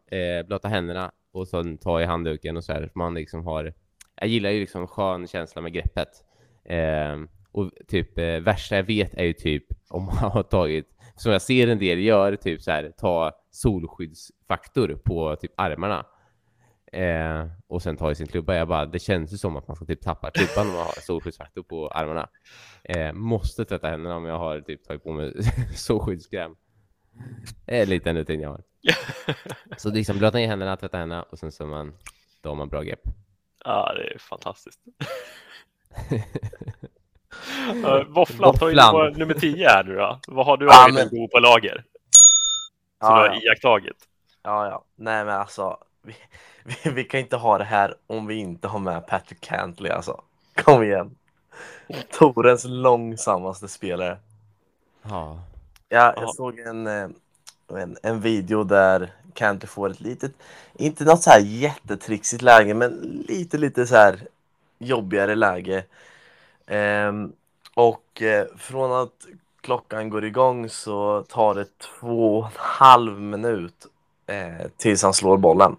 blöta 0.43 0.67
händerna 0.67 1.11
och 1.31 1.47
sen 1.47 1.77
ta 1.77 2.01
i 2.01 2.05
handduken 2.05 2.57
och 2.57 2.63
så 2.63 2.73
här. 2.73 2.91
Man 2.95 3.13
liksom 3.13 3.45
har, 3.45 3.73
jag 4.15 4.29
gillar 4.29 4.49
ju 4.49 4.59
liksom 4.59 4.87
skön 4.87 5.27
känsla 5.27 5.61
med 5.61 5.73
greppet. 5.73 6.09
Och 7.51 7.71
typ 7.87 8.17
eh, 8.17 8.39
värsta 8.39 8.75
jag 8.75 8.83
vet 8.83 9.13
är 9.13 9.23
ju 9.23 9.33
typ 9.33 9.63
om 9.89 10.05
man 10.05 10.15
har 10.15 10.43
tagit, 10.43 10.87
som 11.15 11.31
jag 11.31 11.41
ser 11.41 11.67
en 11.67 11.79
del 11.79 11.99
gör, 11.99 12.35
typ 12.35 12.61
så 12.61 12.71
här 12.71 12.91
ta 12.97 13.31
solskyddsfaktor 13.51 15.01
på 15.05 15.35
typ 15.35 15.51
armarna. 15.55 16.05
Eh, 16.91 17.47
och 17.67 17.81
sen 17.81 17.97
ta 17.97 18.11
i 18.11 18.15
sin 18.15 18.27
klubba. 18.27 18.55
Jag 18.55 18.67
bara, 18.67 18.85
det 18.85 18.99
känns 18.99 19.33
ju 19.33 19.37
som 19.37 19.55
att 19.55 19.67
man 19.67 19.75
ska 19.75 19.85
typ 19.85 20.01
tappa 20.01 20.31
klubban 20.31 20.67
om 20.67 20.73
man 20.77 20.85
har 20.85 21.01
solskyddsfaktor 21.01 21.63
på 21.63 21.87
armarna. 21.87 22.29
Eh, 22.83 23.13
måste 23.13 23.65
tvätta 23.65 23.87
händerna 23.87 24.15
om 24.15 24.25
jag 24.25 24.39
har 24.39 24.61
typ 24.61 24.83
tagit 24.83 25.03
på 25.03 25.11
mig 25.11 25.33
solskyddskräm. 25.75 26.55
Det 27.65 27.77
är 27.77 27.83
en 27.83 27.89
liten 27.89 28.15
rutin 28.15 28.41
jag 28.41 28.49
har. 28.49 28.63
Så 29.77 29.89
liksom 29.91 30.17
blöta 30.17 30.37
ner 30.37 30.47
händerna, 30.47 30.77
tvätta 30.77 30.97
händerna 30.97 31.23
och 31.23 31.39
sen 31.39 31.51
så 31.51 31.65
man, 31.65 31.93
då 32.41 32.49
har 32.49 32.55
man 32.55 32.69
bra 32.69 32.81
grepp. 32.81 33.01
Ja, 33.65 33.93
det 33.93 34.13
är 34.13 34.17
fantastiskt. 34.17 34.79
Uh, 37.75 38.03
Våfflan, 38.07 38.53
ta 38.57 38.71
in 38.71 38.77
på 38.77 39.09
nummer 39.19 39.33
10 39.33 39.67
här 39.69 39.83
nu 39.83 39.95
då. 39.95 40.19
Vad 40.27 40.45
har 40.45 40.57
du 40.57 40.65
Ja, 40.65 40.85
ja, 40.87 40.93
men- 40.93 41.29
på 41.29 41.39
lager? 41.39 41.83
Som 43.01 43.09
Ja, 43.15 43.19
du 43.21 43.25
ja. 43.27 43.33
har 43.33 43.45
iakttagit? 43.45 43.97
Ja, 44.43 44.67
ja. 44.67 44.83
Nej, 44.95 45.25
men 45.25 45.35
alltså. 45.35 45.77
Vi, 46.01 46.15
vi, 46.83 46.89
vi 46.89 47.03
kan 47.03 47.19
inte 47.19 47.35
ha 47.37 47.57
det 47.57 47.63
här 47.63 47.95
om 48.07 48.27
vi 48.27 48.35
inte 48.35 48.67
har 48.67 48.79
med 48.79 49.07
Patrick 49.07 49.41
Cantley 49.41 49.91
alltså. 49.91 50.21
Kom 50.55 50.83
igen. 50.83 51.15
Torens 52.11 52.65
långsammaste 52.67 53.67
spelare. 53.67 54.17
Ja. 55.01 55.09
Ja, 55.09 55.39
Ja. 55.89 56.13
jag 56.17 56.35
såg 56.35 56.59
en, 56.59 56.87
eh, 56.87 57.07
en, 57.73 57.97
en 58.03 58.21
video 58.21 58.63
där 58.63 59.11
Cantley 59.33 59.67
får 59.67 59.89
ett 59.89 59.99
litet, 59.99 60.31
inte 60.73 61.03
något 61.03 61.21
så 61.23 61.29
här 61.29 61.39
jättetrixigt 61.39 62.41
läge, 62.41 62.73
men 62.73 62.91
lite, 63.27 63.57
lite 63.57 63.87
så 63.87 63.95
här 63.95 64.19
jobbigare 64.79 65.35
läge. 65.35 65.83
Ehm, 66.67 67.31
och 67.73 68.21
eh, 68.21 68.47
från 68.57 68.91
att 68.91 69.25
klockan 69.61 70.09
går 70.09 70.25
igång 70.25 70.69
så 70.69 71.23
tar 71.23 71.55
det 71.55 71.77
två 71.77 72.37
och 72.37 72.45
en 72.45 72.51
halv 72.55 73.21
minut 73.21 73.87
eh, 74.27 74.67
tills 74.77 75.03
han 75.03 75.13
slår 75.13 75.37
bollen. 75.37 75.75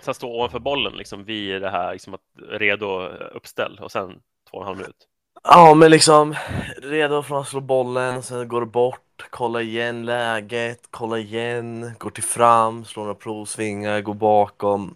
Så 0.00 0.06
han 0.06 0.14
står 0.14 0.28
ovanför 0.28 0.58
bollen 0.58 0.92
liksom 0.92 1.24
vid 1.24 1.62
det 1.62 1.70
här 1.70 1.92
liksom 1.92 2.14
att 2.14 2.20
redo 2.48 3.06
uppställ 3.34 3.78
och 3.82 3.92
sen 3.92 4.20
två 4.50 4.56
och 4.56 4.62
en 4.62 4.66
halv 4.66 4.78
minut. 4.78 5.06
Ja, 5.42 5.74
men 5.74 5.90
liksom 5.90 6.34
redo 6.82 7.22
för 7.22 7.40
att 7.40 7.48
slå 7.48 7.60
bollen, 7.60 8.22
sen 8.22 8.48
går 8.48 8.60
det 8.60 8.66
bort, 8.66 9.26
kolla 9.30 9.62
igen 9.62 10.04
läget, 10.04 10.80
kolla 10.90 11.18
igen, 11.18 11.92
går 11.98 12.10
till 12.10 12.22
fram, 12.22 12.84
slår 12.84 13.02
några 13.02 13.14
provsvingar, 13.14 14.00
går 14.00 14.14
bakom. 14.14 14.94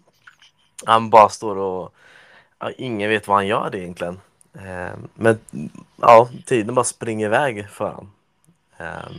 Han 0.85 1.09
bara 1.09 1.29
står 1.29 1.57
och 1.57 1.93
ja, 2.59 2.71
ingen 2.77 3.09
vet 3.09 3.27
vad 3.27 3.37
han 3.37 3.47
gör 3.47 3.75
egentligen. 3.75 4.19
Eh, 4.55 4.97
men 5.13 5.39
ja, 6.01 6.29
tiden 6.45 6.75
bara 6.75 6.85
springer 6.85 7.25
iväg 7.25 7.69
för 7.69 7.85
honom. 7.85 8.11
Eh, 8.77 9.11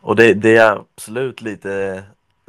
och 0.00 0.16
det, 0.16 0.34
det 0.34 0.56
är 0.56 0.76
absolut 0.76 1.40
lite 1.40 2.02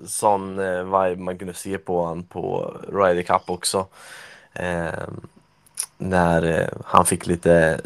sån 0.06 0.60
eh, 0.60 0.84
vibe 0.84 1.24
man 1.24 1.38
kunde 1.38 1.54
se 1.54 1.78
på 1.78 2.06
han 2.06 2.24
på 2.24 2.76
Ryder 2.88 3.24
Cup 3.24 3.50
också. 3.50 3.88
Eh, 4.54 5.08
när 5.98 6.60
eh, 6.62 6.68
han 6.86 7.06
fick 7.06 7.28
lite 7.28 7.82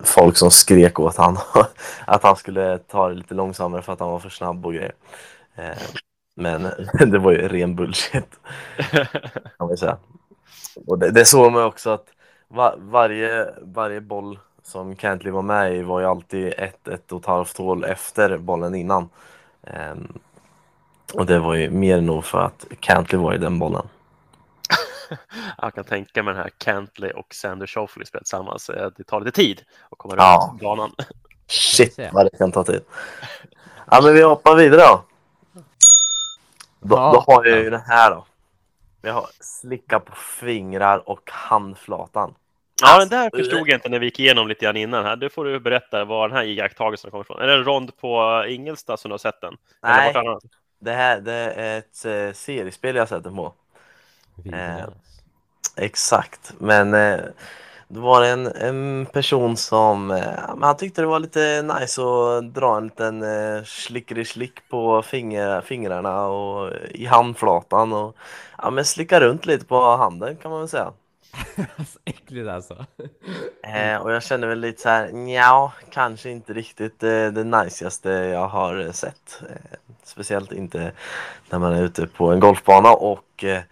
folk 0.00 0.36
som 0.36 0.50
skrek 0.50 0.98
åt 0.98 1.16
han 1.16 1.38
att 2.04 2.22
han 2.22 2.36
skulle 2.36 2.78
ta 2.78 3.08
det 3.08 3.14
lite 3.14 3.34
långsammare 3.34 3.82
för 3.82 3.92
att 3.92 4.00
han 4.00 4.10
var 4.10 4.18
för 4.18 4.28
snabb 4.28 4.66
och 4.66 4.74
grejer. 4.74 4.94
Men 6.36 6.62
det 7.10 7.18
var 7.18 7.32
ju 7.32 7.48
ren 7.48 7.76
bullshit 7.76 8.38
kan 9.58 9.68
man 9.68 9.76
säga. 9.76 9.96
Och 10.86 10.98
det, 10.98 11.10
det 11.10 11.24
såg 11.24 11.52
man 11.52 11.64
också 11.64 11.90
att 11.90 12.06
va, 12.50 12.74
varje, 12.78 13.54
varje 13.62 14.00
boll 14.00 14.38
som 14.62 14.96
Cantley 14.96 15.32
var 15.32 15.42
med 15.42 15.76
i 15.76 15.82
var 15.82 16.00
ju 16.00 16.06
alltid 16.06 16.54
ett, 16.58 16.88
ett 16.88 17.12
och 17.12 17.20
ett 17.20 17.26
halvt 17.26 17.56
hål 17.58 17.84
efter 17.84 18.38
bollen 18.38 18.74
innan. 18.74 19.08
Ehm, 19.62 20.18
och 21.14 21.26
det 21.26 21.38
var 21.38 21.54
ju 21.54 21.70
mer 21.70 21.98
än 21.98 22.06
nog 22.06 22.24
för 22.24 22.38
att 22.38 22.66
Cantley 22.80 23.20
var 23.20 23.34
i 23.34 23.38
den 23.38 23.58
bollen. 23.58 23.88
Jag 25.58 25.74
kan 25.74 25.84
tänka 25.84 26.22
mig 26.22 26.34
den 26.34 26.42
här 26.42 26.50
Cantley 26.58 27.10
och 27.10 27.34
Sander 27.34 27.66
Schauffele 27.66 28.06
spelat 28.06 28.24
tillsammans. 28.24 28.70
Eh, 28.70 28.90
Det 28.96 29.04
tar 29.04 29.20
lite 29.20 29.36
tid 29.36 29.62
att 29.90 29.98
komma 29.98 30.14
Ja. 30.18 30.48
runt 30.50 30.62
banan. 30.62 30.92
Shit 31.46 31.98
vad 32.12 32.26
det 32.26 32.38
kan 32.38 32.52
ta 32.52 32.64
tid. 32.64 32.80
Ja 33.90 34.00
men 34.02 34.14
vi 34.14 34.22
hoppar 34.22 34.56
vidare 34.56 34.80
då. 34.80 35.02
Då, 36.80 36.96
Ja. 36.96 37.12
då 37.26 37.32
har 37.34 37.44
jag 37.44 37.58
ju 37.58 37.70
den 37.70 37.80
här 37.80 38.10
då. 38.10 38.24
Vi 39.02 39.10
har 39.10 39.26
slicka 39.40 40.00
på 40.00 40.12
fingrar 40.40 41.08
och 41.08 41.30
handflatan. 41.32 42.34
Ja, 42.82 42.98
den 42.98 43.08
där 43.08 43.30
förstod 43.36 43.68
jag 43.68 43.76
inte 43.76 43.88
när 43.88 43.98
vi 43.98 44.06
gick 44.06 44.20
igenom 44.20 44.48
lite 44.48 44.64
grann 44.64 44.76
innan 44.76 45.04
här. 45.04 45.16
Du 45.16 45.30
får 45.30 45.44
du 45.44 45.60
berätta 45.60 46.04
var 46.04 46.28
den 46.28 46.36
här 46.36 46.44
iakttagelsen 46.44 47.10
kommer 47.10 47.24
ifrån. 47.24 47.40
Är 47.40 47.46
det 47.46 47.54
en 47.54 47.64
rond 47.64 47.96
på 47.96 48.44
Ingelstad 48.48 48.96
som 48.96 49.08
du 49.08 49.12
har 49.12 49.18
sett 49.18 49.40
den? 49.40 49.56
Nej, 49.82 50.14
det 50.80 50.92
här 50.92 51.20
det 51.20 51.32
är 51.32 51.78
ett 51.78 52.04
eh, 52.04 52.34
seriespel 52.34 52.96
jag 52.96 53.08
sett 53.08 53.24
den 53.24 53.36
på. 53.36 53.54
Vidare. 54.44 54.86
Exakt, 55.76 56.52
men 56.58 56.94
eh, 56.94 57.20
det 57.88 58.00
var 58.00 58.24
en, 58.24 58.46
en 58.46 59.06
person 59.12 59.56
som 59.56 60.10
eh, 60.10 60.58
han 60.60 60.76
tyckte 60.76 61.00
det 61.00 61.06
var 61.06 61.20
lite 61.20 61.62
nice 61.62 62.02
att 62.02 62.54
dra 62.54 62.76
en 62.76 62.84
liten 62.84 63.22
eh, 63.22 63.62
slickeri-slick 63.64 64.68
på 64.68 65.02
finger, 65.02 65.60
fingrarna 65.60 66.26
och 66.26 66.72
i 66.90 67.06
handflatan 67.06 67.92
och 67.92 68.16
ja, 68.58 68.70
men 68.70 68.84
slicka 68.84 69.20
runt 69.20 69.46
lite 69.46 69.64
på 69.64 69.96
handen 69.96 70.36
kan 70.36 70.50
man 70.50 70.60
väl 70.60 70.68
säga. 70.68 70.92
Alltså, 71.76 71.98
äckligt 72.04 72.48
alltså. 72.48 72.86
Eh, 73.62 73.96
och 73.96 74.12
jag 74.12 74.22
känner 74.22 74.48
väl 74.48 74.60
lite 74.60 74.82
så 74.82 74.88
här, 74.88 75.28
ja, 75.28 75.72
kanske 75.90 76.30
inte 76.30 76.52
riktigt 76.52 77.02
eh, 77.02 77.26
det 77.26 77.44
najsigaste 77.44 78.10
jag 78.10 78.48
har 78.48 78.92
sett. 78.92 79.42
Eh, 79.42 79.78
speciellt 80.04 80.52
inte 80.52 80.92
när 81.50 81.58
man 81.58 81.72
är 81.72 81.82
ute 81.82 82.06
på 82.06 82.32
en 82.32 82.40
golfbana 82.40 82.90
och 82.90 83.44
eh, 83.44 83.62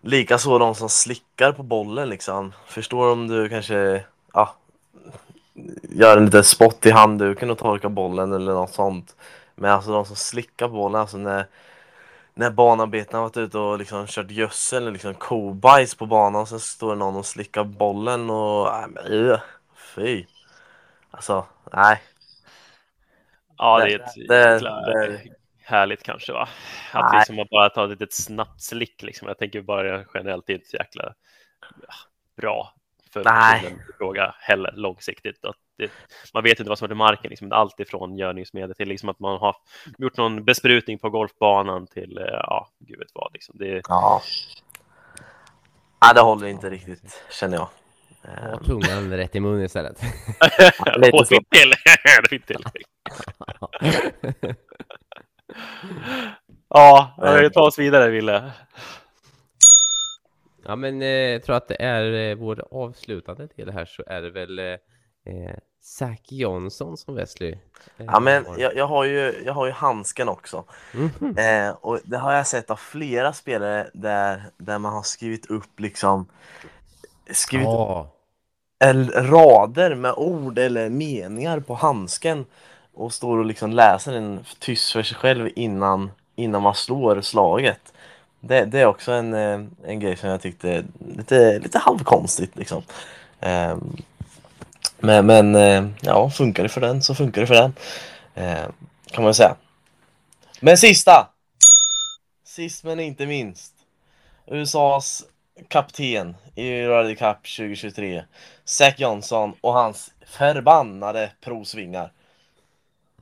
likaså 0.00 0.58
de 0.58 0.74
som 0.74 0.88
slickar 0.88 1.52
på 1.52 1.62
bollen 1.62 2.08
liksom. 2.08 2.52
Förstår 2.66 3.12
om 3.12 3.28
du 3.28 3.48
kanske, 3.48 4.04
ja, 4.32 4.54
gör 5.82 6.16
en 6.16 6.24
liten 6.24 6.44
spott 6.44 6.86
i 6.86 6.90
handduken 6.90 7.50
och 7.50 7.58
torkar 7.58 7.88
bollen 7.88 8.32
eller 8.32 8.52
något 8.52 8.74
sånt. 8.74 9.16
Men 9.54 9.70
alltså 9.70 9.92
de 9.92 10.04
som 10.04 10.16
slickar 10.16 10.68
på 10.68 10.74
bollen, 10.74 11.00
alltså 11.00 11.18
när 11.18 11.46
när 12.34 12.50
banarbetena 12.50 13.18
har 13.18 13.22
varit 13.24 13.36
ute 13.36 13.58
och 13.58 13.78
liksom 13.78 14.06
kört 14.06 14.30
gödsel 14.30 14.82
eller 14.82 14.92
liksom 14.92 15.14
kobajs 15.14 15.94
på 15.94 16.06
banan 16.06 16.46
så 16.46 16.58
står 16.58 16.90
det 16.92 16.98
någon 16.98 17.16
och 17.16 17.26
slickar 17.26 17.64
bollen 17.64 18.30
och 18.30 18.68
nej 18.72 18.86
men 18.90 19.12
uh, 19.12 19.40
fy. 19.94 20.24
Alltså, 21.10 21.46
nej. 21.72 22.02
Ja, 23.56 23.78
Det- 23.78 24.04
det 24.28 24.36
är 24.36 24.56
ett 24.56 24.62
det- 24.62 25.06
det- 25.12 25.20
härligt 25.64 26.02
kanske 26.02 26.32
va? 26.32 26.48
Att 26.92 27.12
Nej. 27.12 27.18
liksom 27.20 27.46
bara 27.50 27.68
ta 27.70 27.84
ett 27.84 27.90
litet 27.90 28.14
snabbt 28.14 28.62
slick 28.62 29.02
liksom. 29.02 29.28
Jag 29.28 29.38
tänker 29.38 29.62
bara 29.62 30.04
generellt 30.14 30.46
det 30.46 30.52
är 30.52 30.54
inte 30.54 30.68
så 30.68 30.76
jäkla 30.76 31.14
bra 32.36 32.74
för 33.12 33.24
Nej. 33.24 33.60
personen 33.60 33.80
i 33.80 33.92
fråga 33.98 34.34
heller 34.38 34.72
långsiktigt. 34.76 35.44
Att 35.44 35.56
det, 35.78 35.90
man 36.34 36.42
vet 36.42 36.58
inte 36.58 36.68
vad 36.68 36.78
som 36.78 36.86
är 36.90 36.92
i 36.92 36.94
marken, 36.94 37.30
liksom, 37.30 37.52
allt 37.52 37.80
ifrån 37.80 38.16
gödningsmedel 38.16 38.76
till 38.76 38.88
liksom 38.88 39.08
att 39.08 39.20
man 39.20 39.38
har 39.38 39.56
gjort 39.98 40.16
någon 40.16 40.44
besprutning 40.44 40.98
på 40.98 41.10
golfbanan 41.10 41.86
till 41.86 42.18
eh, 42.18 42.24
ja, 42.24 42.68
gud 42.78 42.98
vet 42.98 43.08
vad. 43.14 43.32
Liksom. 43.32 43.54
Det, 43.58 43.82
Ja. 43.88 44.22
Nej, 46.04 46.14
det 46.14 46.20
håller 46.20 46.46
inte 46.46 46.70
riktigt 46.70 47.24
känner 47.30 47.56
jag. 47.56 47.68
Ha 48.50 48.58
tungan 48.58 49.10
rätt 49.10 49.36
i 49.36 49.40
munnen 49.40 49.64
istället. 49.64 50.02
lite 50.96 51.16
och 51.16 51.26
så. 51.26 51.34
fint 51.34 51.50
till! 51.50 51.72
det 51.84 52.10
är 52.10 52.28
fint 52.28 52.46
till. 52.46 52.64
Ja, 56.74 57.14
vi 57.40 57.50
tar 57.50 57.62
oss 57.62 57.78
vidare, 57.78 58.10
Ville. 58.10 58.52
Ja, 60.64 60.76
men 60.76 61.02
eh, 61.02 61.08
jag 61.08 61.42
tror 61.42 61.56
att 61.56 61.68
det 61.68 61.82
är 61.82 62.30
eh, 62.30 62.36
vår 62.36 62.64
avslutande 62.70 63.48
del 63.56 63.70
här 63.70 63.84
så 63.84 64.02
är 64.06 64.22
det 64.22 64.30
väl 64.30 64.58
eh, 64.58 64.64
eh, 64.64 65.56
Zac 65.82 66.18
Johnson 66.28 66.96
som 66.96 67.14
Wesley. 67.14 67.52
eh, 67.52 68.06
Ja 68.06 68.20
men 68.20 68.44
jag, 68.58 68.76
jag, 68.76 68.86
har 68.86 69.04
ju, 69.04 69.42
jag 69.46 69.52
har 69.52 69.66
ju 69.66 69.72
handsken 69.72 70.28
också. 70.28 70.64
Mhm. 70.94 71.38
Eh, 71.38 71.70
och 71.80 71.98
det 72.04 72.18
har 72.18 72.32
jag 72.32 72.46
sett 72.46 72.70
av 72.70 72.76
flera 72.76 73.32
spelare 73.32 73.90
där, 73.94 74.42
där 74.56 74.78
man 74.78 74.92
har 74.92 75.02
skrivit 75.02 75.46
upp 75.50 75.80
liksom 75.80 76.26
Skrivit 77.30 77.66
el- 78.84 79.10
rader 79.10 79.94
med 79.94 80.12
ord 80.12 80.58
eller 80.58 80.88
meningar 80.90 81.60
på 81.60 81.74
handsken 81.74 82.46
och 82.94 83.12
står 83.12 83.38
och 83.38 83.44
liksom 83.44 83.70
läser 83.72 84.12
den 84.12 84.44
tyst 84.58 84.92
för 84.92 85.02
sig 85.02 85.16
själv 85.16 85.48
innan, 85.56 86.10
innan 86.36 86.62
man 86.62 86.74
slår 86.74 87.20
slaget. 87.20 87.91
Det, 88.44 88.64
det 88.64 88.80
är 88.80 88.86
också 88.86 89.12
en, 89.12 89.34
eh, 89.34 89.60
en 89.84 90.00
grej 90.00 90.16
som 90.16 90.28
jag 90.28 90.40
tyckte 90.40 90.84
lite, 91.16 91.58
lite 91.58 91.78
halvkonstigt 91.78 92.56
liksom. 92.56 92.82
Ehm, 93.40 93.96
men, 94.98 95.26
men 95.26 95.54
eh, 95.54 95.86
ja, 96.00 96.30
funkar 96.30 96.62
det 96.62 96.68
för 96.68 96.80
den 96.80 97.02
så 97.02 97.14
funkar 97.14 97.40
det 97.40 97.46
för 97.46 97.54
den. 97.54 97.74
Ehm, 98.34 98.72
kan 99.06 99.24
man 99.24 99.34
säga. 99.34 99.56
Men 100.60 100.78
sista! 100.78 101.28
Sist 102.44 102.84
men 102.84 103.00
inte 103.00 103.26
minst. 103.26 103.72
USAs 104.46 105.24
kapten 105.68 106.36
i 106.54 106.82
Ryder 106.82 107.14
Cup 107.14 107.56
2023. 107.56 108.24
Zac 108.64 108.94
Johnson 108.98 109.52
och 109.60 109.72
hans 109.72 110.10
förbannade 110.26 111.32
provsvingar. 111.40 112.12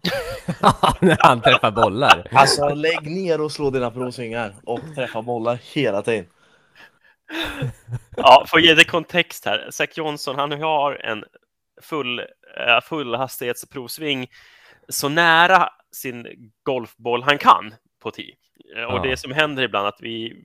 när 1.01 1.17
han 1.21 1.41
träffar 1.41 1.71
bollar. 1.71 2.29
Alltså 2.33 2.69
lägg 2.69 3.11
ner 3.11 3.41
och 3.41 3.53
slå 3.53 3.71
dina 3.71 3.91
provsvingar 3.91 4.55
och 4.65 4.81
träffa 4.95 5.23
bollar 5.23 5.59
hela 5.75 6.03
tiden. 6.03 6.27
Ja, 8.17 8.45
för 8.49 8.59
att 8.59 8.65
ge 8.65 8.75
det 8.75 8.85
kontext 8.85 9.45
här. 9.45 9.69
Zach 9.71 9.89
Johnson, 9.99 10.37
han 10.37 10.53
har 10.63 10.95
en 10.95 11.25
full, 11.83 12.19
eh, 12.19 12.81
fullhastighetsprovsving 12.85 14.27
så 14.89 15.09
nära 15.09 15.69
sin 15.93 16.27
golfboll 16.63 17.23
han 17.23 17.39
kan 17.39 17.75
på 18.03 18.11
tee. 18.11 18.35
Eh, 18.77 18.85
Och 18.85 18.99
Ja. 18.99 19.03
det 19.11 19.17
som 19.17 19.33
händer 19.33 19.63
ibland 19.63 19.87
att 19.87 20.01
vi 20.01 20.45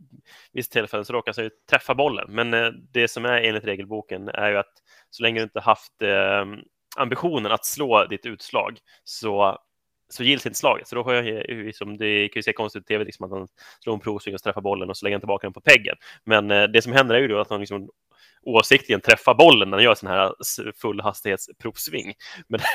vissa 0.54 0.72
tillfällen 0.72 1.06
så 1.06 1.14
råkar 1.14 1.42
ju 1.42 1.50
träffa 1.70 1.96
bollen. 1.96 2.26
Men 2.30 2.54
eh, 2.54 2.68
det 2.94 3.08
som 3.08 3.26
är 3.26 3.42
enligt 3.42 3.66
regelboken 3.66 4.28
är 4.30 4.50
ju 4.50 4.58
att 4.58 4.74
så 5.10 5.24
länge 5.24 5.40
du 5.40 5.44
inte 5.44 5.60
haft 5.60 6.02
eh, 6.02 6.46
ambitionen 6.96 7.52
att 7.52 7.66
slå 7.66 8.06
ditt 8.06 8.26
utslag 8.26 8.80
så 9.04 9.58
så 10.10 10.24
gills 10.24 10.46
inte 10.46 10.60
slaget. 10.60 10.88
Så 10.88 10.96
då 10.96 11.04
har 11.04 11.14
jag 11.14 11.46
liksom, 11.48 11.98
det 11.98 12.28
kan 12.28 12.40
ju 12.40 12.44
se 12.44 12.54
konstigt 12.54 12.80
ut 12.80 12.86
i 12.86 12.88
tv, 12.88 13.04
liksom 13.04 13.26
att 13.26 13.32
han 13.32 13.48
slår 13.80 13.94
en 13.94 14.00
provsving 14.00 14.36
och 14.36 14.44
träffar 14.44 14.62
bollen 14.62 14.90
och 14.90 14.98
så 14.98 15.06
lägger 15.06 15.16
han 15.16 15.22
tillbaka 15.22 15.48
den 15.48 15.54
på 15.54 15.62
peggen. 15.62 15.96
Men 16.24 16.52
eh, 16.52 16.64
det 16.64 16.82
som 16.82 16.94
händer 16.94 17.16
är 17.16 17.20
ju 17.20 17.28
då 17.28 17.40
att 17.40 17.50
han 17.50 17.60
liksom 17.60 17.90
oavsiktligen 18.42 19.02
träffar 19.02 19.34
bollen 19.34 19.70
när 19.70 19.78
han 19.78 19.84
gör 19.84 19.96
sån 19.96 20.10
här 20.10 20.34
fullhastighetsprovsving. 20.82 22.14
Men... 22.48 22.60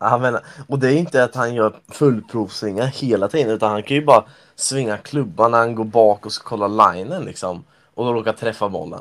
Ja, 0.00 0.18
men, 0.18 0.38
och 0.68 0.78
det 0.78 0.88
är 0.88 0.96
inte 0.96 1.24
att 1.24 1.34
han 1.34 1.54
gör 1.54 1.80
fullprovsvingar 1.92 2.86
hela 2.86 3.28
tiden, 3.28 3.50
utan 3.50 3.70
han 3.70 3.82
kan 3.82 3.96
ju 3.96 4.04
bara 4.04 4.24
svinga 4.54 4.98
klubban 4.98 5.50
när 5.50 5.58
han 5.58 5.74
går 5.74 5.84
bak 5.84 6.26
och 6.26 6.32
ska 6.32 6.48
kolla 6.48 6.92
linen 6.92 7.24
liksom. 7.24 7.64
Och 7.94 8.04
då 8.04 8.12
råkar 8.12 8.32
träffa 8.32 8.68
bollen. 8.68 9.00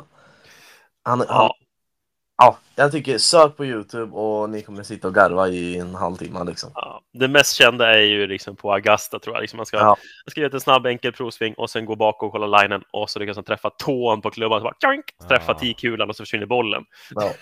Han, 1.03 1.20
ja. 1.28 1.34
han, 1.34 1.49
ja, 2.38 2.57
jag 2.75 2.91
tycker 2.91 3.17
sök 3.17 3.57
på 3.57 3.65
Youtube 3.65 4.11
och 4.15 4.49
ni 4.49 4.61
kommer 4.61 4.84
sitta 4.84 5.07
och 5.07 5.13
garva 5.13 5.47
i 5.47 5.77
en 5.77 5.95
halvtimme 5.95 6.43
liksom. 6.43 6.71
Ja, 6.75 7.01
det 7.11 7.27
mest 7.27 7.55
kända 7.55 7.93
är 7.93 8.01
ju 8.01 8.27
liksom 8.27 8.55
på 8.55 8.73
Augusta 8.73 9.19
tror 9.19 9.36
jag. 9.36 9.41
Liksom 9.41 9.57
man 9.57 9.65
ska, 9.65 9.77
ja. 9.77 9.86
man 10.25 10.31
ska 10.31 10.41
göra 10.41 10.53
en 10.53 10.61
snabb 10.61 10.86
enkel 10.86 11.13
provsving 11.13 11.53
och 11.53 11.69
sen 11.69 11.86
gå 11.86 11.95
bak 11.95 12.23
och 12.23 12.31
kolla 12.31 12.61
linen 12.61 12.84
och 12.91 13.09
så 13.09 13.19
lyckas 13.19 13.38
han 13.38 13.43
träffa 13.43 13.69
tån 13.69 14.21
på 14.21 14.31
klubban. 14.31 14.59
Så 14.59 14.63
bara, 14.63 14.75
tjoink, 14.81 15.05
träffa 15.29 15.51
ja. 15.51 15.59
tikulan 15.59 16.09
och 16.09 16.15
så 16.15 16.23
försvinner 16.23 16.45
bollen. 16.45 16.86
Ja. 17.15 17.31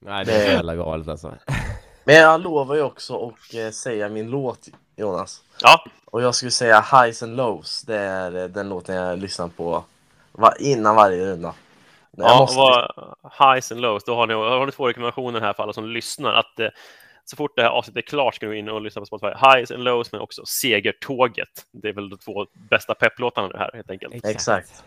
Nej, 0.00 0.24
det 0.24 0.32
är 0.32 0.46
så 0.46 0.52
jävla 0.52 0.76
galet 0.76 1.08
alltså. 1.08 1.34
Men 2.04 2.16
jag 2.16 2.40
lovar 2.40 2.74
ju 2.74 2.82
också 2.82 3.28
att 3.28 3.54
eh, 3.54 3.70
säga 3.70 4.08
min 4.08 4.30
låt, 4.30 4.68
Jonas. 4.96 5.42
Ja. 5.60 5.84
Och 6.04 6.22
jag 6.22 6.34
skulle 6.34 6.50
säga 6.50 6.80
Highs 6.80 7.22
and 7.22 7.36
Lows. 7.36 7.82
Det 7.82 7.96
är 7.98 8.36
eh, 8.36 8.48
den 8.48 8.68
låten 8.68 8.96
jag 8.96 9.18
lyssnar 9.18 9.48
på 9.48 9.84
innan 10.58 10.96
varje 10.96 11.26
runda. 11.26 11.54
Ja, 12.16 12.38
måste... 12.38 12.58
vad, 12.58 13.14
highs 13.38 13.72
and 13.72 13.80
lows, 13.80 14.04
då 14.04 14.14
har 14.14 14.26
ni, 14.26 14.34
har 14.34 14.66
ni 14.66 14.72
två 14.72 14.88
rekommendationer 14.88 15.40
här 15.40 15.52
för 15.52 15.62
alla 15.62 15.72
som 15.72 15.88
lyssnar. 15.88 16.32
Att 16.32 16.60
eh, 16.60 16.68
så 17.30 17.36
fort 17.36 17.56
det 17.56 17.62
här 17.62 17.70
avsnittet 17.70 18.04
är 18.04 18.08
klart 18.08 18.34
ska 18.34 18.46
du 18.46 18.58
in 18.58 18.68
och 18.68 18.82
lyssna 18.82 19.00
på 19.00 19.06
Spotify. 19.06 19.28
Highs 19.28 19.70
and 19.70 19.84
lows, 19.84 20.12
men 20.12 20.20
också 20.20 20.46
Segertåget. 20.46 21.48
Det 21.72 21.88
är 21.88 21.92
väl 21.92 22.10
de 22.10 22.18
två 22.18 22.46
bästa 22.70 22.94
pepplåtarna 22.94 23.58
här 23.58 23.70
helt 23.74 23.90
enkelt. 23.90 24.24
Exakt. 24.24 24.84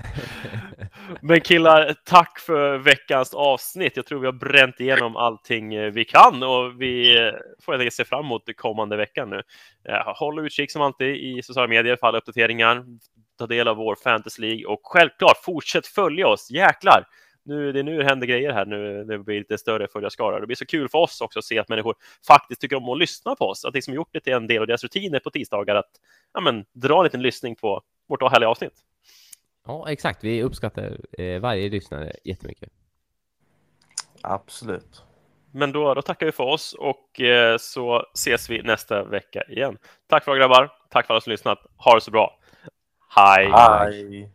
men 1.20 1.40
killar, 1.40 1.94
tack 2.04 2.38
för 2.38 2.78
veckans 2.78 3.34
avsnitt. 3.34 3.96
Jag 3.96 4.06
tror 4.06 4.20
vi 4.20 4.26
har 4.26 4.32
bränt 4.32 4.80
igenom 4.80 5.16
allting 5.16 5.74
eh, 5.74 5.90
vi 5.92 6.04
kan 6.04 6.42
och 6.42 6.82
vi 6.82 7.18
eh, 7.18 7.32
får 7.64 7.72
helt 7.72 7.80
enkelt 7.80 7.94
se 7.94 8.04
fram 8.04 8.24
emot 8.24 8.42
kommande 8.56 8.96
veckan 8.96 9.30
nu. 9.30 9.42
Håll 10.06 10.46
utkik 10.46 10.72
som 10.72 10.82
alltid 10.82 11.16
i 11.16 11.42
sociala 11.42 11.68
medier 11.68 11.96
för 11.96 12.06
alla 12.06 12.18
uppdateringar 12.18 12.84
ta 13.38 13.46
del 13.46 13.68
av 13.68 13.76
vår 13.76 13.94
Fantasy 13.94 14.42
League 14.42 14.66
och 14.66 14.80
självklart 14.82 15.44
fortsätt 15.44 15.86
följa 15.86 16.28
oss. 16.28 16.50
Jäklar! 16.50 17.04
Nu, 17.48 17.72
det 17.72 17.78
är 17.78 17.82
nu 17.82 17.98
det 17.98 18.04
händer 18.04 18.26
grejer 18.26 18.52
här 18.52 18.66
nu 18.66 19.04
det 19.04 19.18
blir 19.18 19.38
lite 19.38 19.58
större 19.58 19.88
följarskara. 19.88 20.40
Det 20.40 20.46
blir 20.46 20.56
så 20.56 20.66
kul 20.66 20.88
för 20.88 20.98
oss 20.98 21.20
också 21.20 21.38
att 21.38 21.44
se 21.44 21.58
att 21.58 21.68
människor 21.68 21.94
faktiskt 22.26 22.60
tycker 22.60 22.76
om 22.76 22.88
att 22.88 22.98
lyssna 22.98 23.34
på 23.34 23.44
oss. 23.44 23.64
Att 23.64 23.74
liksom 23.74 23.94
gjort 23.94 24.08
det 24.12 24.20
till 24.20 24.32
en 24.32 24.46
del 24.46 24.60
av 24.60 24.66
deras 24.66 24.82
rutiner 24.82 25.20
på 25.20 25.30
tisdagar 25.30 25.74
att 25.74 25.90
ja, 26.34 26.40
men, 26.40 26.64
dra 26.72 26.98
en 26.98 27.04
liten 27.04 27.22
lyssning 27.22 27.56
på 27.56 27.82
vårt 28.08 28.22
härliga 28.32 28.48
avsnitt. 28.48 28.72
Ja, 29.66 29.90
exakt. 29.90 30.24
Vi 30.24 30.42
uppskattar 30.42 30.98
eh, 31.18 31.40
varje 31.40 31.68
lyssnare 31.68 32.12
jättemycket. 32.24 32.68
Absolut. 34.22 35.02
Men 35.52 35.72
då, 35.72 35.94
då 35.94 36.02
tackar 36.02 36.26
vi 36.26 36.32
för 36.32 36.44
oss 36.44 36.74
och 36.78 37.20
eh, 37.20 37.56
så 37.58 38.04
ses 38.14 38.50
vi 38.50 38.62
nästa 38.62 39.04
vecka 39.04 39.42
igen. 39.42 39.78
Tack 40.06 40.24
för 40.24 40.32
att 40.32 40.38
grabbar. 40.38 40.72
Tack 40.90 41.06
för 41.06 41.14
alla 41.14 41.20
som 41.20 41.30
lyssnat. 41.30 41.58
Ha 41.76 41.94
det 41.94 42.00
så 42.00 42.10
bra. 42.10 42.37
Hi. 43.08 43.44
Hi. 43.50 44.28